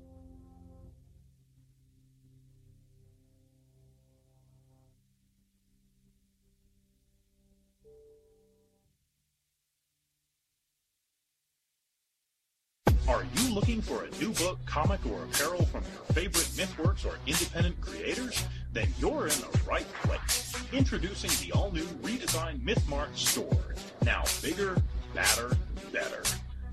Are 13.07 13.25
you 13.35 13.53
looking 13.53 13.81
for 13.81 14.03
a 14.03 14.09
new 14.19 14.31
book, 14.31 14.59
comic, 14.65 14.99
or 15.05 15.23
apparel 15.23 15.65
from 15.65 15.83
your 15.91 16.03
favorite 16.13 16.45
MythWorks 16.55 17.05
or 17.05 17.17
independent 17.25 17.81
creators? 17.81 18.45
Then 18.73 18.93
you're 18.99 19.23
in 19.23 19.39
the 19.39 19.59
right 19.67 19.91
place. 20.03 20.55
Introducing 20.71 21.31
the 21.45 21.51
all-new 21.57 21.85
redesigned 22.03 22.61
MythMart 22.61 23.15
store. 23.15 23.75
Now 24.05 24.23
bigger, 24.41 24.77
badder, 25.15 25.57
better. 25.91 26.21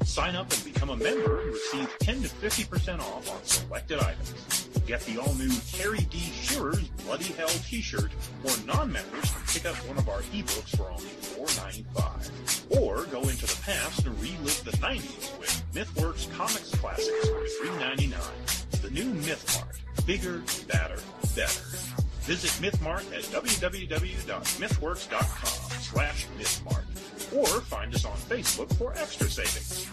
Sign 0.04 0.36
up 0.36 0.52
and 0.52 0.64
become 0.64 0.90
a 0.90 0.96
member 0.96 1.40
and 1.40 1.50
receive 1.50 1.98
10 2.00 2.22
to 2.22 2.28
50% 2.28 3.00
off 3.00 3.30
on 3.30 3.42
selected 3.44 3.98
items. 3.98 4.68
Get 4.86 5.00
the 5.02 5.18
all-new 5.18 5.50
Terry 5.72 6.00
D. 6.10 6.18
Shearer's 6.18 6.88
Bloody 7.04 7.24
Hell 7.24 7.48
t-shirt, 7.48 8.10
or 8.44 8.52
non-members 8.66 9.30
can 9.30 9.42
pick 9.46 9.66
up 9.66 9.76
one 9.86 9.98
of 9.98 10.08
our 10.08 10.20
ebooks 10.32 10.76
for 10.76 10.90
only 10.90 11.04
$4.95. 11.04 12.80
Or 12.80 13.04
go 13.06 13.20
into 13.22 13.46
the 13.46 13.60
past 13.62 14.06
and 14.06 14.18
relive 14.20 14.64
the 14.64 14.72
90s 14.72 15.38
with 15.38 15.47
MythWorks 15.78 16.26
Comics 16.32 16.74
Classics 16.74 17.28
for 17.28 17.40
$3.99. 17.64 18.82
The 18.82 18.90
new 18.90 19.14
MythMart. 19.14 19.78
Bigger, 20.06 20.42
badder, 20.66 20.98
better. 21.36 21.62
Visit 22.22 22.50
MythMart 22.60 23.06
at 23.16 23.22
www.mythworks.com 23.22 25.70
slash 25.80 26.26
MythMart 26.36 26.82
or 27.32 27.46
find 27.60 27.94
us 27.94 28.04
on 28.04 28.16
Facebook 28.16 28.74
for 28.74 28.92
extra 28.94 29.30
savings. 29.30 29.86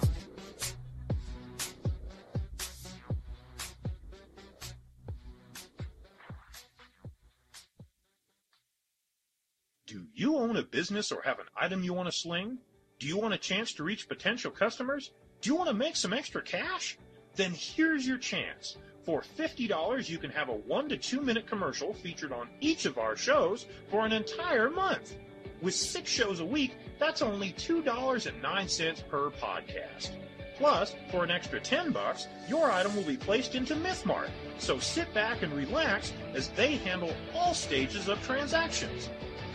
Do 9.85 10.07
you 10.15 10.37
own 10.37 10.57
a 10.57 10.63
business 10.63 11.11
or 11.11 11.21
have 11.21 11.37
an 11.37 11.45
item 11.55 11.83
you 11.83 11.93
want 11.93 12.07
to 12.07 12.11
sling? 12.11 12.57
Do 12.97 13.05
you 13.05 13.17
want 13.17 13.35
a 13.35 13.37
chance 13.37 13.71
to 13.73 13.83
reach 13.83 14.09
potential 14.09 14.49
customers? 14.49 15.11
Do 15.41 15.49
you 15.49 15.55
want 15.55 15.69
to 15.69 15.75
make 15.75 15.95
some 15.95 16.13
extra 16.13 16.41
cash? 16.41 16.97
Then 17.35 17.53
here's 17.53 18.07
your 18.07 18.17
chance. 18.17 18.77
For 19.03 19.23
$50, 19.37 20.09
you 20.09 20.17
can 20.17 20.31
have 20.31 20.49
a 20.49 20.53
one 20.53 20.89
to 20.89 20.97
two 20.97 21.21
minute 21.21 21.45
commercial 21.45 21.93
featured 21.93 22.31
on 22.31 22.49
each 22.59 22.85
of 22.85 22.97
our 22.97 23.15
shows 23.15 23.67
for 23.91 24.05
an 24.05 24.11
entire 24.11 24.69
month. 24.69 25.15
With 25.61 25.75
six 25.75 26.09
shows 26.09 26.39
a 26.39 26.45
week, 26.45 26.75
that's 26.99 27.21
only 27.21 27.51
$2.09 27.53 29.07
per 29.09 29.29
podcast. 29.31 30.11
Plus, 30.57 30.95
for 31.11 31.23
an 31.23 31.31
extra 31.31 31.59
10 31.59 31.91
bucks, 31.91 32.27
your 32.47 32.71
item 32.71 32.95
will 32.95 33.03
be 33.03 33.17
placed 33.17 33.55
into 33.55 33.75
MythMart. 33.75 34.29
So 34.57 34.79
sit 34.79 35.13
back 35.13 35.43
and 35.43 35.53
relax 35.53 36.13
as 36.33 36.49
they 36.49 36.77
handle 36.77 37.13
all 37.33 37.53
stages 37.53 38.07
of 38.07 38.21
transactions. 38.23 39.09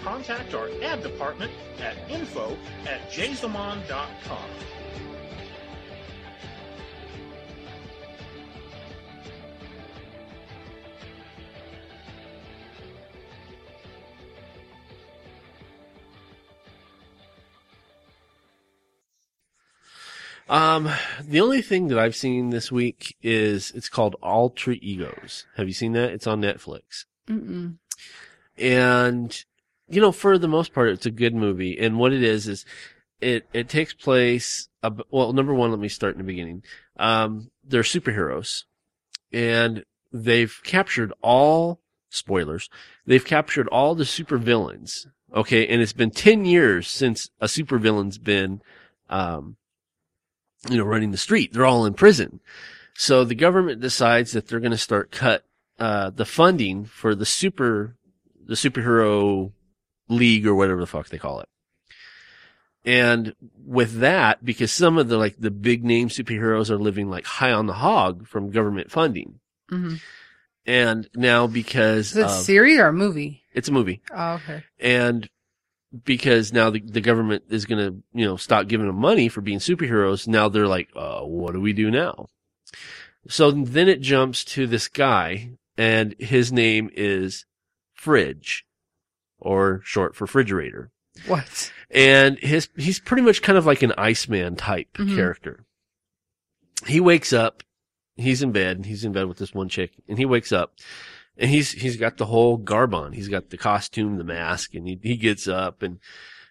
Contact 0.05 0.55
our 0.55 0.69
ad 0.83 1.03
department 1.03 1.53
at 1.81 1.97
info 2.11 2.57
at 2.87 3.11
jazelmon.com. 3.11 4.51
Um, 20.51 20.91
the 21.23 21.41
only 21.41 21.63
thing 21.63 21.87
that 21.89 21.99
I've 21.99 22.17
seen 22.17 22.51
this 22.51 22.73
week 22.73 23.17
is 23.23 23.71
it's 23.71 23.89
called 23.89 24.17
Alter 24.21 24.73
Egos. 24.73 25.47
Have 25.57 25.69
you 25.69 25.73
seen 25.73 25.93
that? 25.93 26.11
It's 26.11 26.27
on 26.27 26.43
Netflix. 26.43 27.05
Mm-mm. 27.29 27.77
And, 28.59 29.45
you 29.89 30.01
know, 30.01 30.11
for 30.11 30.39
the 30.39 30.49
most 30.49 30.75
part, 30.75 30.89
it's 30.89 31.07
a 31.07 31.13
good 31.13 31.37
movie. 31.37 31.79
And 31.79 32.01
what 32.01 32.13
it 32.13 32.25
is, 32.25 32.49
is 32.49 32.65
it, 33.21 33.47
it 33.53 33.69
takes 33.69 33.95
place, 33.95 34.69
ab- 34.83 35.05
well, 35.13 35.33
number 35.33 35.55
one, 35.55 35.71
let 35.71 35.79
me 35.79 35.89
start 35.89 36.15
in 36.15 36.19
the 36.19 36.25
beginning. 36.25 36.65
Um, 36.99 37.53
they're 37.63 37.83
superheroes 37.83 38.65
and 39.33 39.85
they've 40.13 40.61
captured 40.65 41.13
all, 41.23 41.81
spoilers, 42.09 42.69
they've 43.07 43.25
captured 43.25 43.69
all 43.69 43.95
the 43.95 44.03
supervillains. 44.03 45.07
Okay. 45.33 45.69
And 45.69 45.81
it's 45.81 45.93
been 45.93 46.11
10 46.11 46.45
years 46.45 46.89
since 46.89 47.31
a 47.41 47.47
supervillain's 47.47 48.19
been, 48.19 48.63
um, 49.09 49.57
you 50.69 50.77
know, 50.77 50.85
running 50.85 51.11
the 51.11 51.17
street. 51.17 51.53
They're 51.53 51.67
all 51.67 51.87
in 51.87 51.95
prison. 51.95 52.41
So 52.95 53.25
the 53.25 53.35
government 53.35 53.81
decides 53.81 54.33
that 54.33 54.49
they're 54.49 54.61
going 54.61 54.73
to 54.73 54.77
start 54.79 55.11
cut, 55.11 55.45
uh, 55.79 56.11
the 56.11 56.27
funding 56.27 56.85
for 56.85 57.15
the 57.15 57.25
super, 57.25 57.97
the 58.45 58.55
superhero 58.55 59.53
league 60.09 60.47
or 60.47 60.55
whatever 60.55 60.81
the 60.81 60.87
fuck 60.87 61.09
they 61.09 61.19
call 61.19 61.41
it. 61.41 61.49
And 62.85 63.35
with 63.65 64.01
that, 64.01 64.45
because 64.45 64.73
some 64.73 64.97
of 64.99 65.09
the 65.09 65.19
like 65.19 65.37
the 65.39 65.51
big 65.51 65.85
name 65.85 66.09
superheroes 66.09 66.71
are 66.71 66.79
living 66.79 67.11
like 67.11 67.27
high 67.27 67.53
on 67.53 67.67
the 67.67 67.75
hog 67.75 68.27
from 68.27 68.51
government 68.51 68.91
funding. 68.91 69.39
Mm-hmm. 69.71 69.97
And 70.67 71.09
now 71.15 71.47
because 71.47 72.13
Is 72.13 72.17
it 72.17 72.23
a 72.23 72.25
of- 72.27 72.31
series 72.45 72.79
or 72.79 72.89
a 72.89 72.93
movie? 72.93 73.45
it's 73.53 73.69
a 73.69 73.73
movie 73.73 74.01
Oh, 74.15 74.35
okay. 74.35 74.63
and 74.79 75.29
because 76.05 76.53
now 76.53 76.71
the, 76.71 76.81
the 76.81 77.01
government 77.01 77.45
is 77.51 77.67
going 77.67 77.79
to, 77.79 78.03
you 78.13 78.25
know, 78.25 78.37
stop 78.37 78.69
giving 78.69 78.87
them 78.87 78.97
money 79.01 79.29
for 79.29 79.41
being 79.41 79.59
superheroes, 79.59 80.29
now 80.29 80.49
they're 80.49 80.67
like, 80.69 80.89
uh, 80.95 81.21
what 81.21 81.53
do 81.53 81.61
we 81.61 81.73
do 81.73 81.91
now? 81.91 82.27
So 83.29 83.51
then 83.51 83.89
it 83.89 84.01
jumps 84.01 84.45
to 84.47 84.67
this 84.67 84.89
guy 84.89 85.53
and 85.77 86.15
his 86.19 86.53
name 86.53 86.91
is 86.95 87.45
Fridge 87.95 88.65
or 89.39 89.81
short 89.85 90.15
for 90.15 90.25
refrigerator. 90.25 90.91
What? 91.27 91.73
and 91.91 92.39
his 92.39 92.69
he's 92.77 93.01
pretty 93.01 93.23
much 93.23 93.43
kind 93.43 93.59
of 93.59 93.67
like 93.67 93.83
an 93.83 93.93
Iceman 93.99 94.55
type 94.57 94.93
Mhm. 94.95 95.15
character. 95.17 95.65
He 96.87 97.01
wakes 97.01 97.33
up, 97.33 97.63
he's 98.17 98.43
in 98.43 98.53
bed, 98.53 98.77
and 98.77 98.87
he's 98.87 99.05
in 99.05 99.13
bed 99.13 99.27
with 99.27 99.39
this 99.39 99.53
one 99.53 99.69
chick, 99.69 99.91
and 100.09 100.17
he 100.19 100.25
wakes 100.25 100.53
up, 100.53 100.75
and 101.41 101.51
he's 101.51 101.73
he's 101.73 101.97
got 101.97 102.19
the 102.19 102.27
whole 102.27 102.59
garb 102.59 102.95
on. 102.95 103.13
He's 103.13 103.29
got 103.29 103.51
the 103.51 103.57
costume, 103.57 104.19
the 104.19 104.25
mask, 104.25 104.75
and 104.75 104.87
he 104.87 105.01
he 105.03 105.17
gets 105.17 105.49
up 105.49 105.83
and 105.83 105.99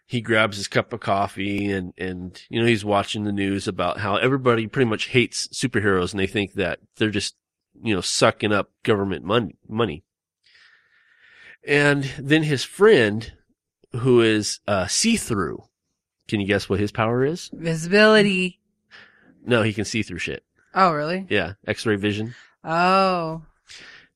he 0.05 0.19
grabs 0.19 0.57
his 0.57 0.67
cup 0.67 0.91
of 0.91 0.99
coffee 0.99 1.71
and 1.71 1.93
and 1.97 2.41
you 2.49 2.59
know 2.59 2.65
he's 2.65 2.83
watching 2.83 3.23
the 3.23 3.31
news 3.31 3.67
about 3.67 3.99
how 3.99 4.15
everybody 4.17 4.65
pretty 4.65 4.89
much 4.89 5.09
hates 5.09 5.47
superheroes 5.49 6.11
and 6.11 6.19
they 6.19 6.27
think 6.27 6.53
that 6.53 6.79
they're 6.97 7.11
just 7.11 7.35
you 7.81 7.93
know 7.93 8.01
sucking 8.01 8.51
up 8.51 8.71
government 8.83 9.23
money 9.23 9.55
money. 9.67 10.03
And 11.67 12.05
then 12.17 12.43
his 12.43 12.63
friend 12.63 13.31
who 13.91 14.21
is 14.21 14.59
uh, 14.67 14.87
see 14.87 15.17
through. 15.17 15.63
Can 16.27 16.39
you 16.39 16.47
guess 16.47 16.67
what 16.67 16.79
his 16.79 16.91
power 16.91 17.23
is? 17.23 17.49
Visibility. 17.53 18.59
No, 19.45 19.61
he 19.63 19.73
can 19.73 19.85
see 19.85 20.03
through 20.03 20.19
shit. 20.19 20.43
Oh, 20.75 20.91
really? 20.91 21.25
Yeah, 21.27 21.53
X-ray 21.65 21.95
vision. 21.95 22.35
Oh. 22.63 23.41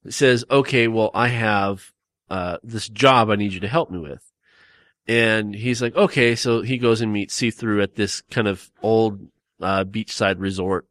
Says, 0.10 0.44
"Okay, 0.52 0.88
well, 0.88 1.12
I 1.14 1.30
have 1.30 1.92
uh, 2.30 2.58
this 2.64 2.90
job 2.90 3.30
I 3.30 3.36
need 3.36 3.54
you 3.54 3.62
to 3.62 3.68
help 3.68 3.90
me 3.90 4.00
with." 4.00 4.32
And 5.08 5.56
he's 5.56 5.82
like, 5.82 5.96
"Okay," 5.96 6.36
so 6.36 6.62
he 6.62 6.78
goes 6.78 7.02
and 7.02 7.12
meets 7.12 7.34
see 7.34 7.52
through 7.52 7.82
at 7.82 7.96
this 7.96 8.22
kind 8.32 8.48
of 8.48 8.70
old 8.82 9.28
uh, 9.62 9.86
beachside 9.86 10.40
resort, 10.40 10.86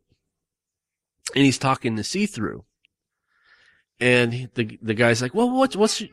and 1.35 1.44
he's 1.44 1.59
talking 1.59 1.96
to 1.96 2.05
see 2.05 2.27
through. 2.27 2.64
And 4.01 4.35
he, 4.35 4.48
the 4.55 4.79
the 4.83 4.94
guy's 4.94 5.22
like, 5.22 5.35
"Well, 5.35 5.51
what's 5.51 5.77
what's?" 5.77 6.01
your-" 6.01 6.11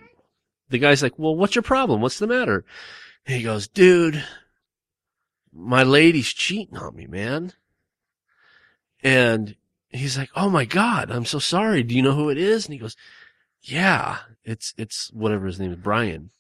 The 0.70 0.78
guy's 0.78 1.02
like, 1.02 1.18
"Well, 1.18 1.36
what's 1.36 1.56
your 1.56 1.64
problem? 1.64 2.02
What's 2.02 2.20
the 2.20 2.28
matter?" 2.28 2.64
And 3.26 3.36
he 3.38 3.44
goes, 3.44 3.68
"Dude, 3.68 4.24
my 5.54 5.84
lady's 5.84 6.32
cheating 6.34 6.78
on 6.78 6.96
me, 6.96 7.08
man." 7.08 7.54
And 9.02 9.56
he's 9.90 10.18
like, 10.18 10.30
"Oh 10.36 10.50
my 10.50 10.66
god, 10.66 11.12
I'm 11.12 11.26
so 11.26 11.40
sorry. 11.40 11.84
Do 11.84 11.96
you 11.96 12.02
know 12.02 12.14
who 12.14 12.30
it 12.30 12.38
is?" 12.38 12.66
And 12.66 12.74
he 12.74 12.80
goes, 12.80 12.96
"Yeah, 13.62 14.20
it's 14.44 14.74
it's 14.78 15.12
whatever 15.12 15.48
his 15.48 15.60
name 15.60 15.72
is, 15.72 15.78
Brian." 15.78 16.32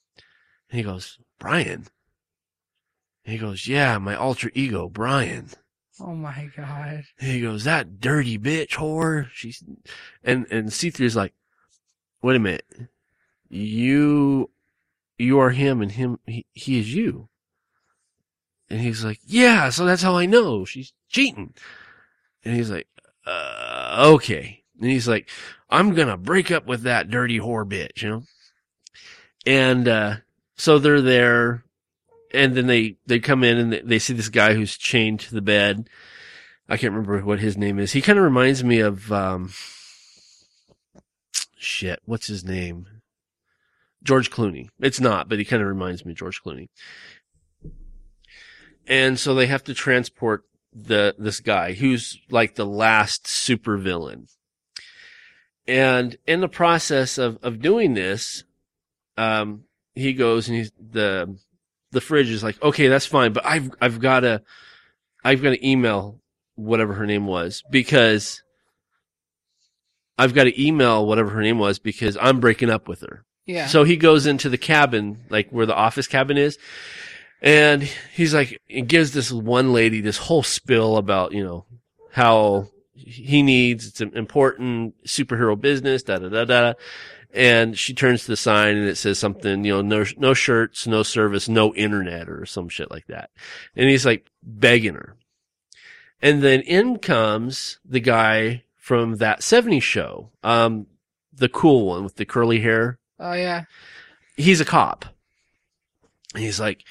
And 0.69 0.77
he 0.77 0.83
goes, 0.83 1.19
"Brian." 1.39 1.87
And 3.25 3.33
he 3.33 3.37
goes, 3.37 3.67
"Yeah, 3.67 3.97
my 3.97 4.15
alter 4.15 4.51
ego, 4.53 4.89
Brian." 4.89 5.49
Oh 5.99 6.15
my 6.15 6.49
god. 6.55 7.03
And 7.19 7.31
he 7.31 7.41
goes, 7.41 7.63
"That 7.63 7.99
dirty 7.99 8.37
bitch 8.37 8.75
whore." 8.75 9.29
She's 9.33 9.63
and 10.23 10.45
and 10.51 10.71
see 10.71 10.89
through 10.89 11.07
is 11.07 11.15
like, 11.15 11.33
"Wait 12.21 12.35
a 12.35 12.39
minute, 12.39 12.65
you 13.49 14.51
you 15.17 15.39
are 15.39 15.51
him, 15.51 15.81
and 15.81 15.91
him 15.91 16.19
he, 16.25 16.45
he 16.53 16.79
is 16.79 16.93
you." 16.93 17.29
And 18.69 18.79
he's 18.79 19.03
like, 19.03 19.19
"Yeah, 19.25 19.71
so 19.71 19.85
that's 19.85 20.03
how 20.03 20.15
I 20.15 20.25
know 20.25 20.63
she's 20.63 20.93
cheating." 21.09 21.53
And 22.45 22.55
he's 22.55 22.69
like, 22.69 22.87
uh, 23.29 24.11
okay. 24.13 24.63
And 24.79 24.89
he's 24.89 25.07
like, 25.07 25.29
I'm 25.69 25.93
gonna 25.93 26.17
break 26.17 26.51
up 26.51 26.65
with 26.65 26.83
that 26.83 27.09
dirty 27.09 27.39
whore 27.39 27.67
bitch, 27.67 28.01
you 28.01 28.09
know? 28.09 28.23
And, 29.45 29.87
uh, 29.87 30.15
so 30.55 30.79
they're 30.79 31.01
there 31.01 31.63
and 32.33 32.55
then 32.55 32.67
they, 32.67 32.97
they 33.05 33.19
come 33.19 33.43
in 33.43 33.57
and 33.57 33.73
they, 33.73 33.81
they 33.81 33.99
see 33.99 34.13
this 34.13 34.29
guy 34.29 34.53
who's 34.53 34.77
chained 34.77 35.21
to 35.21 35.33
the 35.33 35.41
bed. 35.41 35.89
I 36.67 36.77
can't 36.77 36.93
remember 36.93 37.19
what 37.25 37.39
his 37.39 37.57
name 37.57 37.79
is. 37.79 37.93
He 37.93 38.01
kind 38.01 38.19
of 38.19 38.25
reminds 38.25 38.63
me 38.63 38.79
of, 38.79 39.11
um, 39.11 39.51
shit, 41.57 41.99
what's 42.05 42.27
his 42.27 42.45
name? 42.45 42.85
George 44.03 44.29
Clooney. 44.29 44.69
It's 44.79 44.99
not, 44.99 45.27
but 45.27 45.39
he 45.39 45.45
kind 45.45 45.61
of 45.61 45.67
reminds 45.67 46.05
me 46.05 46.11
of 46.11 46.17
George 46.17 46.41
Clooney. 46.43 46.69
And 48.87 49.19
so 49.19 49.35
they 49.35 49.47
have 49.47 49.63
to 49.65 49.73
transport 49.73 50.45
the 50.73 51.15
this 51.17 51.39
guy 51.39 51.73
who's 51.73 52.19
like 52.29 52.55
the 52.55 52.65
last 52.65 53.25
supervillain. 53.25 54.29
And 55.67 56.17
in 56.25 56.41
the 56.41 56.49
process 56.49 57.17
of 57.17 57.37
of 57.43 57.61
doing 57.61 57.93
this, 57.93 58.43
um, 59.17 59.65
he 59.95 60.13
goes 60.13 60.47
and 60.47 60.57
he's 60.57 60.71
the 60.79 61.37
the 61.91 62.01
fridge 62.01 62.29
is 62.29 62.43
like, 62.43 62.61
okay, 62.61 62.87
that's 62.87 63.05
fine, 63.05 63.33
but 63.33 63.45
I've 63.45 63.71
I've 63.81 63.99
got 63.99 64.21
to 64.21 64.41
I've 65.23 65.41
got 65.41 65.51
to 65.51 65.67
email 65.67 66.19
whatever 66.55 66.93
her 66.93 67.05
name 67.05 67.25
was 67.25 67.63
because 67.69 68.43
I've 70.17 70.33
got 70.33 70.43
to 70.45 70.61
email 70.61 71.05
whatever 71.05 71.29
her 71.29 71.41
name 71.41 71.59
was 71.59 71.79
because 71.79 72.17
I'm 72.19 72.39
breaking 72.39 72.69
up 72.69 72.87
with 72.87 73.01
her. 73.01 73.23
Yeah. 73.45 73.67
So 73.67 73.83
he 73.83 73.97
goes 73.97 74.25
into 74.25 74.49
the 74.49 74.57
cabin, 74.57 75.17
like 75.29 75.49
where 75.49 75.65
the 75.65 75.75
office 75.75 76.07
cabin 76.07 76.37
is, 76.37 76.57
and 77.41 77.83
he's 78.13 78.33
like, 78.33 78.61
he 78.65 78.81
gives 78.81 79.11
this 79.11 79.31
one 79.31 79.73
lady 79.73 80.01
this 80.01 80.17
whole 80.17 80.43
spill 80.43 80.97
about, 80.97 81.31
you 81.31 81.43
know, 81.43 81.65
how 82.11 82.67
he 82.93 83.43
needs, 83.43 83.87
it's 83.87 84.01
an 84.01 84.15
important 84.15 84.95
superhero 85.05 85.59
business, 85.59 86.03
da 86.03 86.17
da 86.17 86.29
da 86.29 86.45
da. 86.45 86.73
And 87.31 87.77
she 87.77 87.93
turns 87.93 88.23
to 88.23 88.31
the 88.31 88.37
sign 88.37 88.75
and 88.75 88.89
it 88.89 88.95
says 88.95 89.19
something, 89.19 89.63
you 89.63 89.73
know, 89.73 89.81
no, 89.81 90.03
no 90.17 90.33
shirts, 90.33 90.87
no 90.87 91.03
service, 91.03 91.47
no 91.47 91.73
internet 91.75 92.27
or 92.27 92.45
some 92.45 92.69
shit 92.69 92.89
like 92.89 93.05
that. 93.07 93.29
And 93.75 93.87
he's 93.87 94.05
like 94.05 94.25
begging 94.41 94.95
her. 94.95 95.15
And 96.21 96.41
then 96.41 96.61
in 96.61 96.97
comes 96.97 97.79
the 97.85 97.99
guy 97.99 98.63
from 98.75 99.17
that 99.17 99.41
70s 99.41 99.83
show, 99.83 100.31
um, 100.43 100.87
the 101.31 101.49
cool 101.49 101.85
one 101.85 102.03
with 102.03 102.15
the 102.15 102.25
curly 102.25 102.59
hair 102.59 102.99
oh 103.19 103.33
yeah. 103.33 103.63
he's 104.35 104.59
a 104.59 104.65
cop. 104.65 105.05
And 106.33 106.43
he's 106.43 106.59
like, 106.59 106.83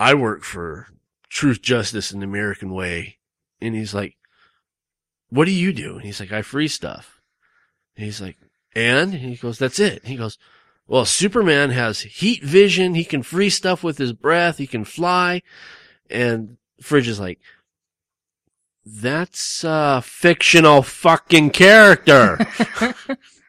I 0.00 0.14
work 0.14 0.44
for 0.44 0.86
truth, 1.28 1.60
justice, 1.60 2.10
and 2.10 2.22
the 2.22 2.26
American 2.26 2.72
way. 2.72 3.18
And 3.60 3.74
he's 3.74 3.92
like, 3.92 4.16
what 5.28 5.44
do 5.44 5.52
you 5.52 5.74
do? 5.74 5.96
And 5.96 6.04
he's 6.04 6.18
like, 6.18 6.32
I 6.32 6.40
free 6.40 6.68
stuff. 6.68 7.20
And 7.94 8.06
he's 8.06 8.20
like, 8.20 8.38
and? 8.74 9.12
and 9.12 9.22
he 9.22 9.36
goes, 9.36 9.58
that's 9.58 9.78
it. 9.78 10.06
he 10.06 10.16
goes, 10.16 10.38
well, 10.86 11.04
Superman 11.04 11.70
has 11.70 12.00
heat 12.00 12.42
vision. 12.42 12.94
He 12.94 13.04
can 13.04 13.22
free 13.22 13.50
stuff 13.50 13.84
with 13.84 13.98
his 13.98 14.14
breath. 14.14 14.56
He 14.56 14.66
can 14.66 14.84
fly. 14.84 15.42
And 16.08 16.56
Fridge 16.80 17.06
is 17.06 17.20
like, 17.20 17.38
that's 18.86 19.62
a 19.64 20.00
fictional 20.02 20.82
fucking 20.82 21.50
character. 21.50 22.38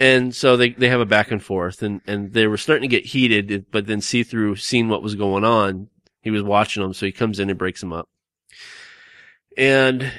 And 0.00 0.34
so 0.34 0.56
they, 0.56 0.70
they 0.70 0.88
have 0.88 1.00
a 1.00 1.06
back 1.06 1.30
and 1.30 1.42
forth 1.42 1.82
and, 1.82 2.00
and 2.06 2.32
they 2.32 2.46
were 2.46 2.56
starting 2.56 2.88
to 2.88 2.96
get 2.96 3.06
heated, 3.06 3.66
but 3.70 3.86
then 3.86 4.00
see 4.00 4.22
through 4.22 4.56
seeing 4.56 4.88
what 4.88 5.02
was 5.02 5.16
going 5.16 5.44
on. 5.44 5.88
He 6.22 6.30
was 6.30 6.42
watching 6.42 6.82
them. 6.82 6.94
So 6.94 7.06
he 7.06 7.12
comes 7.12 7.40
in 7.40 7.50
and 7.50 7.58
breaks 7.58 7.80
them 7.80 7.92
up. 7.92 8.08
And, 9.56 10.12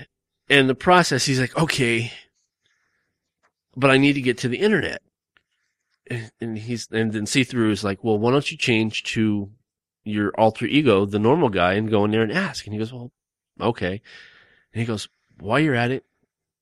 and 0.49 0.69
the 0.69 0.75
process, 0.75 1.25
he's 1.25 1.39
like, 1.39 1.57
okay, 1.57 2.11
but 3.75 3.89
I 3.89 3.97
need 3.97 4.13
to 4.13 4.21
get 4.21 4.39
to 4.39 4.49
the 4.49 4.59
internet. 4.59 5.01
And- 6.41 6.57
he's, 6.57 6.87
and 6.91 7.13
then 7.13 7.25
see 7.25 7.43
through 7.43 7.71
is 7.71 7.83
like, 7.83 8.03
well, 8.03 8.17
why 8.17 8.31
don't 8.31 8.51
you 8.51 8.57
change 8.57 9.03
to 9.03 9.49
your 10.03 10.31
alter 10.37 10.65
ego, 10.65 11.05
the 11.05 11.19
normal 11.19 11.49
guy 11.49 11.73
and 11.73 11.89
go 11.89 12.03
in 12.03 12.11
there 12.11 12.23
and 12.23 12.31
ask? 12.31 12.65
And 12.65 12.73
he 12.73 12.79
goes, 12.79 12.91
well, 12.91 13.11
okay. 13.61 14.01
And 14.73 14.81
he 14.81 14.85
goes, 14.85 15.07
while 15.39 15.59
you're 15.59 15.75
at 15.75 15.91
it, 15.91 16.03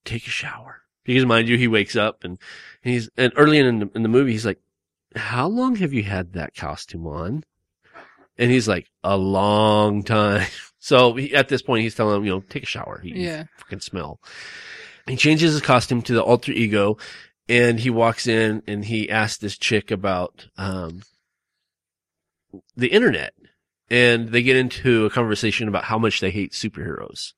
take 0.05 0.27
a 0.27 0.31
shower. 0.31 0.81
Because 1.07 1.25
mind 1.25 1.47
you, 1.49 1.57
he 1.57 1.67
wakes 1.67 1.95
up 1.95 2.23
and 2.23 2.37
he's, 2.83 3.09
and 3.17 3.33
early 3.35 3.57
in 3.57 3.79
the, 3.79 3.89
in 3.95 4.03
the 4.03 4.09
movie, 4.09 4.33
he's 4.33 4.45
like, 4.45 4.59
how 5.15 5.47
long 5.47 5.77
have 5.77 5.93
you 5.93 6.03
had 6.03 6.33
that 6.33 6.53
costume 6.53 7.07
on? 7.07 7.43
And 8.37 8.51
he's 8.51 8.67
like, 8.67 8.87
a 9.03 9.17
long 9.17 10.03
time. 10.03 10.45
So 10.79 11.15
he, 11.15 11.33
at 11.35 11.49
this 11.49 11.61
point, 11.63 11.81
he's 11.81 11.95
telling 11.95 12.15
him, 12.15 12.23
you 12.23 12.31
know, 12.31 12.39
take 12.39 12.63
a 12.63 12.67
shower. 12.67 13.01
He, 13.03 13.09
Yeah. 13.25 13.45
fucking 13.57 13.81
smell. 13.81 14.21
He 15.05 15.17
changes 15.17 15.51
his 15.51 15.61
costume 15.61 16.01
to 16.03 16.13
the 16.13 16.23
alter 16.23 16.53
ego 16.53 16.97
and 17.49 17.77
he 17.79 17.89
walks 17.89 18.25
in 18.25 18.61
and 18.67 18.85
he 18.85 19.09
asks 19.09 19.37
this 19.39 19.57
chick 19.57 19.91
about, 19.91 20.47
um, 20.57 21.01
the 22.77 22.87
internet 22.87 23.33
and 23.89 24.29
they 24.29 24.43
get 24.43 24.55
into 24.55 25.05
a 25.05 25.09
conversation 25.09 25.67
about 25.67 25.85
how 25.85 25.97
much 25.97 26.21
they 26.21 26.31
hate 26.31 26.53
superheroes. 26.53 27.33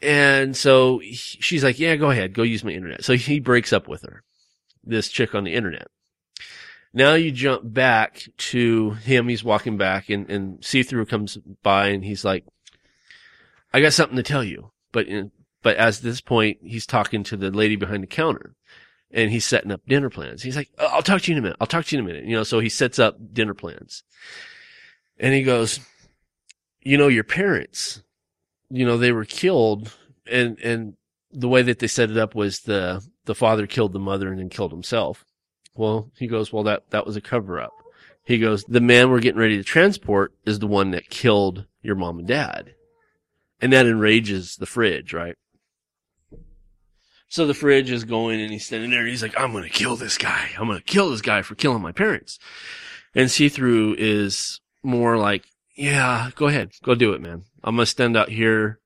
And 0.00 0.56
so 0.56 0.98
he- 0.98 1.14
she's 1.14 1.64
like, 1.64 1.78
yeah, 1.78 1.96
go 1.96 2.10
ahead, 2.10 2.32
go 2.32 2.42
use 2.42 2.64
my 2.64 2.70
internet. 2.70 3.04
So 3.04 3.14
he 3.14 3.40
breaks 3.40 3.72
up 3.72 3.88
with 3.88 4.02
her, 4.02 4.22
this 4.84 5.08
chick 5.08 5.34
on 5.34 5.44
the 5.44 5.54
internet. 5.54 5.88
Now 6.94 7.14
you 7.14 7.30
jump 7.32 7.62
back 7.64 8.28
to 8.38 8.92
him. 8.92 9.28
He's 9.28 9.44
walking 9.44 9.76
back 9.76 10.08
and, 10.08 10.28
and 10.30 10.64
see 10.64 10.82
through 10.82 11.06
comes 11.06 11.36
by 11.62 11.88
and 11.88 12.04
he's 12.04 12.24
like, 12.24 12.44
I 13.72 13.80
got 13.80 13.92
something 13.92 14.16
to 14.16 14.22
tell 14.22 14.42
you. 14.42 14.70
But, 14.92 15.06
in, 15.06 15.30
but 15.62 15.76
as 15.76 16.00
this 16.00 16.20
point, 16.20 16.58
he's 16.62 16.86
talking 16.86 17.22
to 17.24 17.36
the 17.36 17.50
lady 17.50 17.76
behind 17.76 18.02
the 18.02 18.06
counter 18.08 18.54
and 19.10 19.30
he's 19.30 19.44
setting 19.44 19.70
up 19.70 19.82
dinner 19.86 20.10
plans. 20.10 20.42
He's 20.42 20.56
like, 20.56 20.70
"Oh, 20.78 20.86
I'll 20.86 21.02
talk 21.02 21.22
to 21.22 21.30
you 21.30 21.36
in 21.36 21.38
a 21.38 21.42
minute. 21.42 21.56
I'll 21.60 21.66
talk 21.66 21.84
to 21.86 21.96
you 21.96 22.00
in 22.02 22.08
a 22.08 22.08
minute. 22.08 22.24
You 22.24 22.36
know, 22.36 22.42
so 22.44 22.60
he 22.60 22.68
sets 22.68 22.98
up 22.98 23.16
dinner 23.32 23.54
plans 23.54 24.02
and 25.18 25.34
he 25.34 25.42
goes, 25.42 25.80
you 26.82 26.96
know, 26.96 27.08
your 27.08 27.24
parents, 27.24 28.02
you 28.70 28.84
know, 28.84 28.98
they 28.98 29.12
were 29.12 29.24
killed 29.24 29.96
and, 30.30 30.58
and 30.60 30.94
the 31.30 31.48
way 31.48 31.62
that 31.62 31.78
they 31.78 31.86
set 31.86 32.10
it 32.10 32.16
up 32.16 32.34
was 32.34 32.60
the, 32.60 33.04
the 33.24 33.34
father 33.34 33.66
killed 33.66 33.92
the 33.92 33.98
mother 33.98 34.28
and 34.28 34.38
then 34.38 34.48
killed 34.48 34.72
himself. 34.72 35.24
Well, 35.74 36.10
he 36.16 36.26
goes, 36.26 36.52
well, 36.52 36.64
that, 36.64 36.90
that 36.90 37.06
was 37.06 37.16
a 37.16 37.20
cover 37.20 37.60
up. 37.60 37.72
He 38.24 38.38
goes, 38.38 38.64
the 38.64 38.80
man 38.80 39.10
we're 39.10 39.20
getting 39.20 39.40
ready 39.40 39.56
to 39.56 39.64
transport 39.64 40.32
is 40.44 40.58
the 40.58 40.66
one 40.66 40.90
that 40.90 41.08
killed 41.08 41.66
your 41.82 41.94
mom 41.94 42.18
and 42.18 42.28
dad. 42.28 42.74
And 43.60 43.72
that 43.72 43.86
enrages 43.86 44.56
the 44.56 44.66
fridge, 44.66 45.12
right? 45.12 45.34
So 47.28 47.46
the 47.46 47.54
fridge 47.54 47.90
is 47.90 48.04
going 48.04 48.40
and 48.40 48.50
he's 48.50 48.66
standing 48.66 48.90
there 48.90 49.00
and 49.00 49.08
he's 49.08 49.22
like, 49.22 49.38
I'm 49.38 49.52
going 49.52 49.64
to 49.64 49.70
kill 49.70 49.96
this 49.96 50.16
guy. 50.16 50.50
I'm 50.58 50.66
going 50.66 50.78
to 50.78 50.84
kill 50.84 51.10
this 51.10 51.20
guy 51.20 51.42
for 51.42 51.54
killing 51.54 51.82
my 51.82 51.92
parents. 51.92 52.38
And 53.14 53.30
see 53.30 53.48
through 53.48 53.96
is 53.98 54.60
more 54.82 55.18
like, 55.18 55.44
yeah, 55.78 56.30
go 56.34 56.48
ahead. 56.48 56.72
Go 56.82 56.96
do 56.96 57.12
it, 57.12 57.20
man. 57.20 57.44
I'm 57.62 57.76
going 57.76 57.84
to 57.84 57.90
stand 57.90 58.16
out 58.16 58.30
here. 58.30 58.80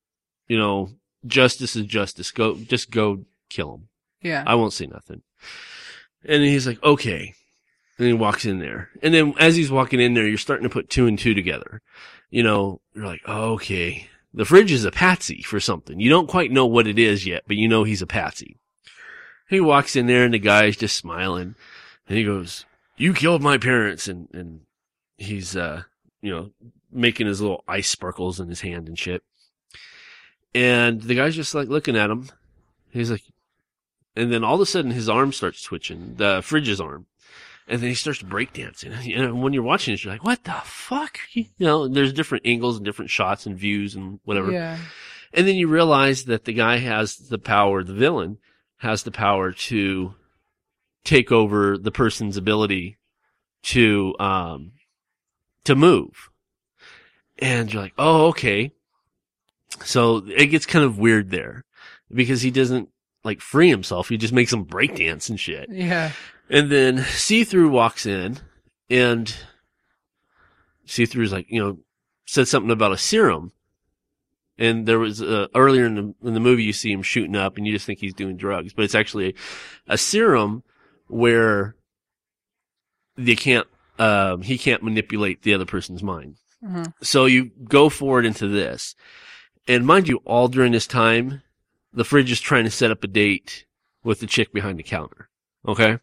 You 0.47 0.59
know, 0.59 0.91
justice 1.27 1.75
is 1.75 1.87
justice. 1.87 2.31
Go, 2.31 2.55
just 2.55 2.91
go 2.91 3.25
kill 3.49 3.75
him. 3.75 3.89
Yeah. 4.21 4.45
I 4.47 4.55
won't 4.57 4.75
say 4.75 4.87
nothing. 4.87 5.23
And 6.25 6.43
he's 6.43 6.67
like, 6.67 6.83
okay. 6.83 7.35
And 7.99 8.07
he 8.07 8.13
walks 8.13 8.45
in 8.45 8.59
there. 8.59 8.91
And 9.03 9.15
then 9.15 9.35
as 9.39 9.57
he's 9.57 9.71
walking 9.71 10.01
in 10.01 10.13
there, 10.13 10.27
you're 10.27 10.37
starting 10.37 10.65
to 10.65 10.73
put 10.73 10.91
two 10.91 11.07
and 11.07 11.19
two 11.19 11.33
together. 11.33 11.81
You 12.31 12.43
know, 12.43 12.83
you're 12.95 13.07
like, 13.07 13.27
okay, 13.27 14.09
the 14.35 14.45
fridge 14.45 14.71
is 14.71 14.85
a 14.85 14.91
patsy 14.91 15.43
for 15.43 15.61
something. 15.61 15.99
You 15.99 16.11
don't 16.11 16.29
quite 16.29 16.53
know 16.53 16.67
what 16.67 16.87
it 16.87 16.99
is 16.99 17.27
yet, 17.27 17.45
but 17.47 17.57
you 17.57 17.69
know 17.69 17.85
he's 17.85 18.03
a 18.03 18.07
patsy. 18.07 18.59
He 19.49 19.61
walks 19.61 19.97
in 19.97 20.07
there 20.07 20.25
and 20.25 20.35
the 20.35 20.39
guy's 20.39 20.77
just 20.77 20.97
smiling 20.97 21.55
and 22.07 22.19
he 22.19 22.25
goes, 22.25 22.67
you 22.99 23.15
killed 23.15 23.43
my 23.43 23.57
parents. 23.57 24.09
And, 24.09 24.29
and 24.33 24.61
he's, 25.17 25.57
uh, 25.57 25.83
you 26.21 26.31
know, 26.31 26.51
making 26.93 27.27
his 27.27 27.41
little 27.41 27.65
ice 27.67 27.89
sparkles 27.89 28.39
in 28.41 28.49
his 28.49 28.61
hand 28.61 28.89
and 28.89 28.99
shit. 28.99 29.23
And 30.55 31.01
the 31.01 31.15
guy's 31.15 31.35
just 31.35 31.55
like 31.55 31.69
looking 31.69 31.97
at 31.97 32.11
him. 32.11 32.29
He's 32.91 33.11
like, 33.11 33.23
and 34.15 34.33
then 34.33 34.45
all 34.45 34.57
of 34.57 34.61
a 34.61 34.67
sudden 34.67 34.91
his 34.91 35.09
arm 35.09 35.33
starts 35.33 35.63
twitching, 35.63 36.17
the 36.17 36.43
fridge's 36.43 36.81
arm. 36.81 37.07
And 37.69 37.81
then 37.81 37.89
he 37.89 37.95
starts 37.95 38.19
to 38.19 38.27
break 38.27 38.53
dancing. 38.53 38.93
And 38.93 39.43
when 39.43 39.53
you're 39.53 39.63
watching 39.63 39.95
this, 39.95 40.05
you're 40.05 40.13
like, 40.13 40.25
what 40.25 40.45
the 40.45 40.61
fuck? 40.65 41.19
You 41.35 41.47
know, 41.59 41.89
there's 41.89 42.13
different 42.13 42.47
angles 42.47 42.77
and 42.77 42.85
different 42.85 43.11
shots 43.11 43.47
and 43.47 43.57
views 43.57 43.95
and 43.95 44.21
whatever. 44.25 44.51
Yeah. 44.51 44.79
And 45.33 45.49
then 45.49 45.57
you 45.57 45.69
realize 45.69 46.25
that 46.25 46.45
the 46.45 46.53
guy 46.53 46.77
has 46.79 47.17
the 47.17 47.39
power, 47.39 47.83
the 47.83 47.95
villain 47.95 48.39
has 48.79 49.05
the 49.05 49.11
power 49.11 49.53
to 49.53 50.15
take 51.05 51.33
over 51.33 51.79
the 51.79 51.91
person's 51.91 52.37
ability 52.37 52.99
to, 53.63 54.15
um, 54.19 54.73
to 55.65 55.75
move. 55.75 56.31
And 57.39 57.73
you're 57.73 57.83
like, 57.83 57.95
oh, 57.99 58.29
okay. 58.29 58.73
So 59.85 60.19
it 60.29 60.47
gets 60.47 60.67
kind 60.67 60.85
of 60.85 60.99
weird 60.99 61.31
there 61.31 61.65
because 62.13 62.43
he 62.43 62.51
doesn't 62.51 62.89
like 63.25 63.41
free 63.41 63.69
himself. 63.69 64.09
He 64.09 64.17
just 64.17 64.33
makes 64.33 64.53
him 64.53 64.65
breakdance 64.65 65.29
and 65.29 65.41
shit. 65.41 65.69
Yeah. 65.71 66.13
And 66.51 66.71
then 66.71 66.99
see 66.99 67.45
through 67.45 67.71
walks 67.71 68.05
in 68.07 68.39
and 68.91 69.35
see 70.85 71.05
through's 71.05 71.33
like, 71.33 71.47
you 71.49 71.63
know, 71.63 71.79
said 72.27 72.49
something 72.49 72.71
about 72.71 72.93
a 72.93 72.99
serum. 72.99 73.53
And 74.59 74.87
there 74.87 74.99
was, 74.99 75.23
uh, 75.23 75.49
earlier 75.55 75.87
in 75.87 75.95
the, 75.95 76.15
in 76.29 76.35
the 76.35 76.41
movie, 76.41 76.63
you 76.63 76.75
see 76.75 76.93
him 76.93 77.03
shooting 77.03 77.37
up 77.37 77.57
and 77.57 77.67
you 77.67 77.73
just 77.73 77.87
think 77.87 77.99
he's 77.99 78.15
doing 78.15 78.37
drugs, 78.37 78.75
but 78.75 78.85
it's 78.85 78.95
actually 78.95 79.29
a, 79.89 79.95
a 79.95 79.99
serum 79.99 80.63
where 81.09 81.75
they 83.17 83.35
can't, 83.35 83.67
um, 83.99 84.43
he 84.43 84.59
can't 84.59 84.83
manipulate 84.83 85.43
the 85.43 85.55
other 85.55 85.65
person's 85.65 86.03
mind. 86.03 86.37
Mhm. 86.65 86.93
So 87.03 87.27
you 87.27 87.51
go 87.65 87.89
forward 87.89 88.25
into 88.27 88.49
this. 88.49 88.95
And 89.69 89.87
mind 89.87 90.09
you, 90.09 90.19
all 90.25 90.49
during 90.49 90.73
this 90.73 90.87
time, 90.87 91.43
the 91.93 92.05
fridge 92.05 92.31
is 92.31 92.41
trying 92.41 92.65
to 92.65 92.71
set 92.71 92.91
up 92.91 93.05
a 93.05 93.07
date 93.07 93.65
with 94.03 94.21
the 94.21 94.27
chick 94.27 94.53
behind 94.53 94.79
the 94.79 94.83
counter. 94.83 95.29
Okay. 95.67 95.99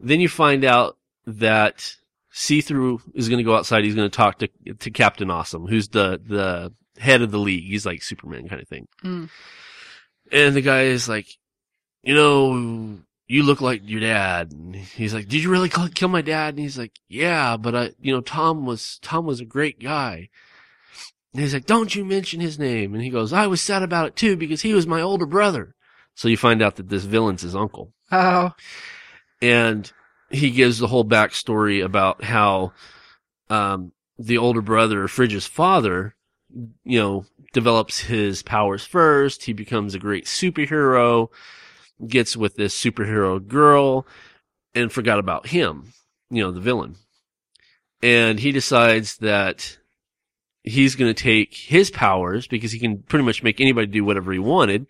Then 0.00 0.20
you 0.20 0.28
find 0.28 0.64
out 0.64 0.96
that 1.26 1.94
see 2.30 2.60
through 2.60 3.00
is 3.14 3.28
going 3.28 3.38
to 3.38 3.44
go 3.44 3.54
outside. 3.54 3.84
He's 3.84 3.94
going 3.94 4.10
to 4.10 4.16
talk 4.16 4.38
to, 4.38 4.48
to 4.80 4.90
Captain 4.90 5.30
Awesome, 5.30 5.66
who's 5.66 5.88
the, 5.88 6.20
the 6.24 6.72
head 7.00 7.22
of 7.22 7.30
the 7.30 7.38
league. 7.38 7.64
He's 7.64 7.86
like 7.86 8.02
Superman 8.02 8.48
kind 8.48 8.60
of 8.60 8.68
thing. 8.68 8.88
Mm. 9.04 9.28
And 10.32 10.56
the 10.56 10.62
guy 10.62 10.82
is 10.84 11.08
like, 11.08 11.28
you 12.02 12.14
know, 12.14 12.98
you 13.32 13.42
look 13.42 13.62
like 13.62 13.80
your 13.88 14.00
dad. 14.00 14.52
And 14.52 14.76
he's 14.76 15.14
like, 15.14 15.26
did 15.26 15.42
you 15.42 15.50
really 15.50 15.70
kill 15.70 15.88
kill 15.88 16.08
my 16.10 16.20
dad? 16.20 16.50
And 16.50 16.58
he's 16.58 16.76
like, 16.76 16.92
yeah, 17.08 17.56
but 17.56 17.74
I, 17.74 17.90
you 17.98 18.12
know, 18.12 18.20
Tom 18.20 18.66
was, 18.66 18.98
Tom 19.00 19.24
was 19.24 19.40
a 19.40 19.46
great 19.46 19.80
guy. 19.80 20.28
And 21.32 21.40
he's 21.40 21.54
like, 21.54 21.64
don't 21.64 21.94
you 21.94 22.04
mention 22.04 22.40
his 22.40 22.58
name. 22.58 22.92
And 22.92 23.02
he 23.02 23.08
goes, 23.08 23.32
I 23.32 23.46
was 23.46 23.62
sad 23.62 23.82
about 23.82 24.08
it 24.08 24.16
too 24.16 24.36
because 24.36 24.60
he 24.60 24.74
was 24.74 24.86
my 24.86 25.00
older 25.00 25.24
brother. 25.24 25.74
So 26.14 26.28
you 26.28 26.36
find 26.36 26.60
out 26.60 26.76
that 26.76 26.90
this 26.90 27.04
villain's 27.04 27.40
his 27.40 27.56
uncle 27.56 27.94
Oh. 28.10 28.50
and 29.40 29.90
he 30.28 30.50
gives 30.50 30.78
the 30.78 30.88
whole 30.88 31.06
backstory 31.06 31.82
about 31.82 32.22
how 32.22 32.74
um, 33.48 33.92
the 34.18 34.36
older 34.36 34.60
brother, 34.60 35.08
Fridge's 35.08 35.46
father, 35.46 36.14
you 36.84 37.00
know, 37.00 37.24
develops 37.54 37.98
his 37.98 38.42
powers 38.42 38.84
first. 38.84 39.44
He 39.44 39.54
becomes 39.54 39.94
a 39.94 39.98
great 39.98 40.26
superhero, 40.26 41.28
gets 42.06 42.36
with 42.36 42.56
this 42.56 42.78
superhero 42.78 43.46
girl, 43.46 44.06
and 44.74 44.92
forgot 44.92 45.18
about 45.18 45.46
him, 45.46 45.92
you 46.30 46.42
know, 46.42 46.50
the 46.50 46.60
villain. 46.60 46.96
And 48.02 48.38
he 48.40 48.52
decides 48.52 49.18
that 49.18 49.78
he's 50.64 50.96
going 50.96 51.12
to 51.12 51.22
take 51.22 51.54
his 51.54 51.90
powers 51.90 52.46
because 52.46 52.72
he 52.72 52.78
can 52.78 52.98
pretty 53.02 53.24
much 53.24 53.42
make 53.42 53.60
anybody 53.60 53.86
do 53.86 54.04
whatever 54.04 54.32
he 54.32 54.38
wanted, 54.38 54.86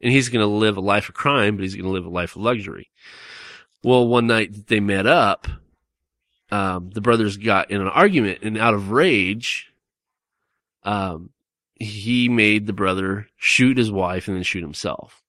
and 0.00 0.12
he's 0.12 0.28
going 0.28 0.42
to 0.42 0.46
live 0.46 0.76
a 0.76 0.82
life 0.82 1.08
of 1.08 1.14
crime, 1.14 1.56
but 1.56 1.62
he's 1.62 1.74
going 1.74 1.86
to 1.86 1.90
live 1.90 2.06
a 2.06 2.10
life 2.10 2.36
of 2.36 2.42
luxury. 2.42 2.90
Well, 3.82 4.06
one 4.06 4.26
night 4.26 4.68
they 4.68 4.80
met 4.80 5.06
up, 5.06 5.46
um, 6.50 6.90
the 6.90 7.00
brothers 7.00 7.36
got 7.36 7.70
in 7.70 7.80
an 7.80 7.88
argument, 7.88 8.40
and 8.42 8.56
out 8.56 8.74
of 8.74 8.90
rage, 8.90 9.72
um, 10.84 11.30
he 11.74 12.28
made 12.28 12.66
the 12.66 12.72
brother 12.72 13.28
shoot 13.36 13.76
his 13.76 13.90
wife 13.90 14.28
and 14.28 14.36
then 14.36 14.44
shoot 14.44 14.62
himself. 14.62 15.23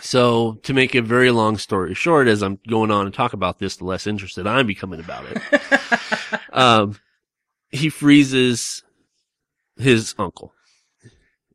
So, 0.00 0.58
to 0.62 0.72
make 0.72 0.94
a 0.94 1.02
very 1.02 1.30
long 1.30 1.58
story 1.58 1.94
short, 1.94 2.28
as 2.28 2.42
I'm 2.42 2.58
going 2.68 2.90
on 2.90 3.06
and 3.06 3.14
talk 3.14 3.32
about 3.32 3.58
this, 3.58 3.76
the 3.76 3.84
less 3.84 4.06
interested 4.06 4.46
I'm 4.46 4.66
becoming 4.66 5.00
about 5.00 5.24
it. 5.30 6.40
um, 6.52 6.98
he 7.70 7.88
freezes 7.88 8.82
his 9.76 10.14
uncle. 10.18 10.52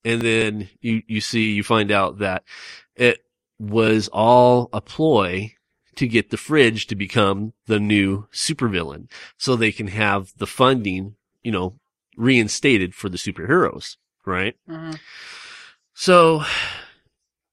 And 0.04 0.22
then 0.22 0.70
you, 0.82 1.02
you 1.08 1.22
see, 1.22 1.52
you 1.52 1.64
find 1.64 1.92
out 1.92 2.20
that 2.20 2.44
it 2.96 3.26
was 3.60 4.08
all 4.10 4.70
a 4.72 4.82
ploy 4.82 5.54
to 5.96 6.08
get 6.08 6.30
the 6.30 6.38
fridge 6.38 6.88
to 6.88 6.96
become 6.96 7.54
the 7.68 7.80
new 7.80 8.28
supervillain 8.32 9.08
so 9.38 9.56
they 9.56 9.72
can 9.72 9.88
have 9.88 10.34
the 10.38 10.48
funding, 10.48 11.16
you 11.42 11.52
know, 11.52 11.80
reinstated 12.18 12.94
for 12.94 13.10
the 13.10 13.18
superheroes, 13.18 13.98
right? 14.26 14.56
Mhm. 14.70 15.00
So 15.94 16.44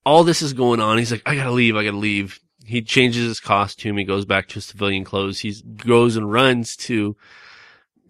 all 0.05 0.25
this 0.25 0.43
is 0.43 0.53
going 0.53 0.81
on. 0.81 0.99
He's 0.99 1.11
like, 1.13 1.23
I 1.27 1.35
gotta 1.37 1.51
leave. 1.53 1.77
I 1.77 1.85
gotta 1.85 1.97
leave. 1.97 2.41
He 2.65 2.83
changes 2.83 3.27
his 3.27 3.41
costume. 3.41 3.97
He 3.97 4.05
goes 4.05 4.25
back 4.25 4.49
to 4.49 4.55
his 4.55 4.65
civilian 4.67 5.05
clothes. 5.05 5.41
He 5.41 5.53
goes 5.77 6.17
and 6.17 6.31
runs 6.33 6.77
to, 6.77 7.17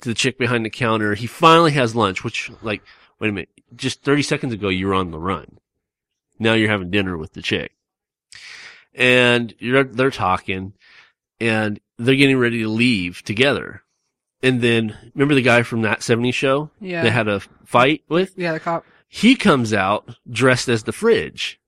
to 0.01 0.09
the 0.09 0.15
chick 0.15 0.39
behind 0.39 0.65
the 0.65 0.71
counter. 0.71 1.15
He 1.15 1.27
finally 1.27 1.73
has 1.73 1.95
lunch, 1.97 2.23
which 2.25 2.51
like, 2.63 2.83
wait 3.19 3.29
a 3.29 3.33
minute, 3.33 3.49
just 3.75 4.03
30 4.03 4.23
seconds 4.23 4.53
ago, 4.53 4.69
you 4.69 4.87
were 4.87 4.95
on 4.95 5.11
the 5.11 5.19
run. 5.19 5.59
Now 6.39 6.55
you're 6.55 6.69
having 6.71 6.91
dinner 6.91 7.17
with 7.17 7.33
the 7.35 7.43
chick 7.43 7.73
and 8.95 9.55
you're, 9.59 9.85
they're 9.85 10.11
talking 10.11 10.73
and 11.41 11.81
they're 11.99 12.15
getting 12.17 12.39
ready 12.39 12.61
to 12.63 12.69
leave 12.69 13.23
together. 13.23 13.83
And 14.43 14.61
then 14.61 14.97
remember 15.15 15.35
the 15.35 15.43
guy 15.43 15.63
from 15.63 15.83
that 15.83 16.01
70s 16.01 16.35
show 16.35 16.71
Yeah. 16.81 17.03
they 17.03 17.11
had 17.11 17.29
a 17.29 17.41
fight 17.65 18.03
with? 18.09 18.35
Yeah, 18.37 18.53
the 18.53 18.61
cop. 18.61 18.85
he 19.09 19.37
comes 19.37 19.73
out 19.73 20.17
dressed 20.29 20.69
as 20.69 20.83
the 20.83 20.93
fridge 20.93 21.61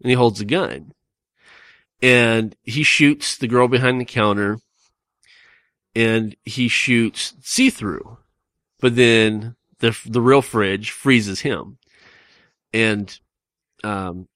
and 0.00 0.10
he 0.10 0.14
holds 0.14 0.40
a 0.40 0.44
gun. 0.44 0.92
And 2.02 2.54
he 2.62 2.82
shoots 2.82 3.36
the 3.36 3.48
girl 3.48 3.68
behind 3.68 4.00
the 4.00 4.04
counter. 4.04 4.58
And 5.94 6.36
he 6.44 6.68
shoots 6.68 7.34
see 7.40 7.70
through 7.70 8.18
but 8.80 8.96
then 8.96 9.56
the 9.78 9.98
the 10.06 10.20
real 10.20 10.42
fridge 10.42 10.90
freezes 10.90 11.40
him. 11.40 11.78
And 12.72 13.18
um 13.84 14.28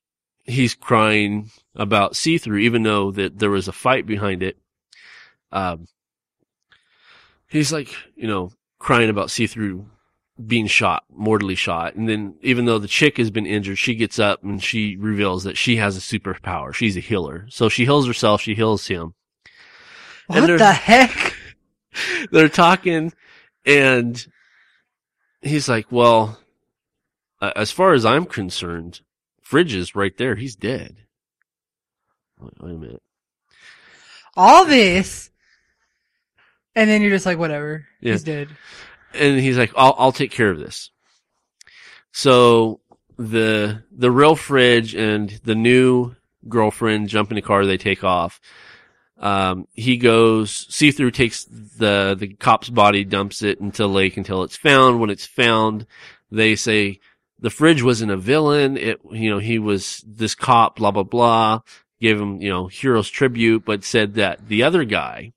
he's 0.45 0.75
crying 0.75 1.51
about 1.75 2.17
see 2.17 2.39
through 2.39 2.59
even 2.59 2.83
though 2.83 3.11
that 3.13 3.39
there 3.39 3.51
was 3.51 3.69
a 3.69 3.73
fight 3.73 4.07
behind 4.07 4.43
it. 4.43 4.59
Um 5.53 5.87
he's 7.49 7.73
like 7.73 7.95
you 8.17 8.27
know 8.27 8.53
crying 8.79 9.11
about 9.11 9.31
see 9.31 9.47
through 9.47 9.87
being 10.47 10.66
shot, 10.66 11.05
mortally 11.11 11.55
shot. 11.55 11.95
And 11.95 12.09
then 12.09 12.34
even 12.43 12.64
though 12.64 12.78
the 12.78 12.88
chick 12.88 13.16
has 13.18 13.30
been 13.30 13.47
injured, 13.47 13.78
she 13.78 13.95
gets 13.95 14.18
up 14.18 14.43
and 14.43 14.62
she 14.62 14.97
reveals 14.97 15.45
that 15.45 15.57
she 15.57 15.76
has 15.76 15.97
a 15.97 16.01
superpower. 16.01 16.74
She's 16.74 16.97
a 16.97 17.01
healer. 17.01 17.47
So 17.51 17.68
she 17.68 17.84
heals 17.84 18.07
herself. 18.07 18.41
She 18.41 18.55
heals 18.55 18.86
him. 18.86 19.14
What 20.26 20.47
the 20.47 20.72
heck? 20.72 21.34
They're 22.30 22.49
talking 22.49 23.12
and 23.64 24.26
he's 25.43 25.68
like, 25.68 25.91
well, 25.91 26.38
uh, 27.41 27.53
as 27.57 27.70
far 27.70 27.93
as 27.93 28.05
I'm 28.05 28.26
concerned, 28.26 29.01
Fridge 29.41 29.74
is 29.74 29.95
right 29.95 30.16
there. 30.16 30.36
He's 30.36 30.57
dead. 30.57 30.97
Wait, 32.38 32.53
wait 32.61 32.74
a 32.74 32.78
minute. 32.78 33.03
All 34.36 34.64
this. 34.64 35.30
And 36.74 36.88
then 36.88 37.03
you're 37.03 37.11
just 37.11 37.26
like, 37.26 37.38
whatever. 37.38 37.86
Yeah. 38.01 38.12
He's 38.12 38.22
dead. 38.22 38.49
And 39.15 39.41
he's 39.41 39.59
like, 39.59 39.73
I'll, 39.77 39.95
I'll 39.99 40.13
take 40.13 40.31
care 40.31 40.51
of 40.51 40.59
this. 40.59 40.91
So 42.13 42.81
the, 43.17 43.83
the 43.91 44.11
real 44.11 44.37
fridge 44.37 44.95
and 44.95 45.31
the 45.45 45.55
new 45.55 46.17
girlfriend 46.49 47.09
jump 47.09 47.31
in 47.31 47.37
the 47.37 47.43
car, 47.43 47.67
they 47.67 47.77
take 47.77 48.03
off. 48.03 48.41
Um, 49.19 49.69
he 49.75 49.99
goes, 49.99 50.67
see 50.75 50.91
through 50.91 51.11
takes 51.11 51.45
the, 51.45 52.17
the 52.19 52.29
cop's 52.29 52.71
body, 52.71 53.05
dumps 53.05 53.43
it 53.43 53.61
into 53.61 53.83
the 53.83 53.89
lake 53.89 54.17
until 54.17 54.43
it's 54.43 54.57
found. 54.57 54.99
When 54.99 55.11
it's 55.11 55.27
found, 55.27 55.87
they 56.31 56.57
say 56.57 57.01
the 57.39 57.51
fridge 57.51 57.83
wasn't 57.83 58.13
a 58.13 58.17
villain. 58.17 58.79
It, 58.79 59.01
you 59.11 59.29
know, 59.29 59.39
he 59.39 59.59
was 59.59 60.03
this 60.07 60.35
cop, 60.35 60.77
blah, 60.77 60.91
blah, 60.91 61.03
blah. 61.03 61.61
Gave 62.01 62.19
him, 62.19 62.41
you 62.41 62.49
know, 62.49 62.69
hero's 62.69 63.11
tribute, 63.11 63.67
but 63.67 63.85
said 63.85 64.15
that 64.15 64.49
the 64.49 64.63
other 64.63 64.85
guy, 64.85 65.35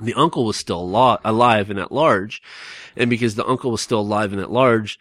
the 0.00 0.14
uncle 0.14 0.44
was 0.44 0.56
still 0.56 0.80
alo- 0.80 1.18
alive 1.24 1.70
and 1.70 1.78
at 1.78 1.92
large. 1.92 2.42
And 2.96 3.08
because 3.10 3.34
the 3.34 3.46
uncle 3.46 3.70
was 3.70 3.80
still 3.80 4.00
alive 4.00 4.32
and 4.32 4.40
at 4.40 4.50
large, 4.50 4.98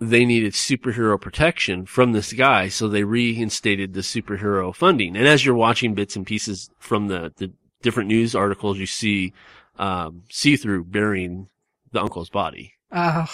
they 0.00 0.24
needed 0.24 0.52
superhero 0.52 1.20
protection 1.20 1.84
from 1.84 2.12
this 2.12 2.32
guy. 2.32 2.68
So 2.68 2.88
they 2.88 3.04
reinstated 3.04 3.94
the 3.94 4.00
superhero 4.00 4.74
funding. 4.74 5.16
And 5.16 5.26
as 5.26 5.44
you're 5.44 5.54
watching 5.54 5.94
bits 5.94 6.16
and 6.16 6.26
pieces 6.26 6.70
from 6.78 7.08
the, 7.08 7.32
the 7.36 7.52
different 7.82 8.08
news 8.08 8.34
articles, 8.34 8.78
you 8.78 8.86
see, 8.86 9.32
um, 9.78 10.22
see 10.30 10.56
through 10.56 10.84
burying 10.84 11.48
the 11.92 12.00
uncle's 12.02 12.30
body. 12.30 12.74
Oh, 12.92 13.26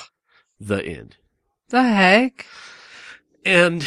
The 0.60 0.84
end. 0.84 1.16
the 1.68 1.82
heck? 1.82 2.46
And 3.44 3.86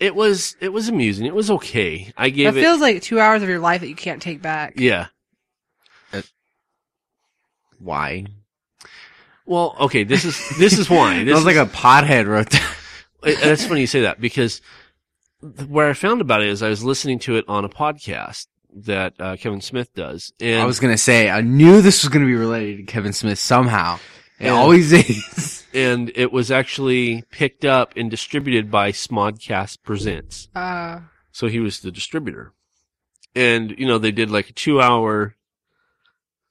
it 0.00 0.14
was, 0.14 0.56
it 0.60 0.72
was 0.72 0.88
amusing. 0.88 1.26
It 1.26 1.34
was 1.34 1.50
okay. 1.50 2.12
I 2.16 2.28
That 2.28 2.36
gave 2.36 2.56
it, 2.56 2.60
feels 2.60 2.80
like 2.80 3.02
two 3.02 3.20
hours 3.20 3.42
of 3.42 3.48
your 3.48 3.58
life 3.60 3.80
that 3.80 3.88
you 3.88 3.94
can't 3.96 4.20
take 4.22 4.40
back. 4.42 4.74
yeah. 4.76 5.06
Why? 7.78 8.24
Well, 9.46 9.76
okay. 9.80 10.04
This 10.04 10.24
is, 10.24 10.40
this 10.58 10.78
is 10.78 10.88
why. 10.88 11.22
This 11.24 11.34
was 11.34 11.44
like 11.44 11.56
a 11.56 11.66
pothead 11.66 12.26
wrote 12.26 12.50
that. 12.50 12.76
It- 13.24 13.40
That's 13.40 13.66
funny 13.66 13.80
you 13.82 13.86
say 13.86 14.02
that 14.02 14.20
because 14.20 14.60
where 15.68 15.88
I 15.90 15.92
found 15.92 16.20
about 16.20 16.42
it 16.42 16.48
is 16.48 16.62
I 16.62 16.68
was 16.68 16.82
listening 16.84 17.18
to 17.20 17.36
it 17.36 17.44
on 17.48 17.64
a 17.64 17.68
podcast 17.68 18.46
that 18.76 19.14
uh, 19.20 19.36
Kevin 19.36 19.60
Smith 19.60 19.92
does, 19.94 20.32
and 20.40 20.60
I 20.60 20.64
was 20.64 20.80
gonna 20.80 20.98
say, 20.98 21.28
I 21.30 21.40
knew 21.42 21.80
this 21.82 22.02
was 22.02 22.08
gonna 22.12 22.24
be 22.26 22.34
related 22.34 22.78
to 22.78 22.82
Kevin 22.84 23.12
Smith 23.12 23.38
somehow. 23.38 23.98
It 24.40 24.48
always 24.48 24.92
is. 24.92 25.63
and 25.74 26.12
it 26.14 26.32
was 26.32 26.50
actually 26.50 27.22
picked 27.30 27.64
up 27.64 27.92
and 27.96 28.10
distributed 28.10 28.70
by 28.70 28.92
Smodcast 28.92 29.82
Presents. 29.82 30.48
Uh, 30.54 31.00
So 31.32 31.48
he 31.48 31.58
was 31.60 31.80
the 31.80 31.90
distributor, 31.90 32.52
and 33.34 33.72
you 33.76 33.86
know 33.86 33.98
they 33.98 34.12
did 34.12 34.30
like 34.30 34.48
a 34.48 34.52
two-hour 34.52 35.34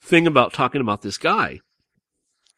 thing 0.01 0.27
about 0.27 0.53
talking 0.53 0.81
about 0.81 1.01
this 1.01 1.17
guy, 1.17 1.61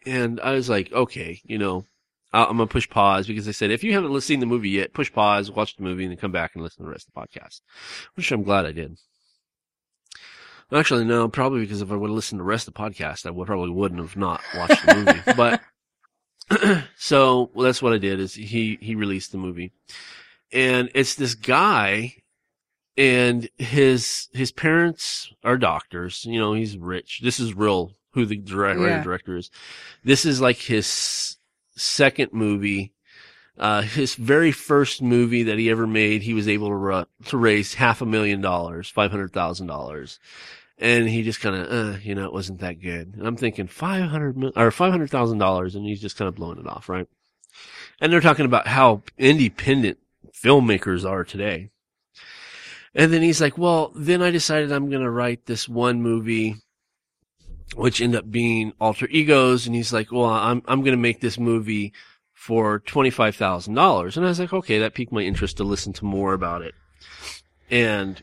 and 0.06 0.42
I 0.42 0.54
was 0.54 0.68
like, 0.70 0.92
okay, 0.92 1.42
you 1.46 1.58
know. 1.58 1.86
I'm 2.34 2.58
gonna 2.58 2.68
push 2.68 2.90
pause 2.90 3.28
because 3.28 3.46
they 3.46 3.54
said 3.54 3.72
if 3.72 3.82
you 3.82 3.94
haven't 3.94 4.20
seen 4.20 4.42
the 4.42 4.46
movie 4.46 4.72
yet, 4.72 4.92
push 4.92 5.10
pause, 5.10 5.50
watch 5.50 5.78
the 5.78 5.84
movie, 5.84 6.04
and 6.04 6.12
then 6.12 6.18
come 6.18 6.34
back 6.34 6.52
and 6.54 6.62
listen 6.62 6.80
to 6.80 6.84
the 6.84 6.90
rest 6.92 7.08
of 7.08 7.14
the 7.14 7.22
podcast. 7.40 7.62
Which 8.16 8.30
I'm 8.30 8.44
glad 8.44 8.66
I 8.66 8.74
did. 8.74 8.98
Actually, 10.70 11.06
no, 11.06 11.30
probably 11.30 11.62
because 11.62 11.82
if 11.82 11.90
I 11.92 11.96
would 11.96 12.10
have 12.10 12.16
listened 12.16 12.40
to 12.40 12.44
the 12.44 12.48
rest 12.48 12.68
of 12.68 12.74
the 12.74 12.80
podcast, 12.82 13.26
I 13.26 13.30
would 13.30 13.48
probably 13.48 13.70
wouldn't 13.70 14.02
have 14.02 14.18
not 14.18 14.42
watched 14.54 14.86
the 14.86 14.96
movie. 14.96 15.22
but 15.38 15.62
so 16.98 17.50
well, 17.54 17.66
that's 17.66 17.82
what 17.82 17.94
I 17.94 17.98
did 17.98 18.20
is 18.20 18.34
he 18.36 18.78
he 18.82 18.96
released 18.96 19.32
the 19.32 19.38
movie, 19.38 19.72
and 20.52 20.90
it's 20.94 21.16
this 21.16 21.36
guy, 21.36 22.16
and 22.98 23.50
his 23.58 24.28
his 24.34 24.52
parents 24.52 25.32
are 25.44 25.58
doctors. 25.58 26.26
You 26.26 26.40
know, 26.40 26.54
he's 26.54 26.78
rich. 26.78 27.22
This 27.24 27.40
is 27.40 27.54
real. 27.56 27.94
Who 28.14 28.26
the 28.26 28.38
direct, 28.38 28.80
writer 28.80 28.92
Yeah. 28.98 29.04
director 29.04 29.36
is? 29.38 29.52
This 30.04 30.26
is 30.26 30.40
like 30.40 30.58
his 30.58 31.36
second 31.76 32.32
movie. 32.32 32.94
Uh, 33.58 33.82
his 33.84 34.16
very 34.16 34.52
first 34.52 35.02
movie 35.02 35.44
that 35.44 35.58
he 35.58 35.70
ever 35.70 35.88
made, 35.88 36.22
he 36.22 36.34
was 36.34 36.48
able 36.48 36.68
to 36.68 36.76
ru- 36.76 37.06
to 37.26 37.38
raise 37.38 37.74
half 37.76 38.02
a 38.02 38.06
million 38.06 38.42
dollars, 38.42 38.90
five 38.90 39.12
hundred 39.12 39.32
thousand 39.34 39.68
dollars, 39.68 40.20
and 40.78 41.08
he 41.08 41.24
just 41.24 41.42
kind 41.42 41.56
of, 41.56 41.72
uh, 41.72 41.98
you 42.00 42.16
know, 42.16 42.26
it 42.26 42.34
wasn't 42.34 42.60
that 42.60 42.82
good. 42.82 43.16
And 43.16 43.28
I'm 43.28 43.38
thinking 43.38 43.68
five 43.68 44.10
hundred 44.10 44.54
or 44.56 44.72
five 44.72 44.92
hundred 44.92 45.10
thousand 45.10 45.38
dollars, 45.38 45.76
and 45.76 45.86
he's 45.86 46.02
just 46.02 46.18
kind 46.18 46.28
of 46.28 46.36
blowing 46.36 46.60
it 46.60 46.68
off, 46.68 46.90
right? 46.90 47.08
And 48.02 48.12
they're 48.12 48.22
talking 48.22 48.46
about 48.46 48.68
how 48.68 49.04
independent 49.18 49.98
filmmakers 50.34 51.10
are 51.10 51.24
today. 51.24 51.72
And 52.94 53.12
then 53.12 53.22
he's 53.22 53.42
like, 53.42 53.58
well, 53.58 53.92
then 53.96 54.22
I 54.22 54.32
decided 54.32 54.72
I'm 54.72 54.90
going 54.90 55.04
to 55.04 55.10
write 55.10 55.46
this 55.46 55.68
one 55.68 56.02
movie, 56.02 56.56
which 57.76 58.02
ended 58.02 58.20
up 58.20 58.32
being 58.32 58.74
alter 58.80 59.08
egos. 59.10 59.68
And 59.68 59.76
he's 59.76 59.92
like, 59.92 60.12
well, 60.12 60.26
I'm, 60.26 60.62
I'm 60.66 60.82
going 60.82 60.94
to 60.96 61.02
make 61.02 61.20
this 61.20 61.38
movie 61.38 61.94
for 62.34 62.80
$25,000. 62.82 63.68
And 64.16 64.26
I 64.26 64.30
was 64.30 64.40
like, 64.40 64.54
okay, 64.54 64.80
that 64.80 64.94
piqued 64.94 65.12
my 65.12 65.22
interest 65.22 65.58
to 65.58 65.64
listen 65.66 65.92
to 65.94 66.06
more 66.06 66.34
about 66.34 66.62
it. 66.62 66.74
And 67.70 68.22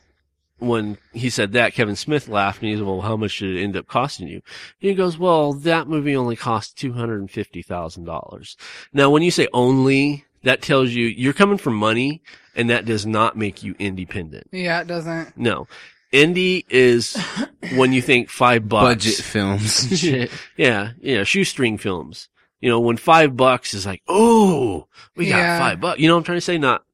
when 0.63 0.97
he 1.13 1.29
said 1.31 1.53
that, 1.53 1.75
Kevin 1.75 1.97
Smith 1.97 2.29
laughed 2.29 2.63
and 2.63 2.71
he 2.71 2.77
said, 2.77 2.85
well, 2.87 3.01
how 3.03 3.17
much 3.17 3.39
did 3.39 3.57
it 3.57 3.63
end 3.63 3.77
up 3.77 3.87
costing 3.87 4.29
you? 4.29 4.37
And 4.81 4.91
he 4.91 4.95
goes, 4.95 5.19
well, 5.19 5.53
that 5.55 5.89
movie 5.89 6.17
only 6.17 6.37
cost 6.37 6.77
$250,000. 6.79 8.57
Now, 8.93 9.11
when 9.11 9.23
you 9.23 9.31
say 9.31 9.49
only, 9.53 10.25
that 10.43 10.63
tells 10.63 10.91
you 10.91 11.07
you're 11.07 11.33
coming 11.33 11.59
for 11.59 11.71
money 11.71 12.23
and 12.55 12.71
that 12.71 12.85
does 12.85 13.07
not 13.07 13.37
make 13.37 13.63
you 13.63 13.75
independent. 13.79 14.49
yeah, 14.53 14.81
it 14.81 14.87
doesn't. 14.87 15.37
No. 15.37 15.67
Indie 16.13 16.65
is 16.69 17.17
when 17.75 17.93
you 17.93 18.03
think 18.03 18.29
five 18.29 18.69
bucks. 18.69 19.05
Budget 19.05 19.25
films. 19.25 20.03
Yeah, 20.57 20.91
yeah, 21.01 21.25
shoestring 21.25 21.79
films. 21.79 22.29
You 22.61 22.69
know, 22.69 22.81
when 22.81 22.97
five 22.97 23.37
bucks 23.37 23.75
is 23.75 23.87
like, 23.87 24.03
oh, 24.07 24.87
we 25.17 25.29
got 25.29 25.39
Yeah. 25.39 25.59
five 25.59 25.81
bucks. 25.81 25.99
You 26.01 26.09
know 26.09 26.15
what 26.15 26.19
I'm 26.19 26.25
trying 26.25 26.37
to 26.37 26.43
say? 26.43 26.59
Not 26.59 26.85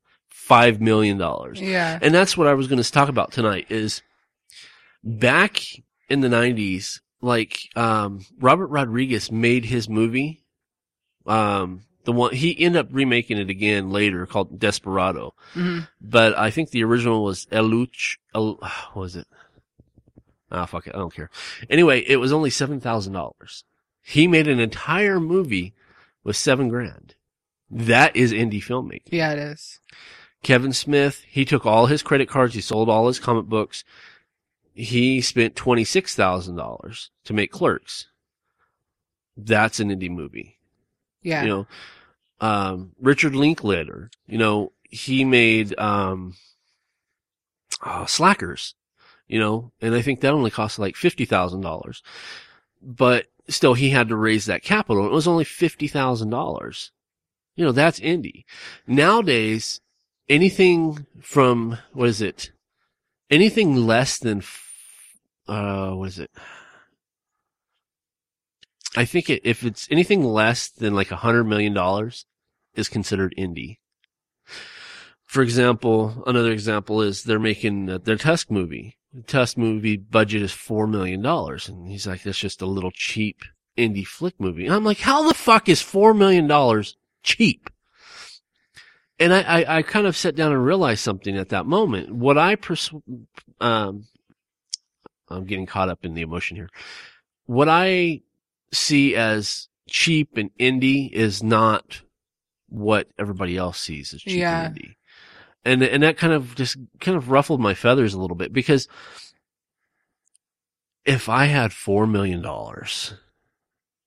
five 0.48 0.80
million 0.80 1.18
dollars. 1.18 1.60
Yeah. 1.60 1.98
And 2.00 2.14
that's 2.14 2.34
what 2.36 2.46
I 2.46 2.54
was 2.54 2.68
going 2.68 2.82
to 2.82 2.90
talk 2.92 3.10
about 3.10 3.32
tonight 3.32 3.66
is 3.68 4.00
back 5.04 5.60
in 6.08 6.20
the 6.20 6.28
nineties, 6.30 7.02
like, 7.20 7.68
um, 7.76 8.24
Robert 8.40 8.68
Rodriguez 8.68 9.30
made 9.30 9.66
his 9.66 9.90
movie. 9.90 10.42
Um, 11.26 11.82
the 12.04 12.12
one, 12.12 12.34
he 12.34 12.58
ended 12.58 12.80
up 12.80 12.88
remaking 12.90 13.36
it 13.36 13.50
again 13.50 13.90
later 13.90 14.24
called 14.24 14.58
Desperado. 14.58 15.34
Mhm. 15.54 15.86
But 16.00 16.36
I 16.38 16.50
think 16.50 16.70
the 16.70 16.82
original 16.84 17.22
was 17.22 17.46
Eluch, 17.52 18.16
El, 18.34 18.54
what 18.92 18.96
was 18.96 19.16
it? 19.16 19.26
Ah, 20.50 20.64
fuck 20.64 20.86
it. 20.86 20.94
I 20.94 20.98
don't 20.98 21.14
care. 21.14 21.28
Anyway, 21.68 22.02
it 22.06 22.16
was 22.16 22.32
only 22.32 22.48
$7,000. 22.48 23.64
He 24.02 24.26
made 24.26 24.48
an 24.48 24.60
entire 24.60 25.20
movie 25.20 25.74
with 26.24 26.36
seven 26.36 26.70
grand. 26.70 27.16
That 27.70 28.16
is 28.16 28.32
indie 28.32 28.62
filmmaking. 28.64 29.02
Yeah, 29.10 29.32
it 29.32 29.38
is. 29.38 29.80
Kevin 30.42 30.72
Smith, 30.72 31.24
he 31.28 31.44
took 31.44 31.66
all 31.66 31.86
his 31.86 32.02
credit 32.02 32.28
cards, 32.28 32.54
he 32.54 32.60
sold 32.60 32.88
all 32.88 33.06
his 33.08 33.18
comic 33.18 33.46
books. 33.46 33.84
He 34.72 35.20
spent 35.20 35.56
$26,000 35.56 37.08
to 37.24 37.32
make 37.32 37.50
Clerks. 37.50 38.06
That's 39.36 39.80
an 39.80 39.90
indie 39.90 40.10
movie. 40.10 40.58
Yeah. 41.22 41.42
You 41.42 41.48
know, 41.48 41.66
um, 42.40 42.92
Richard 43.00 43.34
Linklater, 43.34 44.10
you 44.26 44.38
know, 44.38 44.72
he 44.84 45.24
made, 45.24 45.78
um, 45.78 46.34
uh, 47.82 48.06
Slackers, 48.06 48.74
you 49.26 49.38
know, 49.38 49.72
and 49.80 49.94
I 49.94 50.02
think 50.02 50.20
that 50.20 50.32
only 50.32 50.50
cost 50.50 50.78
like 50.78 50.94
$50,000. 50.94 52.02
But 52.80 53.26
still, 53.48 53.74
he 53.74 53.90
had 53.90 54.08
to 54.08 54.16
raise 54.16 54.46
that 54.46 54.62
capital. 54.62 55.04
It 55.06 55.12
was 55.12 55.26
only 55.26 55.44
$50,000. 55.44 56.90
You 57.56 57.64
know, 57.64 57.72
that's 57.72 57.98
indie. 57.98 58.44
Nowadays, 58.86 59.80
anything 60.28 61.06
from, 61.20 61.78
what 61.92 62.08
is 62.08 62.20
it? 62.20 62.52
Anything 63.30 63.86
less 63.86 64.18
than, 64.18 64.42
uh, 65.46 65.92
what 65.92 66.08
is 66.08 66.18
it? 66.18 66.30
I 68.96 69.04
think 69.04 69.30
it, 69.30 69.42
if 69.44 69.64
it's 69.64 69.86
anything 69.90 70.24
less 70.24 70.68
than 70.70 70.94
like 70.94 71.10
a 71.10 71.16
hundred 71.16 71.44
million 71.44 71.74
dollars 71.74 72.26
is 72.74 72.88
considered 72.88 73.34
indie. 73.38 73.78
For 75.24 75.42
example, 75.42 76.22
another 76.26 76.52
example 76.52 77.02
is 77.02 77.22
they're 77.22 77.38
making 77.38 77.90
uh, 77.90 77.98
their 77.98 78.16
Tusk 78.16 78.50
movie. 78.50 78.96
The 79.12 79.22
Tusk 79.22 79.58
movie 79.58 79.98
budget 79.98 80.42
is 80.42 80.52
four 80.52 80.86
million 80.86 81.20
dollars, 81.20 81.68
and 81.68 81.86
he's 81.86 82.06
like, 82.06 82.22
"That's 82.22 82.38
just 82.38 82.62
a 82.62 82.66
little 82.66 82.90
cheap 82.92 83.42
indie 83.76 84.06
flick 84.06 84.40
movie." 84.40 84.64
And 84.64 84.74
I'm 84.74 84.84
like, 84.84 85.00
"How 85.00 85.28
the 85.28 85.34
fuck 85.34 85.68
is 85.68 85.82
four 85.82 86.14
million 86.14 86.46
dollars 86.46 86.96
cheap?" 87.22 87.68
And 89.20 89.34
I, 89.34 89.40
I, 89.42 89.76
I 89.78 89.82
kind 89.82 90.06
of 90.06 90.16
sat 90.16 90.36
down 90.36 90.52
and 90.52 90.64
realized 90.64 91.00
something 91.02 91.36
at 91.36 91.48
that 91.48 91.66
moment. 91.66 92.14
What 92.14 92.38
I 92.38 92.54
pers- 92.54 92.92
um, 93.60 94.04
I'm 95.28 95.44
getting 95.44 95.66
caught 95.66 95.88
up 95.88 96.04
in 96.04 96.14
the 96.14 96.22
emotion 96.22 96.56
here. 96.56 96.68
What 97.46 97.68
I 97.68 98.20
see 98.72 99.16
as 99.16 99.68
cheap 99.88 100.36
and 100.36 100.50
indie 100.58 101.10
is 101.10 101.42
not 101.42 102.02
what 102.68 103.08
everybody 103.18 103.56
else 103.56 103.80
sees 103.80 104.12
as 104.14 104.20
cheap 104.22 104.38
Yeah. 104.38 104.66
and 104.66 104.76
indie. 104.76 104.94
And 105.64 105.82
and 105.82 106.02
that 106.02 106.16
kind 106.16 106.32
of 106.32 106.54
just 106.54 106.76
kind 107.00 107.16
of 107.16 107.30
ruffled 107.30 107.60
my 107.60 107.74
feathers 107.74 108.14
a 108.14 108.20
little 108.20 108.36
bit 108.36 108.52
because 108.52 108.88
if 111.04 111.28
I 111.28 111.46
had 111.46 111.72
four 111.72 112.06
million 112.06 112.40
dollars, 112.42 113.14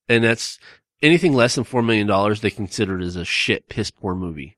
and 0.08 0.24
that's 0.24 0.60
anything 1.02 1.34
less 1.34 1.56
than 1.56 1.64
four 1.64 1.82
million 1.84 2.08
dollars, 2.08 2.42
they 2.42 2.50
consider 2.52 3.00
it 3.00 3.04
as 3.04 3.16
a 3.16 3.26
shit 3.26 3.68
piss 3.68 3.92
poor 3.92 4.16
movie. 4.16 4.58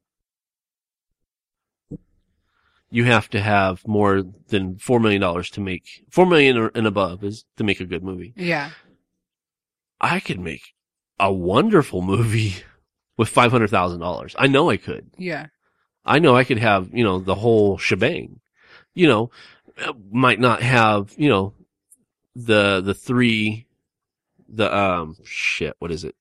You 2.93 3.05
have 3.05 3.27
to 3.31 3.41
have 3.41 3.87
more 3.87 4.21
than 4.49 4.77
four 4.77 4.99
million 4.99 5.19
dollars 5.19 5.49
to 5.51 5.61
make 5.61 6.03
four 6.11 6.27
million 6.27 6.57
or, 6.57 6.71
and 6.75 6.85
above 6.85 7.23
is 7.23 7.43
to 7.57 7.63
make 7.63 7.79
a 7.79 7.85
good 7.85 8.03
movie. 8.03 8.33
Yeah. 8.37 8.69
I 9.99 10.19
could 10.19 10.39
make 10.39 10.75
a 11.19 11.33
wonderful 11.33 12.03
movie 12.03 12.57
with 13.17 13.29
five 13.29 13.49
hundred 13.49 13.71
thousand 13.71 13.99
dollars. 13.99 14.35
I 14.37 14.45
know 14.45 14.69
I 14.69 14.77
could. 14.77 15.09
Yeah. 15.17 15.47
I 16.05 16.19
know 16.19 16.35
I 16.35 16.43
could 16.43 16.59
have, 16.59 16.93
you 16.93 17.03
know, 17.03 17.17
the 17.17 17.33
whole 17.33 17.79
shebang. 17.79 18.39
You 18.93 19.07
know, 19.07 19.31
might 20.11 20.39
not 20.39 20.61
have, 20.61 21.15
you 21.17 21.29
know, 21.29 21.55
the, 22.35 22.79
the 22.79 22.93
three, 22.93 23.65
the, 24.47 24.71
um, 24.71 25.17
shit, 25.23 25.75
what 25.79 25.91
is 25.91 26.03
it? 26.03 26.13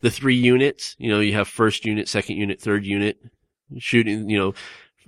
The 0.00 0.12
three 0.12 0.36
units, 0.36 0.94
you 1.00 1.10
know, 1.10 1.18
you 1.18 1.32
have 1.32 1.48
first 1.48 1.84
unit, 1.84 2.08
second 2.08 2.36
unit, 2.36 2.60
third 2.60 2.86
unit 2.86 3.18
shooting, 3.78 4.28
you 4.28 4.38
know, 4.38 4.54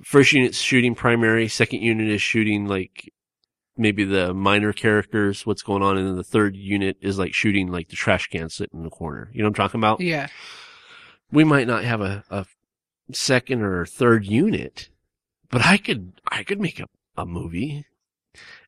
first 0.02 0.32
unit's 0.32 0.58
shooting 0.58 0.94
primary, 0.94 1.48
second 1.48 1.82
unit 1.82 2.08
is 2.08 2.22
shooting 2.22 2.66
like 2.66 3.12
maybe 3.76 4.04
the 4.04 4.32
minor 4.34 4.72
characters, 4.72 5.44
what's 5.46 5.62
going 5.62 5.82
on, 5.82 5.96
and 5.96 6.06
then 6.06 6.16
the 6.16 6.24
third 6.24 6.56
unit 6.56 6.96
is 7.00 7.18
like 7.18 7.34
shooting 7.34 7.68
like 7.68 7.88
the 7.88 7.96
trash 7.96 8.28
can 8.28 8.48
sitting 8.48 8.78
in 8.78 8.84
the 8.84 8.90
corner. 8.90 9.30
You 9.32 9.40
know 9.42 9.46
what 9.46 9.58
I'm 9.58 9.64
talking 9.64 9.80
about? 9.80 10.00
Yeah. 10.00 10.28
we 11.32 11.44
might 11.44 11.66
not 11.66 11.84
have 11.84 12.00
a, 12.00 12.24
a 12.30 12.46
second 13.12 13.62
or 13.62 13.84
third 13.86 14.26
unit, 14.26 14.90
but 15.50 15.64
I 15.66 15.76
could, 15.76 16.12
I 16.30 16.44
could 16.44 16.60
make 16.60 16.78
a, 16.80 16.86
a 17.16 17.26
movie 17.26 17.84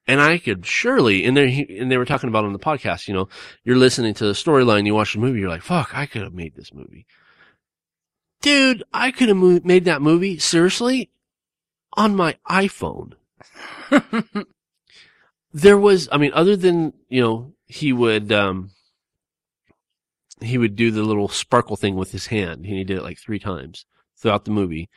and 0.08 0.20
I 0.20 0.38
could 0.38 0.66
surely, 0.66 1.24
and 1.24 1.36
they, 1.36 1.66
and 1.78 1.90
they 1.90 1.98
were 1.98 2.04
talking 2.04 2.28
about 2.28 2.44
on 2.44 2.52
the 2.52 2.58
podcast, 2.58 3.08
you 3.08 3.14
know, 3.14 3.28
you're 3.64 3.76
listening 3.76 4.14
to 4.14 4.24
the 4.24 4.32
storyline, 4.32 4.86
you 4.86 4.94
watch 4.94 5.12
the 5.14 5.20
movie, 5.20 5.40
you're 5.40 5.48
like, 5.48 5.62
fuck, 5.62 5.96
I 5.96 6.06
could 6.06 6.22
have 6.22 6.34
made 6.34 6.54
this 6.54 6.72
movie. 6.72 7.06
Dude, 8.42 8.84
I 8.92 9.10
could 9.10 9.28
have 9.28 9.64
made 9.64 9.84
that 9.86 10.02
movie, 10.02 10.38
seriously, 10.38 11.10
on 11.96 12.14
my 12.14 12.36
iPhone. 12.48 13.12
there 15.52 15.78
was, 15.78 16.08
I 16.12 16.18
mean, 16.18 16.32
other 16.34 16.56
than, 16.56 16.92
you 17.08 17.22
know, 17.22 17.52
he 17.66 17.92
would, 17.92 18.30
um, 18.32 18.70
he 20.40 20.58
would 20.58 20.76
do 20.76 20.90
the 20.90 21.02
little 21.02 21.28
sparkle 21.28 21.76
thing 21.76 21.96
with 21.96 22.12
his 22.12 22.26
hand. 22.26 22.58
and 22.58 22.66
He 22.66 22.84
did 22.84 22.98
it 22.98 23.02
like 23.02 23.18
three 23.18 23.38
times 23.38 23.86
throughout 24.18 24.44
the 24.44 24.50
movie. 24.50 24.88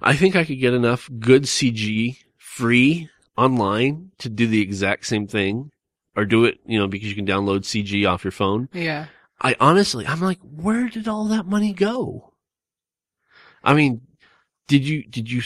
I 0.00 0.14
think 0.14 0.36
I 0.36 0.44
could 0.44 0.60
get 0.60 0.74
enough 0.74 1.08
good 1.18 1.44
CG 1.44 2.18
free 2.36 3.08
online 3.36 4.10
to 4.18 4.28
do 4.28 4.46
the 4.46 4.62
exact 4.62 5.06
same 5.06 5.26
thing 5.26 5.70
or 6.16 6.24
do 6.24 6.44
it, 6.44 6.58
you 6.66 6.78
know, 6.78 6.88
because 6.88 7.08
you 7.08 7.14
can 7.14 7.26
download 7.26 7.60
CG 7.60 8.08
off 8.08 8.24
your 8.24 8.32
phone. 8.32 8.68
Yeah. 8.72 9.06
I 9.40 9.54
honestly, 9.60 10.06
I'm 10.06 10.20
like, 10.20 10.40
where 10.42 10.88
did 10.88 11.06
all 11.06 11.26
that 11.26 11.46
money 11.46 11.72
go? 11.72 12.32
I 13.62 13.74
mean, 13.74 14.00
did 14.66 14.86
you, 14.86 15.04
did 15.04 15.30
you 15.30 15.40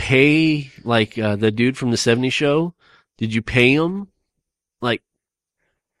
pay 0.00 0.70
like, 0.82 1.18
uh, 1.18 1.36
the 1.36 1.50
dude 1.50 1.76
from 1.76 1.90
the 1.90 1.96
70s 1.98 2.32
show? 2.32 2.74
Did 3.18 3.34
you 3.34 3.42
pay 3.42 3.74
him 3.74 4.08
like, 4.80 5.02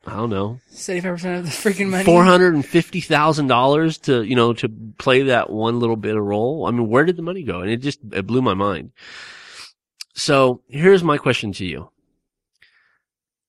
I 0.06 0.16
don't 0.16 0.30
know, 0.30 0.58
Seventy-five 0.70 1.12
percent 1.12 1.38
of 1.40 1.44
the 1.44 1.50
freaking 1.50 1.90
money. 1.90 2.04
four 2.04 2.24
hundred 2.24 2.54
and 2.54 2.64
fifty 2.64 3.02
thousand 3.02 3.48
dollars 3.48 3.98
to 3.98 4.22
you 4.22 4.34
know 4.34 4.54
to 4.54 4.68
play 4.96 5.24
that 5.24 5.50
one 5.50 5.78
little 5.78 5.96
bit 5.96 6.16
of 6.16 6.24
role. 6.24 6.64
I 6.66 6.70
mean, 6.70 6.88
where 6.88 7.04
did 7.04 7.16
the 7.16 7.22
money 7.22 7.42
go? 7.42 7.60
And 7.60 7.70
it 7.70 7.82
just 7.82 8.00
it 8.10 8.26
blew 8.26 8.40
my 8.40 8.54
mind. 8.54 8.92
So 10.14 10.62
here's 10.68 11.04
my 11.04 11.18
question 11.18 11.52
to 11.52 11.66
you: 11.66 11.90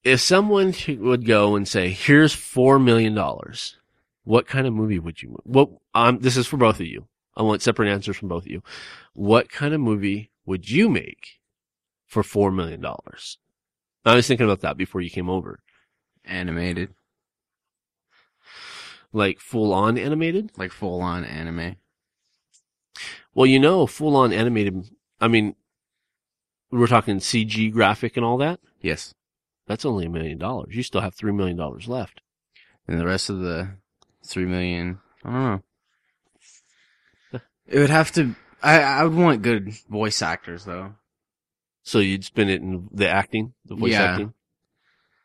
If 0.03 0.19
someone 0.19 0.73
would 0.89 1.25
go 1.25 1.55
and 1.55 1.65
say, 1.65 1.89
"Here's 1.91 2.33
four 2.33 2.77
million 2.79 3.15
dollars," 3.15 3.77
what 4.25 4.45
kind 4.45 4.67
of 4.67 4.73
movie 4.73 4.99
would 4.99 5.21
you? 5.21 5.37
What? 5.43 5.69
Um, 5.95 6.19
this 6.19 6.35
is 6.35 6.47
for 6.47 6.57
both 6.57 6.81
of 6.81 6.85
you. 6.85 7.07
I 7.37 7.43
want 7.43 7.61
separate 7.61 7.89
answers 7.89 8.17
from 8.17 8.27
both 8.27 8.43
of 8.43 8.51
you. 8.51 8.61
What 9.13 9.49
kind 9.49 9.73
of 9.73 9.79
movie 9.79 10.30
would 10.45 10.69
you 10.69 10.89
make 10.89 11.39
for 12.07 12.23
four 12.23 12.51
million 12.51 12.81
dollars? 12.81 13.37
I 14.05 14.15
was 14.15 14.27
thinking 14.27 14.45
about 14.45 14.61
that 14.61 14.77
before 14.77 15.01
you 15.01 15.09
came 15.09 15.29
over. 15.29 15.59
Animated, 16.25 16.93
Like 19.13 19.39
full 19.39 19.73
on 19.73 19.97
animated? 19.97 20.51
like 20.57 20.71
full 20.71 21.01
on 21.01 21.23
anime. 21.23 21.75
Well, 23.33 23.45
you 23.45 23.59
know, 23.59 23.87
full 23.87 24.15
on 24.15 24.33
animated. 24.33 24.89
I 25.19 25.27
mean, 25.27 25.55
we're 26.71 26.87
talking 26.87 27.17
CG 27.17 27.71
graphic 27.71 28.17
and 28.17 28.25
all 28.25 28.37
that. 28.37 28.59
Yes, 28.81 29.13
That's 29.67 29.85
only 29.85 30.05
a 30.05 30.09
million 30.09 30.37
dollars. 30.37 30.75
You 30.75 30.83
still 30.83 31.01
have 31.01 31.13
three 31.13 31.31
million 31.31 31.57
dollars 31.57 31.87
left. 31.87 32.21
and 32.87 32.99
the 32.99 33.05
rest 33.05 33.29
of 33.29 33.39
the 33.39 33.69
three 34.25 34.45
million. 34.45 34.99
I 35.23 35.29
don't 35.31 35.43
know. 35.43 37.39
It 37.67 37.79
would 37.79 37.89
have 37.89 38.11
to. 38.13 38.35
I 38.61 38.79
I 38.81 39.03
would 39.03 39.15
want 39.15 39.41
good 39.41 39.73
voice 39.89 40.21
actors 40.21 40.65
though, 40.65 40.95
So 41.83 41.99
you'd 41.99 42.23
spend 42.25 42.49
it 42.49 42.61
in 42.61 42.89
the 42.91 43.09
acting, 43.09 43.53
the 43.65 43.75
voice 43.75 43.91
Yeah. 43.93 44.03
acting. 44.03 44.33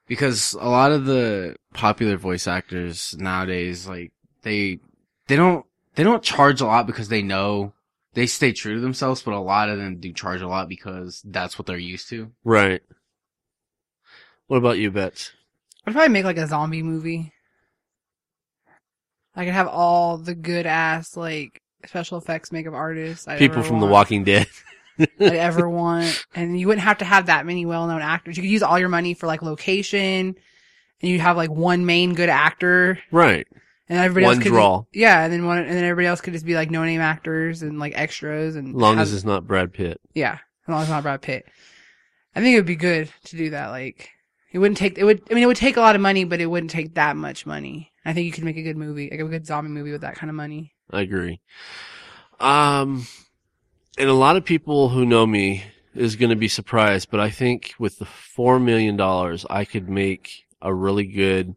because 0.07 0.55
a 0.55 0.69
lot 0.69 0.93
of 0.93 1.05
the 1.05 1.57
popular 1.75 2.17
voice 2.17 2.47
actors 2.47 3.15
nowadays, 3.19 3.87
like 3.89 4.13
they 4.43 4.81
they 5.27 5.37
don't 5.37 5.67
they 5.97 6.05
don't 6.05 6.23
charge 6.23 6.61
a 6.61 6.67
lot 6.67 6.87
because 6.87 7.09
they 7.09 7.23
know 7.23 7.73
they 8.15 8.27
stay 8.27 8.53
true 8.53 8.75
to 8.75 8.81
themselves, 8.81 9.23
but 9.23 9.35
a 9.35 9.41
lot 9.41 9.69
of 9.69 9.79
them 9.79 9.99
do 9.99 10.13
charge 10.13 10.41
a 10.41 10.49
lot 10.49 10.69
because 10.69 11.21
that's 11.25 11.59
what 11.59 11.67
they're 11.67 11.77
used 11.77 12.09
to. 12.11 12.33
Right. 12.45 12.83
What 14.47 14.59
about 14.59 14.79
you, 14.79 14.91
Bets? 14.91 15.33
I'd 15.87 15.93
probably 15.93 16.09
make 16.13 16.25
like 16.25 16.39
a 16.39 16.47
zombie 16.47 16.83
movie. 16.83 17.33
I 19.35 19.45
could 19.45 19.55
have 19.55 19.69
all 19.69 20.17
the 20.17 20.35
good 20.35 20.67
ass 20.67 21.17
like 21.17 21.61
special 21.87 22.19
effects 22.19 22.53
makeup 22.53 22.75
artists. 22.75 23.27
I'd 23.29 23.39
People 23.39 23.63
from 23.63 23.81
The 23.81 23.87
Walking 23.87 24.25
Dead. 24.25 24.47
I'd 24.99 25.09
ever 25.21 25.69
want, 25.69 26.25
and 26.35 26.59
you 26.59 26.67
wouldn't 26.67 26.85
have 26.85 26.99
to 26.99 27.05
have 27.05 27.27
that 27.27 27.45
many 27.47 27.67
well 27.67 27.87
known 27.87 28.01
actors. 28.03 28.37
You 28.37 28.43
could 28.43 28.51
use 28.51 28.63
all 28.63 28.79
your 28.79 28.89
money 28.89 29.15
for 29.15 29.27
like 29.27 29.43
location, 29.43 30.35
and 31.03 31.11
you 31.11 31.21
have 31.21 31.37
like 31.37 31.51
one 31.51 31.85
main 31.87 32.15
good 32.15 32.29
actor, 32.31 32.99
Right. 33.11 33.47
and 33.89 33.99
everybody 33.99 34.25
One 34.27 34.37
else 34.37 34.43
could 34.43 34.53
draw. 34.53 34.85
yeah, 34.93 35.23
and 35.25 35.33
then 35.33 35.45
one, 35.45 35.59
and 35.59 35.69
then 35.71 35.85
everybody 35.85 36.07
else 36.07 36.21
could 36.23 36.33
just 36.33 36.47
be 36.47 36.55
like 36.55 36.71
no 36.71 36.83
name 36.85 37.01
actors 37.03 37.63
and 37.63 37.79
like 37.79 37.93
extras, 37.95 38.57
and 38.57 38.69
As 38.69 38.75
long 38.75 38.95
have- 38.97 39.03
as 39.03 39.13
it's 39.15 39.25
not 39.25 39.47
Brad 39.47 39.73
Pitt. 39.73 40.01
yeah, 40.15 40.39
as 40.67 40.69
long 40.69 40.79
as 40.79 40.85
it's 40.85 40.91
not 40.93 41.03
Brad 41.03 41.21
Pitt. 41.23 41.45
I 42.35 42.41
think 42.41 42.55
it 42.55 42.59
would 42.59 42.67
be 42.67 42.77
good 42.77 43.11
to 43.25 43.37
do 43.37 43.51
that. 43.51 43.69
Like, 43.69 44.11
it 44.53 44.59
wouldn't 44.59 44.77
take, 44.79 44.99
it 44.99 45.05
would, 45.05 45.23
I 45.31 45.35
mean, 45.35 45.43
it 45.43 45.47
would 45.47 45.57
take 45.57 45.77
a 45.77 45.81
lot 45.81 45.95
of 45.95 46.03
money, 46.03 46.25
but 46.25 46.41
it 46.41 46.47
wouldn't 46.47 46.71
take 46.71 46.95
that 46.95 47.17
much 47.17 47.45
money. 47.47 47.93
I 48.05 48.13
think 48.13 48.27
you 48.27 48.33
could 48.33 48.45
make 48.45 48.57
a 48.59 48.63
good 48.63 48.77
movie, 48.77 49.09
like 49.11 49.21
a 49.21 49.25
good 49.25 49.47
zombie 49.47 49.71
movie 49.71 49.91
with 49.93 50.03
that 50.03 50.17
kind 50.17 50.29
of 50.31 50.37
money. 50.37 50.73
I 50.91 51.01
agree. 51.03 51.41
Um, 52.41 53.07
and 53.99 54.09
a 54.09 54.15
lot 54.15 54.37
of 54.37 54.45
people 54.45 54.91
who 54.91 55.05
know 55.07 55.27
me 55.27 55.65
is 55.95 56.17
going 56.17 56.31
to 56.31 56.37
be 56.37 56.49
surprised, 56.49 57.11
but 57.11 57.21
I 57.21 57.31
think 57.31 57.75
with 57.79 57.99
the 57.99 58.05
four 58.05 58.59
million 58.61 58.97
dollars, 58.97 59.47
I 59.49 59.65
could 59.65 59.89
make 59.89 60.47
a 60.61 60.73
really 60.73 61.07
good. 61.07 61.57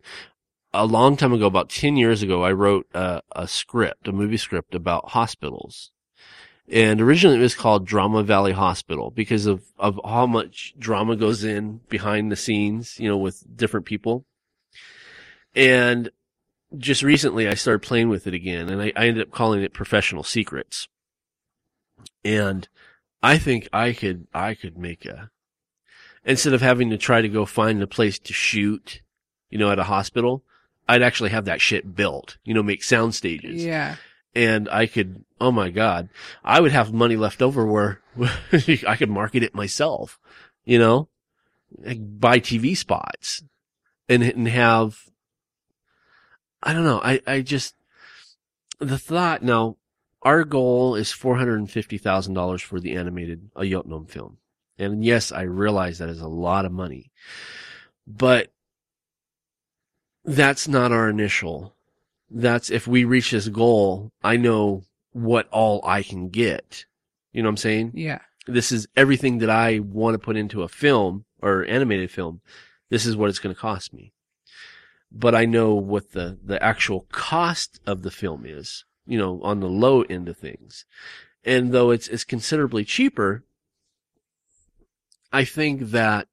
A 0.72 0.86
long 0.86 1.18
time 1.18 1.34
ago, 1.34 1.48
about 1.48 1.70
ten 1.70 1.98
years 1.98 2.22
ago, 2.22 2.44
I 2.44 2.52
wrote 2.52 2.88
a, 2.94 3.22
a 3.36 3.48
script, 3.48 4.08
a 4.08 4.12
movie 4.12 4.38
script 4.38 4.76
about 4.76 5.10
hospitals, 5.10 5.92
and 6.72 7.02
originally 7.02 7.38
it 7.38 7.42
was 7.42 7.56
called 7.56 7.88
Drama 7.88 8.22
Valley 8.22 8.52
Hospital 8.52 9.10
because 9.10 9.48
of 9.48 9.64
of 9.80 10.00
how 10.06 10.28
much 10.28 10.76
drama 10.78 11.16
goes 11.16 11.44
in 11.44 11.82
behind 11.90 12.32
the 12.32 12.36
scenes, 12.36 13.00
you 13.00 13.10
know, 13.10 13.18
with 13.18 13.44
different 13.58 13.88
people, 13.88 14.26
and 15.56 16.12
just 16.78 17.04
recently 17.04 17.48
I 17.48 17.56
started 17.56 17.82
playing 17.82 18.10
with 18.10 18.28
it 18.28 18.34
again 18.34 18.70
and 18.70 18.82
I, 18.82 18.94
I 18.96 19.08
ended 19.08 19.24
up 19.28 19.32
calling 19.32 19.64
it 19.64 19.74
professional 19.74 20.24
secrets. 20.24 20.88
And 22.24 22.68
I 23.24 23.38
think 23.38 23.68
I 23.74 23.94
could, 23.94 24.28
I 24.34 24.54
could 24.54 24.78
make 24.78 25.06
a, 25.06 25.32
instead 26.24 26.54
of 26.54 26.62
having 26.62 26.90
to 26.92 26.98
try 26.98 27.22
to 27.22 27.30
go 27.30 27.46
find 27.46 27.82
a 27.82 27.88
place 27.88 28.20
to 28.20 28.34
shoot, 28.34 29.02
you 29.50 29.58
know, 29.58 29.72
at 29.72 29.80
a 29.80 29.84
hospital, 29.84 30.44
I'd 30.88 31.02
actually 31.02 31.30
have 31.32 31.46
that 31.46 31.62
shit 31.62 31.96
built, 31.96 32.38
you 32.44 32.54
know, 32.54 32.64
make 32.64 32.84
sound 32.84 33.16
stages. 33.16 33.64
Yeah. 33.64 33.96
And 34.36 34.70
I 34.70 34.86
could, 34.86 35.26
oh 35.42 35.52
my 35.52 35.70
God, 35.70 36.10
I 36.44 36.62
would 36.62 36.72
have 36.72 36.94
money 36.94 37.16
left 37.16 37.42
over 37.42 37.66
where 37.66 38.02
I 38.52 38.96
could 38.96 39.10
market 39.10 39.44
it 39.44 39.56
myself, 39.56 40.20
you 40.66 40.78
know, 40.78 41.10
like 41.78 42.00
buy 42.00 42.40
TV 42.40 42.78
spots 42.78 43.44
and, 44.08 44.24
and 44.24 44.48
have 44.48 45.09
I 46.62 46.74
don't 46.74 46.84
know. 46.84 47.02
I, 47.04 47.22
I 47.26 47.42
just, 47.42 47.76
the 48.80 48.98
thought 48.98 49.42
now, 49.44 49.78
our 50.22 50.44
goal 50.44 50.96
is 50.96 51.12
$450,000 51.12 52.62
for 52.62 52.80
the 52.80 52.96
animated 52.96 53.50
A 53.56 53.62
Yotnum 53.62 54.10
film. 54.10 54.38
And 54.78 55.04
yes, 55.04 55.32
I 55.32 55.44
realize 55.44 55.98
that 55.98 56.10
is 56.10 56.22
a 56.22 56.28
lot 56.28 56.66
of 56.66 56.72
money, 56.72 57.12
but 58.08 58.52
that's 60.24 60.68
not 60.68 60.92
our 60.92 61.10
initial. 61.10 61.76
That's 62.30 62.70
if 62.70 62.88
we 62.88 63.04
reach 63.04 63.32
this 63.32 63.48
goal, 63.48 64.12
I 64.24 64.38
know 64.38 64.84
what 65.12 65.50
all 65.52 65.82
I 65.84 66.04
can 66.04 66.30
get. 66.30 66.86
You 67.34 67.42
know 67.42 67.48
what 67.48 67.54
I'm 67.54 67.58
saying? 67.58 67.92
Yeah. 67.96 68.20
This 68.48 68.72
is 68.72 68.88
everything 68.96 69.40
that 69.40 69.50
I 69.50 69.80
want 69.80 70.16
to 70.16 70.20
put 70.20 70.38
into 70.38 70.64
a 70.64 70.68
film 70.68 71.26
or 71.42 71.66
animated 71.66 72.12
film 72.12 72.42
This 72.90 73.06
is 73.06 73.16
what 73.16 73.30
it's 73.30 73.40
going 73.40 73.54
to 73.54 73.62
cost 73.62 73.94
me. 73.94 74.14
But 75.12 75.34
I 75.34 75.46
know 75.46 75.74
what 75.74 76.12
the, 76.12 76.38
the 76.44 76.62
actual 76.64 77.08
cost 77.12 77.80
of 77.86 78.04
the 78.04 78.12
film 78.12 78.46
is, 78.46 78.86
you 79.08 79.18
know, 79.18 79.42
on 79.42 79.60
the 79.60 79.70
low 79.70 80.04
end 80.04 80.30
of 80.30 80.38
things. 80.38 80.86
And 81.44 81.72
though 81.72 81.90
it's, 81.90 82.08
it's 82.08 82.24
considerably 82.24 82.86
cheaper, 82.86 83.44
I 85.32 85.46
think 85.46 85.92
that, 85.92 86.28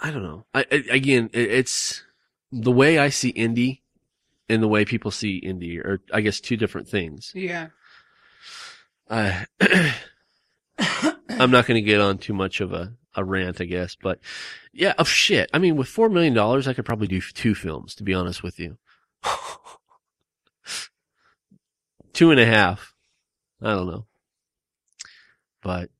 I 0.00 0.10
don't 0.10 0.22
know. 0.22 0.44
I, 0.54 0.66
I 0.70 0.84
again, 0.90 1.30
it, 1.32 1.50
it's 1.50 2.02
the 2.52 2.72
way 2.72 2.98
I 2.98 3.08
see 3.08 3.32
indie 3.32 3.80
and 4.48 4.62
the 4.62 4.68
way 4.68 4.84
people 4.84 5.10
see 5.10 5.40
indie 5.40 5.78
are, 5.78 6.00
I 6.12 6.20
guess, 6.20 6.40
two 6.40 6.56
different 6.56 6.88
things. 6.88 7.32
Yeah. 7.34 7.68
Uh, 9.08 9.44
I'm 10.78 11.50
not 11.50 11.66
going 11.66 11.82
to 11.82 11.82
get 11.82 12.00
on 12.00 12.18
too 12.18 12.34
much 12.34 12.60
of 12.60 12.72
a, 12.72 12.92
a 13.18 13.24
rant, 13.24 13.60
I 13.60 13.64
guess, 13.64 13.96
but 14.00 14.20
yeah, 14.72 14.94
of 14.96 15.08
shit. 15.08 15.50
I 15.52 15.58
mean, 15.58 15.76
with 15.76 15.88
$4 15.88 16.10
million, 16.10 16.38
I 16.38 16.72
could 16.72 16.84
probably 16.84 17.08
do 17.08 17.20
two 17.20 17.54
films, 17.54 17.94
to 17.96 18.04
be 18.04 18.14
honest 18.14 18.42
with 18.42 18.58
you. 18.60 18.78
two 22.12 22.30
and 22.30 22.40
a 22.40 22.46
half. 22.46 22.94
I 23.60 23.70
don't 23.70 23.88
know. 23.88 24.06
But 25.62 25.90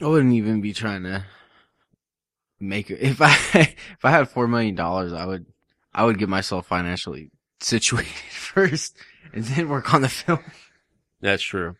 I 0.00 0.06
wouldn't 0.06 0.34
even 0.34 0.60
be 0.60 0.72
trying 0.72 1.02
to 1.02 1.24
make 2.60 2.90
it. 2.90 3.00
If 3.00 3.20
I, 3.20 3.34
if 3.54 4.04
I 4.04 4.10
had 4.10 4.28
four 4.28 4.46
million 4.46 4.76
dollars, 4.76 5.12
I 5.12 5.26
would, 5.26 5.46
I 5.92 6.04
would 6.04 6.18
get 6.18 6.28
myself 6.28 6.66
financially 6.66 7.30
situated 7.60 8.12
first 8.30 8.96
and 9.32 9.44
then 9.44 9.68
work 9.68 9.92
on 9.92 10.02
the 10.02 10.08
film. 10.08 10.40
that's 11.20 11.42
true. 11.42 11.76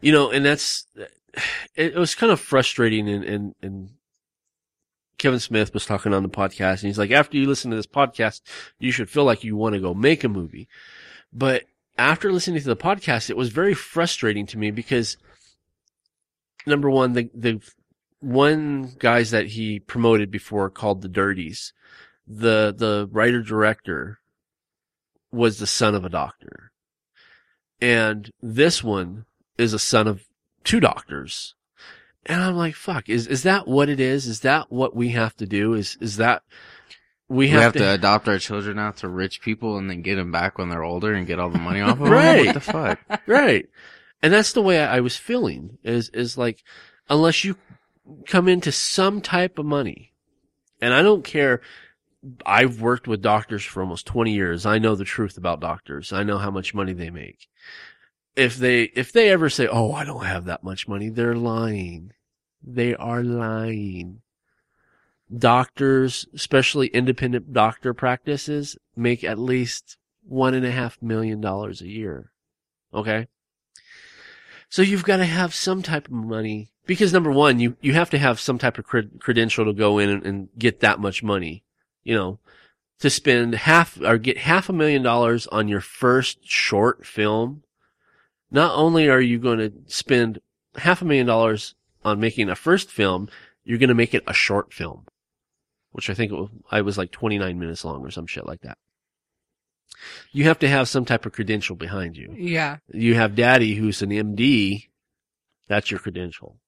You 0.00 0.12
know, 0.12 0.30
and 0.30 0.44
that's, 0.44 0.86
it, 0.96 1.94
it 1.94 1.96
was 1.96 2.14
kind 2.14 2.32
of 2.32 2.40
frustrating 2.40 3.08
and, 3.08 3.24
and, 3.24 3.54
and 3.62 3.90
Kevin 5.24 5.40
Smith 5.40 5.72
was 5.72 5.86
talking 5.86 6.12
on 6.12 6.22
the 6.22 6.28
podcast 6.28 6.82
and 6.82 6.88
he's 6.88 6.98
like, 6.98 7.10
after 7.10 7.38
you 7.38 7.46
listen 7.46 7.70
to 7.70 7.78
this 7.78 7.86
podcast, 7.86 8.42
you 8.78 8.92
should 8.92 9.08
feel 9.08 9.24
like 9.24 9.42
you 9.42 9.56
want 9.56 9.74
to 9.74 9.80
go 9.80 9.94
make 9.94 10.22
a 10.22 10.28
movie. 10.28 10.68
But 11.32 11.62
after 11.96 12.30
listening 12.30 12.60
to 12.60 12.68
the 12.68 12.76
podcast, 12.76 13.30
it 13.30 13.36
was 13.36 13.48
very 13.48 13.72
frustrating 13.72 14.44
to 14.48 14.58
me 14.58 14.70
because 14.70 15.16
number 16.66 16.90
one, 16.90 17.14
the, 17.14 17.30
the 17.32 17.62
one 18.20 18.92
guys 18.98 19.30
that 19.30 19.46
he 19.46 19.80
promoted 19.80 20.30
before 20.30 20.68
called 20.68 21.00
the 21.00 21.08
Dirties, 21.08 21.72
the, 22.26 22.74
the 22.76 23.08
writer 23.10 23.40
director 23.40 24.18
was 25.32 25.58
the 25.58 25.66
son 25.66 25.94
of 25.94 26.04
a 26.04 26.10
doctor. 26.10 26.70
And 27.80 28.30
this 28.42 28.84
one 28.84 29.24
is 29.56 29.72
a 29.72 29.78
son 29.78 30.06
of 30.06 30.26
two 30.64 30.80
doctors. 30.80 31.54
And 32.26 32.42
I'm 32.42 32.56
like, 32.56 32.74
fuck, 32.74 33.08
is, 33.08 33.26
is 33.26 33.42
that 33.42 33.68
what 33.68 33.88
it 33.88 34.00
is? 34.00 34.26
Is 34.26 34.40
that 34.40 34.72
what 34.72 34.96
we 34.96 35.10
have 35.10 35.36
to 35.36 35.46
do? 35.46 35.74
Is, 35.74 35.96
is 36.00 36.16
that 36.16 36.42
we 37.28 37.46
We 37.46 37.48
have, 37.50 37.62
have, 37.62 37.72
to, 37.74 37.78
to, 37.80 37.90
adopt 37.90 38.28
our 38.28 38.38
children 38.38 38.78
out 38.78 38.98
to 38.98 39.08
rich 39.08 39.40
people 39.40 39.78
and 39.78 39.88
then 39.88 40.02
get 40.02 40.16
them 40.16 40.32
back 40.32 40.58
when 40.58 40.68
they're 40.68 40.82
older 40.82 41.12
and 41.12 41.26
get 41.26 41.38
all 41.38 41.50
the 41.50 41.58
money 41.58 41.80
off 41.80 41.92
of 41.92 41.98
them. 42.00 42.10
Right. 42.10 42.46
What 42.46 42.54
the 42.54 42.60
fuck? 42.60 43.00
right. 43.26 43.68
And 44.22 44.32
that's 44.32 44.52
the 44.52 44.62
way 44.62 44.80
I, 44.80 44.96
I 44.96 45.00
was 45.00 45.16
feeling 45.16 45.78
is, 45.82 46.08
is 46.10 46.38
like, 46.38 46.62
unless 47.08 47.44
you 47.44 47.56
come 48.26 48.48
into 48.48 48.72
some 48.72 49.20
type 49.20 49.58
of 49.58 49.66
money, 49.66 50.12
and 50.80 50.92
I 50.92 51.02
don't 51.02 51.24
care. 51.24 51.60
I've 52.46 52.80
worked 52.80 53.06
with 53.06 53.20
doctors 53.20 53.64
for 53.64 53.82
almost 53.82 54.06
20 54.06 54.32
years. 54.32 54.64
I 54.64 54.78
know 54.78 54.94
the 54.94 55.04
truth 55.04 55.36
about 55.36 55.60
doctors. 55.60 56.12
I 56.12 56.22
know 56.22 56.38
how 56.38 56.50
much 56.50 56.74
money 56.74 56.94
they 56.94 57.10
make. 57.10 57.48
If 58.36 58.56
they, 58.56 58.84
if 58.94 59.12
they 59.12 59.30
ever 59.30 59.48
say, 59.48 59.66
Oh, 59.66 59.92
I 59.92 60.04
don't 60.04 60.24
have 60.24 60.44
that 60.46 60.64
much 60.64 60.88
money, 60.88 61.08
they're 61.08 61.36
lying. 61.36 62.12
They 62.62 62.94
are 62.94 63.22
lying. 63.22 64.22
Doctors, 65.36 66.26
especially 66.34 66.88
independent 66.88 67.52
doctor 67.52 67.94
practices, 67.94 68.76
make 68.96 69.24
at 69.24 69.38
least 69.38 69.96
one 70.22 70.54
and 70.54 70.64
a 70.64 70.70
half 70.70 71.00
million 71.02 71.40
dollars 71.40 71.80
a 71.80 71.88
year. 71.88 72.32
Okay. 72.92 73.26
So 74.68 74.82
you've 74.82 75.04
got 75.04 75.18
to 75.18 75.24
have 75.24 75.54
some 75.54 75.82
type 75.82 76.06
of 76.06 76.12
money 76.12 76.70
because 76.86 77.12
number 77.12 77.30
one, 77.30 77.60
you, 77.60 77.76
you 77.80 77.94
have 77.94 78.10
to 78.10 78.18
have 78.18 78.40
some 78.40 78.58
type 78.58 78.78
of 78.78 78.86
cred- 78.86 79.20
credential 79.20 79.64
to 79.64 79.72
go 79.72 79.98
in 79.98 80.10
and, 80.10 80.26
and 80.26 80.48
get 80.58 80.80
that 80.80 81.00
much 81.00 81.22
money, 81.22 81.64
you 82.02 82.14
know, 82.14 82.38
to 83.00 83.10
spend 83.10 83.54
half 83.54 84.00
or 84.00 84.18
get 84.18 84.38
half 84.38 84.68
a 84.68 84.72
million 84.72 85.02
dollars 85.02 85.46
on 85.48 85.68
your 85.68 85.80
first 85.80 86.38
short 86.48 87.06
film. 87.06 87.62
Not 88.54 88.76
only 88.76 89.08
are 89.08 89.20
you 89.20 89.40
going 89.40 89.58
to 89.58 89.72
spend 89.88 90.38
half 90.76 91.02
a 91.02 91.04
million 91.04 91.26
dollars 91.26 91.74
on 92.04 92.20
making 92.20 92.48
a 92.48 92.54
first 92.54 92.88
film, 92.88 93.28
you're 93.64 93.78
going 93.80 93.88
to 93.88 93.96
make 93.96 94.14
it 94.14 94.22
a 94.28 94.32
short 94.32 94.72
film, 94.72 95.06
which 95.90 96.08
I 96.08 96.14
think 96.14 96.30
it 96.30 96.36
was, 96.36 96.50
I 96.70 96.80
was 96.82 96.96
like 96.96 97.10
29 97.10 97.58
minutes 97.58 97.84
long 97.84 98.06
or 98.06 98.12
some 98.12 98.28
shit 98.28 98.46
like 98.46 98.60
that. 98.60 98.78
You 100.30 100.44
have 100.44 100.60
to 100.60 100.68
have 100.68 100.88
some 100.88 101.04
type 101.04 101.26
of 101.26 101.32
credential 101.32 101.74
behind 101.74 102.16
you 102.16 102.32
Yeah. 102.38 102.76
you 102.92 103.16
have 103.16 103.34
daddy 103.34 103.74
who's 103.74 104.02
an 104.02 104.10
MD, 104.10 104.86
that's 105.66 105.90
your 105.90 105.98
credential. 105.98 106.60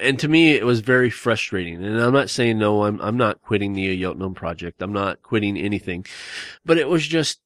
And 0.00 0.18
to 0.18 0.26
me, 0.26 0.54
it 0.54 0.66
was 0.66 0.80
very 0.80 1.10
frustrating. 1.10 1.84
And 1.84 2.00
I'm 2.00 2.12
not 2.12 2.30
saying 2.30 2.58
no, 2.58 2.82
I'm, 2.82 3.00
I'm 3.00 3.16
not 3.16 3.42
quitting 3.42 3.74
the 3.74 4.02
Yotnam 4.02 4.34
project. 4.34 4.82
I'm 4.82 4.92
not 4.92 5.22
quitting 5.22 5.56
anything, 5.56 6.04
but 6.64 6.78
it 6.78 6.88
was 6.88 7.06
just, 7.06 7.38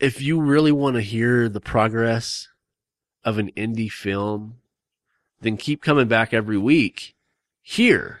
if 0.00 0.22
you 0.22 0.40
really 0.40 0.72
want 0.72 0.96
to 0.96 1.02
hear 1.02 1.50
the 1.50 1.60
progress 1.60 2.48
of 3.24 3.38
an 3.38 3.50
indie 3.56 3.90
film, 3.90 4.56
then 5.40 5.56
keep 5.56 5.82
coming 5.82 6.08
back 6.08 6.32
every 6.32 6.58
week 6.58 7.14
here 7.62 8.20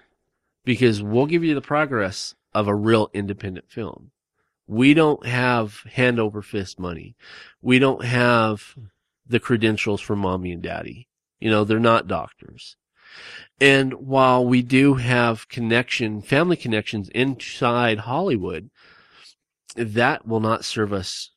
because 0.64 1.02
we'll 1.02 1.26
give 1.26 1.44
you 1.44 1.54
the 1.54 1.60
progress 1.60 2.34
of 2.54 2.68
a 2.68 2.74
real 2.74 3.10
independent 3.12 3.70
film. 3.70 4.10
We 4.66 4.94
don't 4.94 5.26
have 5.26 5.80
hand 5.92 6.18
over 6.20 6.42
fist 6.42 6.78
money. 6.78 7.16
We 7.60 7.78
don't 7.78 8.04
have 8.04 8.74
the 9.26 9.40
credentials 9.40 10.00
from 10.00 10.20
mommy 10.20 10.52
and 10.52 10.62
daddy. 10.62 11.08
You 11.40 11.50
know, 11.50 11.64
they're 11.64 11.80
not 11.80 12.06
doctors. 12.06 12.76
And 13.60 13.94
while 13.94 14.44
we 14.44 14.62
do 14.62 14.94
have 14.94 15.48
connection, 15.48 16.22
family 16.22 16.56
connections 16.56 17.08
inside 17.10 17.98
Hollywood, 18.00 18.70
that 19.76 20.26
will 20.26 20.40
not 20.40 20.64
serve 20.64 20.92
us 20.92 21.30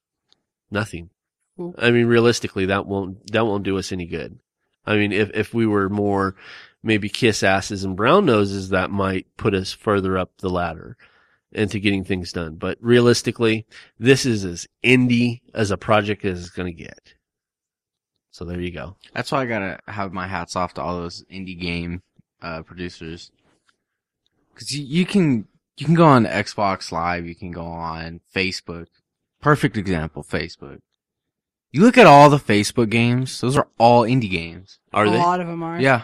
nothing. 0.71 1.09
Cool. 1.57 1.75
I 1.77 1.91
mean, 1.91 2.07
realistically, 2.07 2.65
that 2.67 2.85
won't, 2.85 3.31
that 3.31 3.45
won't 3.45 3.63
do 3.63 3.77
us 3.77 3.91
any 3.91 4.05
good. 4.05 4.39
I 4.85 4.95
mean, 4.95 5.11
if, 5.11 5.31
if 5.33 5.53
we 5.53 5.65
were 5.65 5.89
more 5.89 6.35
maybe 6.83 7.09
kiss 7.09 7.43
asses 7.43 7.83
and 7.83 7.95
brown 7.95 8.25
noses, 8.25 8.69
that 8.69 8.91
might 8.91 9.25
put 9.37 9.55
us 9.55 9.71
further 9.71 10.17
up 10.17 10.31
the 10.37 10.49
ladder 10.49 10.97
into 11.51 11.79
getting 11.79 12.03
things 12.03 12.31
done. 12.31 12.55
But 12.55 12.77
realistically, 12.81 13.65
this 13.97 14.25
is 14.25 14.45
as 14.45 14.67
indie 14.83 15.41
as 15.53 15.71
a 15.71 15.77
project 15.77 16.23
as 16.25 16.39
it's 16.39 16.49
going 16.49 16.67
to 16.75 16.83
get. 16.83 17.15
So 18.35 18.43
there 18.43 18.59
you 18.59 18.71
go. 18.71 18.97
That's 19.13 19.31
why 19.31 19.43
I 19.43 19.45
gotta 19.45 19.79
have 19.87 20.11
my 20.11 20.27
hats 20.27 20.57
off 20.57 20.73
to 20.73 20.81
all 20.81 20.97
those 20.97 21.23
indie 21.31 21.57
game 21.57 22.01
uh, 22.41 22.63
producers. 22.63 23.31
Cause 24.55 24.73
you, 24.73 24.83
you 24.83 25.05
can 25.05 25.47
you 25.77 25.85
can 25.85 25.95
go 25.95 26.05
on 26.05 26.25
Xbox 26.25 26.91
Live, 26.91 27.25
you 27.25 27.33
can 27.33 27.51
go 27.51 27.63
on 27.63 28.19
Facebook. 28.35 28.87
Perfect 29.41 29.77
example, 29.77 30.21
Facebook. 30.21 30.79
You 31.75 31.81
look 31.81 31.97
at 31.97 32.07
all 32.07 32.29
the 32.29 32.37
Facebook 32.37 32.89
games; 32.89 33.41
those 33.41 33.57
are 33.57 33.67
all 33.77 34.03
indie 34.03 34.29
games. 34.31 34.79
Are 34.93 35.05
a 35.05 35.09
they? 35.09 35.17
A 35.17 35.19
lot 35.19 35.41
of 35.41 35.47
them 35.47 35.61
are. 35.61 35.77
Yeah, 35.79 36.03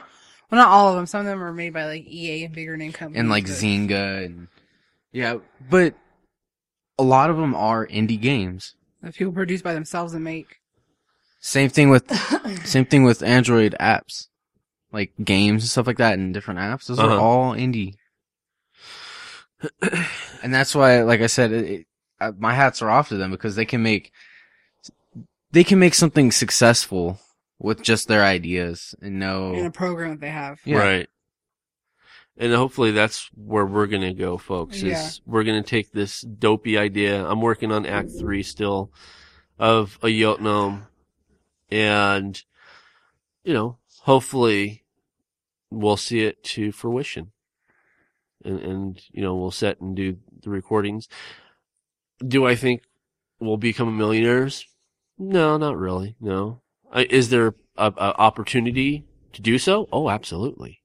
Well, 0.49 0.59
not 0.59 0.67
all 0.67 0.89
of 0.89 0.95
them. 0.97 1.05
Some 1.05 1.21
of 1.21 1.25
them 1.27 1.41
are 1.41 1.53
made 1.53 1.71
by 1.73 1.85
like 1.85 2.05
EA 2.05 2.43
and 2.43 2.53
bigger 2.53 2.75
name 2.75 2.91
companies. 2.91 3.19
and 3.21 3.29
like 3.29 3.45
but- 3.45 3.53
Zynga 3.53 4.25
and 4.25 4.47
yeah, 5.13 5.37
but 5.69 5.93
a 6.99 7.03
lot 7.03 7.29
of 7.29 7.37
them 7.37 7.55
are 7.55 7.87
indie 7.87 8.19
games. 8.19 8.75
that 9.01 9.15
people 9.15 9.31
produce 9.31 9.61
by 9.61 9.73
themselves 9.73 10.13
and 10.13 10.25
make. 10.25 10.57
Same 11.39 11.69
thing 11.69 11.89
with 11.89 12.11
same 12.65 12.83
thing 12.85 13.03
with 13.05 13.23
Android 13.23 13.73
apps, 13.79 14.27
like 14.91 15.13
games 15.23 15.63
and 15.63 15.69
stuff 15.69 15.87
like 15.87 15.97
that, 15.99 16.19
and 16.19 16.33
different 16.33 16.59
apps. 16.59 16.87
Those 16.87 16.99
Uh-huh. 16.99 17.15
are 17.15 17.19
all 17.19 17.53
indie, 17.53 17.95
and 20.43 20.53
that's 20.53 20.75
why, 20.75 21.01
like 21.03 21.21
I 21.21 21.27
said, 21.27 21.51
it, 21.51 21.65
it, 21.65 21.85
uh, 22.19 22.31
my 22.37 22.53
hats 22.53 22.81
are 22.81 22.89
off 22.89 23.07
to 23.09 23.15
them 23.17 23.31
because 23.31 23.55
they 23.55 23.65
can 23.65 23.81
make 23.81 24.11
they 25.51 25.63
can 25.63 25.79
make 25.79 25.93
something 25.93 26.31
successful 26.31 27.19
with 27.59 27.81
just 27.83 28.07
their 28.07 28.23
ideas 28.23 28.95
and 29.01 29.19
know. 29.19 29.53
in 29.53 29.65
a 29.65 29.71
program 29.71 30.11
that 30.11 30.21
they 30.21 30.29
have. 30.29 30.59
Yeah. 30.65 30.77
Right. 30.77 31.09
And 32.37 32.53
hopefully 32.53 32.91
that's 32.91 33.29
where 33.35 33.65
we're 33.65 33.87
going 33.87 34.01
to 34.01 34.13
go, 34.13 34.37
folks, 34.37 34.77
is 34.77 34.83
Yeah. 34.83 35.09
we're 35.25 35.43
going 35.43 35.61
to 35.61 35.69
take 35.69 35.91
this 35.91 36.21
dopey 36.21 36.77
idea. 36.77 37.23
I'm 37.23 37.41
working 37.41 37.71
on 37.71 37.85
act 37.85 38.09
three 38.17 38.41
still 38.41 38.91
of 39.59 39.99
a 40.01 40.07
Yotnam 40.07 40.87
and, 41.69 42.41
you 43.43 43.53
know, 43.53 43.77
hopefully 44.01 44.83
we'll 45.69 45.97
see 45.97 46.21
it 46.21 46.43
to 46.43 46.71
fruition 46.71 47.31
and, 48.43 48.59
and, 48.59 49.01
you 49.11 49.21
know, 49.21 49.35
we'll 49.35 49.51
set 49.51 49.79
and 49.79 49.95
do 49.95 50.17
the 50.41 50.49
recordings. 50.49 51.07
Do 52.25 52.47
I 52.47 52.55
think 52.55 52.83
we'll 53.39 53.57
become 53.57 53.97
millionaires? 53.97 54.65
No, 55.21 55.55
not 55.55 55.77
really. 55.77 56.15
No. 56.19 56.61
Is 56.95 57.29
there 57.29 57.53
a, 57.77 57.93
a 57.95 58.19
opportunity 58.19 59.05
to 59.33 59.41
do 59.41 59.59
so? 59.59 59.87
Oh, 59.91 60.09
absolutely. 60.09 60.79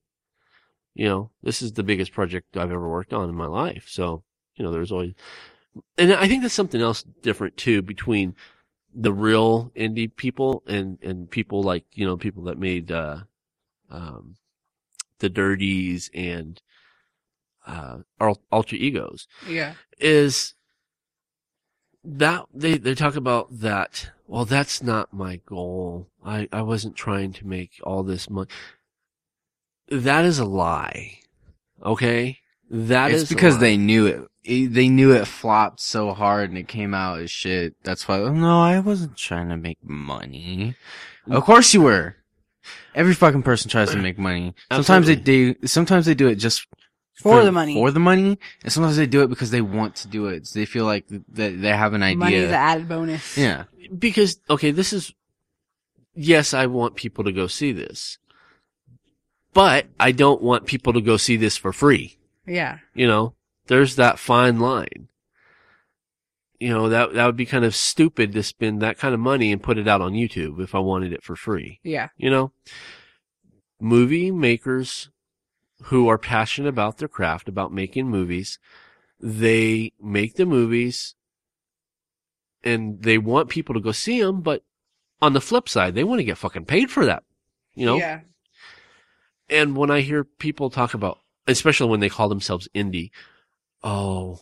You 0.94 1.08
know, 1.08 1.30
this 1.42 1.62
is 1.62 1.72
the 1.72 1.82
biggest 1.82 2.12
project 2.12 2.54
I've 2.54 2.70
ever 2.70 2.86
worked 2.86 3.14
on 3.14 3.30
in 3.30 3.34
my 3.34 3.46
life. 3.46 3.86
So, 3.88 4.24
you 4.54 4.62
know, 4.62 4.70
there's 4.70 4.92
always, 4.92 5.14
and 5.96 6.12
I 6.12 6.28
think 6.28 6.42
there's 6.42 6.52
something 6.52 6.82
else 6.82 7.02
different 7.22 7.56
too 7.56 7.80
between 7.80 8.34
the 8.94 9.12
real 9.12 9.72
indie 9.74 10.14
people 10.14 10.62
and, 10.66 10.98
and 11.02 11.30
people 11.30 11.62
like, 11.62 11.84
you 11.92 12.04
know, 12.04 12.18
people 12.18 12.44
that 12.44 12.58
made, 12.58 12.92
uh, 12.92 13.20
um, 13.90 14.36
the 15.18 15.30
dirties 15.30 16.10
and, 16.12 16.60
uh, 17.66 18.00
alter 18.52 18.76
egos 18.76 19.26
Yeah. 19.48 19.74
is 19.98 20.54
that 22.04 22.44
they, 22.52 22.76
they 22.76 22.94
talk 22.94 23.16
about 23.16 23.48
that. 23.60 24.10
Well, 24.26 24.44
that's 24.44 24.82
not 24.82 25.12
my 25.12 25.40
goal. 25.46 26.08
I, 26.24 26.48
I 26.52 26.62
wasn't 26.62 26.96
trying 26.96 27.32
to 27.34 27.46
make 27.46 27.80
all 27.82 28.02
this 28.02 28.28
money. 28.28 28.48
That 29.88 30.24
is 30.24 30.38
a 30.38 30.44
lie. 30.44 31.18
Okay. 31.84 32.38
That 32.68 33.12
is 33.12 33.22
it's 33.22 33.30
a 33.30 33.34
because 33.34 33.58
they 33.58 33.76
knew 33.76 34.06
it. 34.06 34.20
it. 34.42 34.74
They 34.74 34.88
knew 34.88 35.12
it 35.12 35.26
flopped 35.26 35.80
so 35.80 36.12
hard 36.12 36.48
and 36.48 36.58
it 36.58 36.66
came 36.66 36.92
out 36.92 37.20
as 37.20 37.30
shit. 37.30 37.76
That's 37.84 38.08
why. 38.08 38.18
Oh, 38.18 38.32
no, 38.32 38.60
I 38.60 38.80
wasn't 38.80 39.16
trying 39.16 39.48
to 39.50 39.56
make 39.56 39.78
money. 39.82 40.74
Of 41.30 41.44
course 41.44 41.72
you 41.72 41.82
were. 41.82 42.16
Every 42.96 43.14
fucking 43.14 43.44
person 43.44 43.70
tries 43.70 43.90
to 43.90 43.98
make 43.98 44.18
money. 44.18 44.54
Sometimes 44.72 45.06
they 45.06 45.14
do. 45.14 45.54
Sometimes 45.64 46.06
they 46.06 46.14
do 46.14 46.26
it 46.26 46.36
just 46.36 46.66
For 47.16 47.44
the 47.44 47.52
money. 47.52 47.74
For 47.74 47.90
the 47.90 48.00
money, 48.00 48.38
and 48.62 48.72
sometimes 48.72 48.96
they 48.96 49.06
do 49.06 49.22
it 49.22 49.28
because 49.28 49.50
they 49.50 49.62
want 49.62 49.96
to 49.96 50.08
do 50.08 50.26
it. 50.26 50.46
So 50.46 50.58
they 50.58 50.66
feel 50.66 50.84
like 50.84 51.06
that 51.08 51.24
they 51.60 51.68
have 51.68 51.94
an 51.94 52.02
idea. 52.02 52.18
Money's 52.18 52.48
the 52.48 52.56
added 52.56 52.88
bonus. 52.88 53.38
yeah. 53.38 53.64
because 53.98 54.38
okay, 54.50 54.70
this 54.70 54.92
is 54.92 55.14
yes, 56.14 56.52
I 56.52 56.66
want 56.66 56.94
people 56.94 57.24
to 57.24 57.32
go 57.32 57.46
see 57.46 57.72
this, 57.72 58.18
but 59.54 59.86
I 59.98 60.12
don't 60.12 60.42
want 60.42 60.66
people 60.66 60.92
to 60.92 61.00
go 61.00 61.16
see 61.16 61.36
this 61.36 61.56
for 61.56 61.72
free. 61.72 62.18
Yeah. 62.46 62.78
You 62.94 63.06
know, 63.06 63.34
there's 63.66 63.96
that 63.96 64.18
fine 64.18 64.60
line. 64.60 65.08
You 66.60 66.70
know 66.70 66.88
that 66.90 67.14
that 67.14 67.26
would 67.26 67.36
be 67.36 67.46
kind 67.46 67.64
of 67.64 67.74
stupid 67.74 68.32
to 68.32 68.42
spend 68.42 68.80
that 68.82 68.98
kind 68.98 69.14
of 69.14 69.20
money 69.20 69.52
and 69.52 69.62
put 69.62 69.78
it 69.78 69.88
out 69.88 70.00
on 70.00 70.12
YouTube 70.12 70.60
if 70.60 70.74
I 70.74 70.78
wanted 70.78 71.12
it 71.12 71.22
for 71.22 71.36
free. 71.36 71.80
Yeah. 71.82 72.08
You 72.16 72.30
know, 72.30 72.52
movie 73.80 74.30
makers 74.30 75.10
who 75.84 76.08
are 76.08 76.18
passionate 76.18 76.68
about 76.68 76.98
their 76.98 77.08
craft, 77.08 77.48
about 77.48 77.72
making 77.72 78.08
movies, 78.08 78.58
they 79.20 79.92
make 80.00 80.34
the 80.34 80.46
movies 80.46 81.14
and 82.64 83.02
they 83.02 83.18
want 83.18 83.48
people 83.48 83.74
to 83.74 83.80
go 83.80 83.92
see 83.92 84.20
them, 84.20 84.40
but 84.40 84.62
on 85.22 85.32
the 85.32 85.40
flip 85.40 85.68
side, 85.68 85.94
they 85.94 86.04
want 86.04 86.18
to 86.18 86.24
get 86.24 86.38
fucking 86.38 86.64
paid 86.64 86.90
for 86.90 87.06
that. 87.06 87.22
You 87.74 87.86
know? 87.86 87.96
Yeah. 87.96 88.20
And 89.48 89.76
when 89.76 89.90
I 89.90 90.00
hear 90.00 90.24
people 90.24 90.70
talk 90.70 90.94
about, 90.94 91.20
especially 91.46 91.88
when 91.88 92.00
they 92.00 92.08
call 92.08 92.28
themselves 92.28 92.68
indie, 92.74 93.10
oh, 93.82 94.40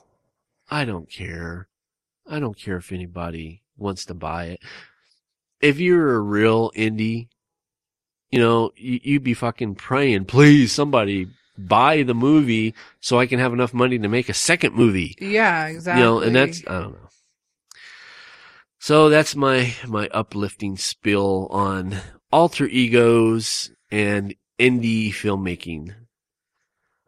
I 0.71 0.85
don't 0.85 1.11
care. 1.11 1.69
I 2.27 2.41
don't 2.41 2.59
care 2.59 2.77
if 2.77 2.91
anybody 2.91 3.63
wants 3.77 4.07
to 4.07 4.15
buy 4.15 4.47
it. 4.47 4.61
If 5.61 5.79
you're 5.79 6.15
a 6.15 6.21
real 6.21 6.71
indie, 6.73 7.29
you 8.31 8.39
know, 8.39 8.73
you, 8.77 9.01
you'd 9.03 9.25
be 9.25 9.35
fucking 9.35 9.77
praying, 9.77 10.25
please 10.27 10.73
somebody 10.73 11.29
buy 11.57 12.03
the 12.03 12.15
movie 12.15 12.75
so 13.01 13.19
I 13.19 13.27
can 13.27 13.39
have 13.39 13.53
enough 13.53 13.73
money 13.73 13.99
to 13.99 14.09
make 14.09 14.29
a 14.29 14.35
second 14.35 14.75
movie. 14.75 15.17
Yeah, 15.21 15.67
exactly. 15.69 16.01
You 16.01 16.07
know, 16.07 16.21
and 16.21 16.35
that's, 16.35 16.63
I 16.67 16.81
don't 16.81 16.93
know. 16.93 17.09
So 18.79 19.09
that's 19.09 19.35
my, 19.35 19.75
my 19.87 20.09
uplifting 20.09 20.77
spill 20.77 21.47
on 21.51 21.97
alter 22.31 22.67
egos 22.67 23.71
and 23.91 24.35
indie 24.59 25.11
filmmaking. 25.11 25.95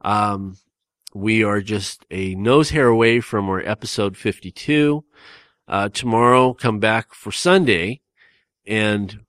Um, 0.01 0.57
we 1.15 1.43
are 1.43 1.61
just 1.61 2.07
a 2.11 2.35
nose 2.35 2.71
hair 2.71 2.87
away 2.87 3.21
from 3.21 3.49
our 3.49 3.61
episode 3.61 4.17
52. 4.17 5.05
Uh, 5.69 5.89
tomorrow 5.89 6.55
come 6.55 6.79
back 6.79 7.13
for 7.13 7.33
Sunday 7.33 8.01
and 8.67 9.26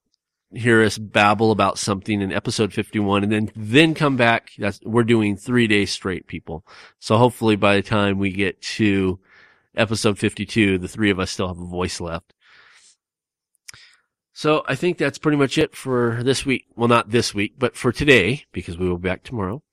hear 0.54 0.84
us 0.84 0.98
babble 0.98 1.52
about 1.52 1.78
something 1.78 2.22
in 2.22 2.32
episode 2.32 2.74
51 2.74 3.24
and 3.24 3.32
then, 3.32 3.52
then 3.56 3.94
come 3.94 4.16
back. 4.16 4.52
That's, 4.58 4.80
we're 4.84 5.04
doing 5.04 5.36
three 5.36 5.68
days 5.68 5.92
straight, 5.92 6.28
people. 6.28 6.66
So 7.00 7.18
hopefully 7.18 7.56
by 7.56 7.76
the 7.76 7.82
time 7.82 8.18
we 8.18 8.32
get 8.32 8.62
to 8.62 9.20
episode 9.76 10.18
52, 10.18 10.78
the 10.78 10.88
three 10.88 11.10
of 11.10 11.20
us 11.20 11.32
still 11.32 11.48
have 11.48 11.60
a 11.60 11.66
voice 11.66 12.00
left. 12.00 12.34
So 14.34 14.64
I 14.68 14.76
think 14.76 14.98
that's 14.98 15.18
pretty 15.18 15.38
much 15.38 15.58
it 15.58 15.76
for 15.76 16.22
this 16.24 16.46
week. 16.46 16.66
Well, 16.76 16.88
not 16.88 17.10
this 17.10 17.34
week, 17.34 17.56
but 17.58 17.76
for 17.76 17.92
today, 17.92 18.46
because 18.52 18.78
we 18.78 18.88
will 18.88 19.00
be 19.00 19.10
back 19.10 19.24
tomorrow. 19.24 19.64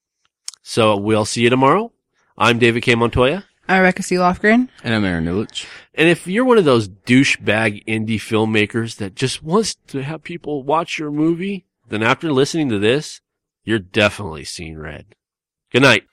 So 0.63 0.97
we'll 0.97 1.27
see 1.27 1.43
you 1.43 1.51
tomorrow. 1.51 1.93
I'm 2.39 2.59
David 2.59 2.83
K. 2.83 2.95
Montoya. 2.95 3.45
I'm 3.67 3.81
Rebecca 3.81 4.03
C. 4.03 4.17
Lofgren. 4.17 4.69
And 4.83 4.95
I'm 4.95 5.07
Aaron 5.07 5.25
Illich. 5.25 5.67
And 5.95 6.07
if 6.07 6.27
you're 6.27 6.45
one 6.45 6.59
of 6.59 6.67
those 6.67 6.87
douchebag 6.87 7.83
indie 7.87 8.17
filmmakers 8.17 8.97
that 8.97 9.15
just 9.15 9.43
wants 9.43 9.77
to 9.87 10.03
have 10.03 10.23
people 10.23 10.63
watch 10.63 10.99
your 10.99 11.11
movie, 11.11 11.65
then 11.89 12.03
after 12.03 12.31
listening 12.31 12.69
to 12.69 12.79
this, 12.79 13.23
you're 13.65 13.79
definitely 13.79 14.45
seeing 14.45 14.79
red. 14.79 15.15
Good 15.73 15.81
night. 15.81 16.05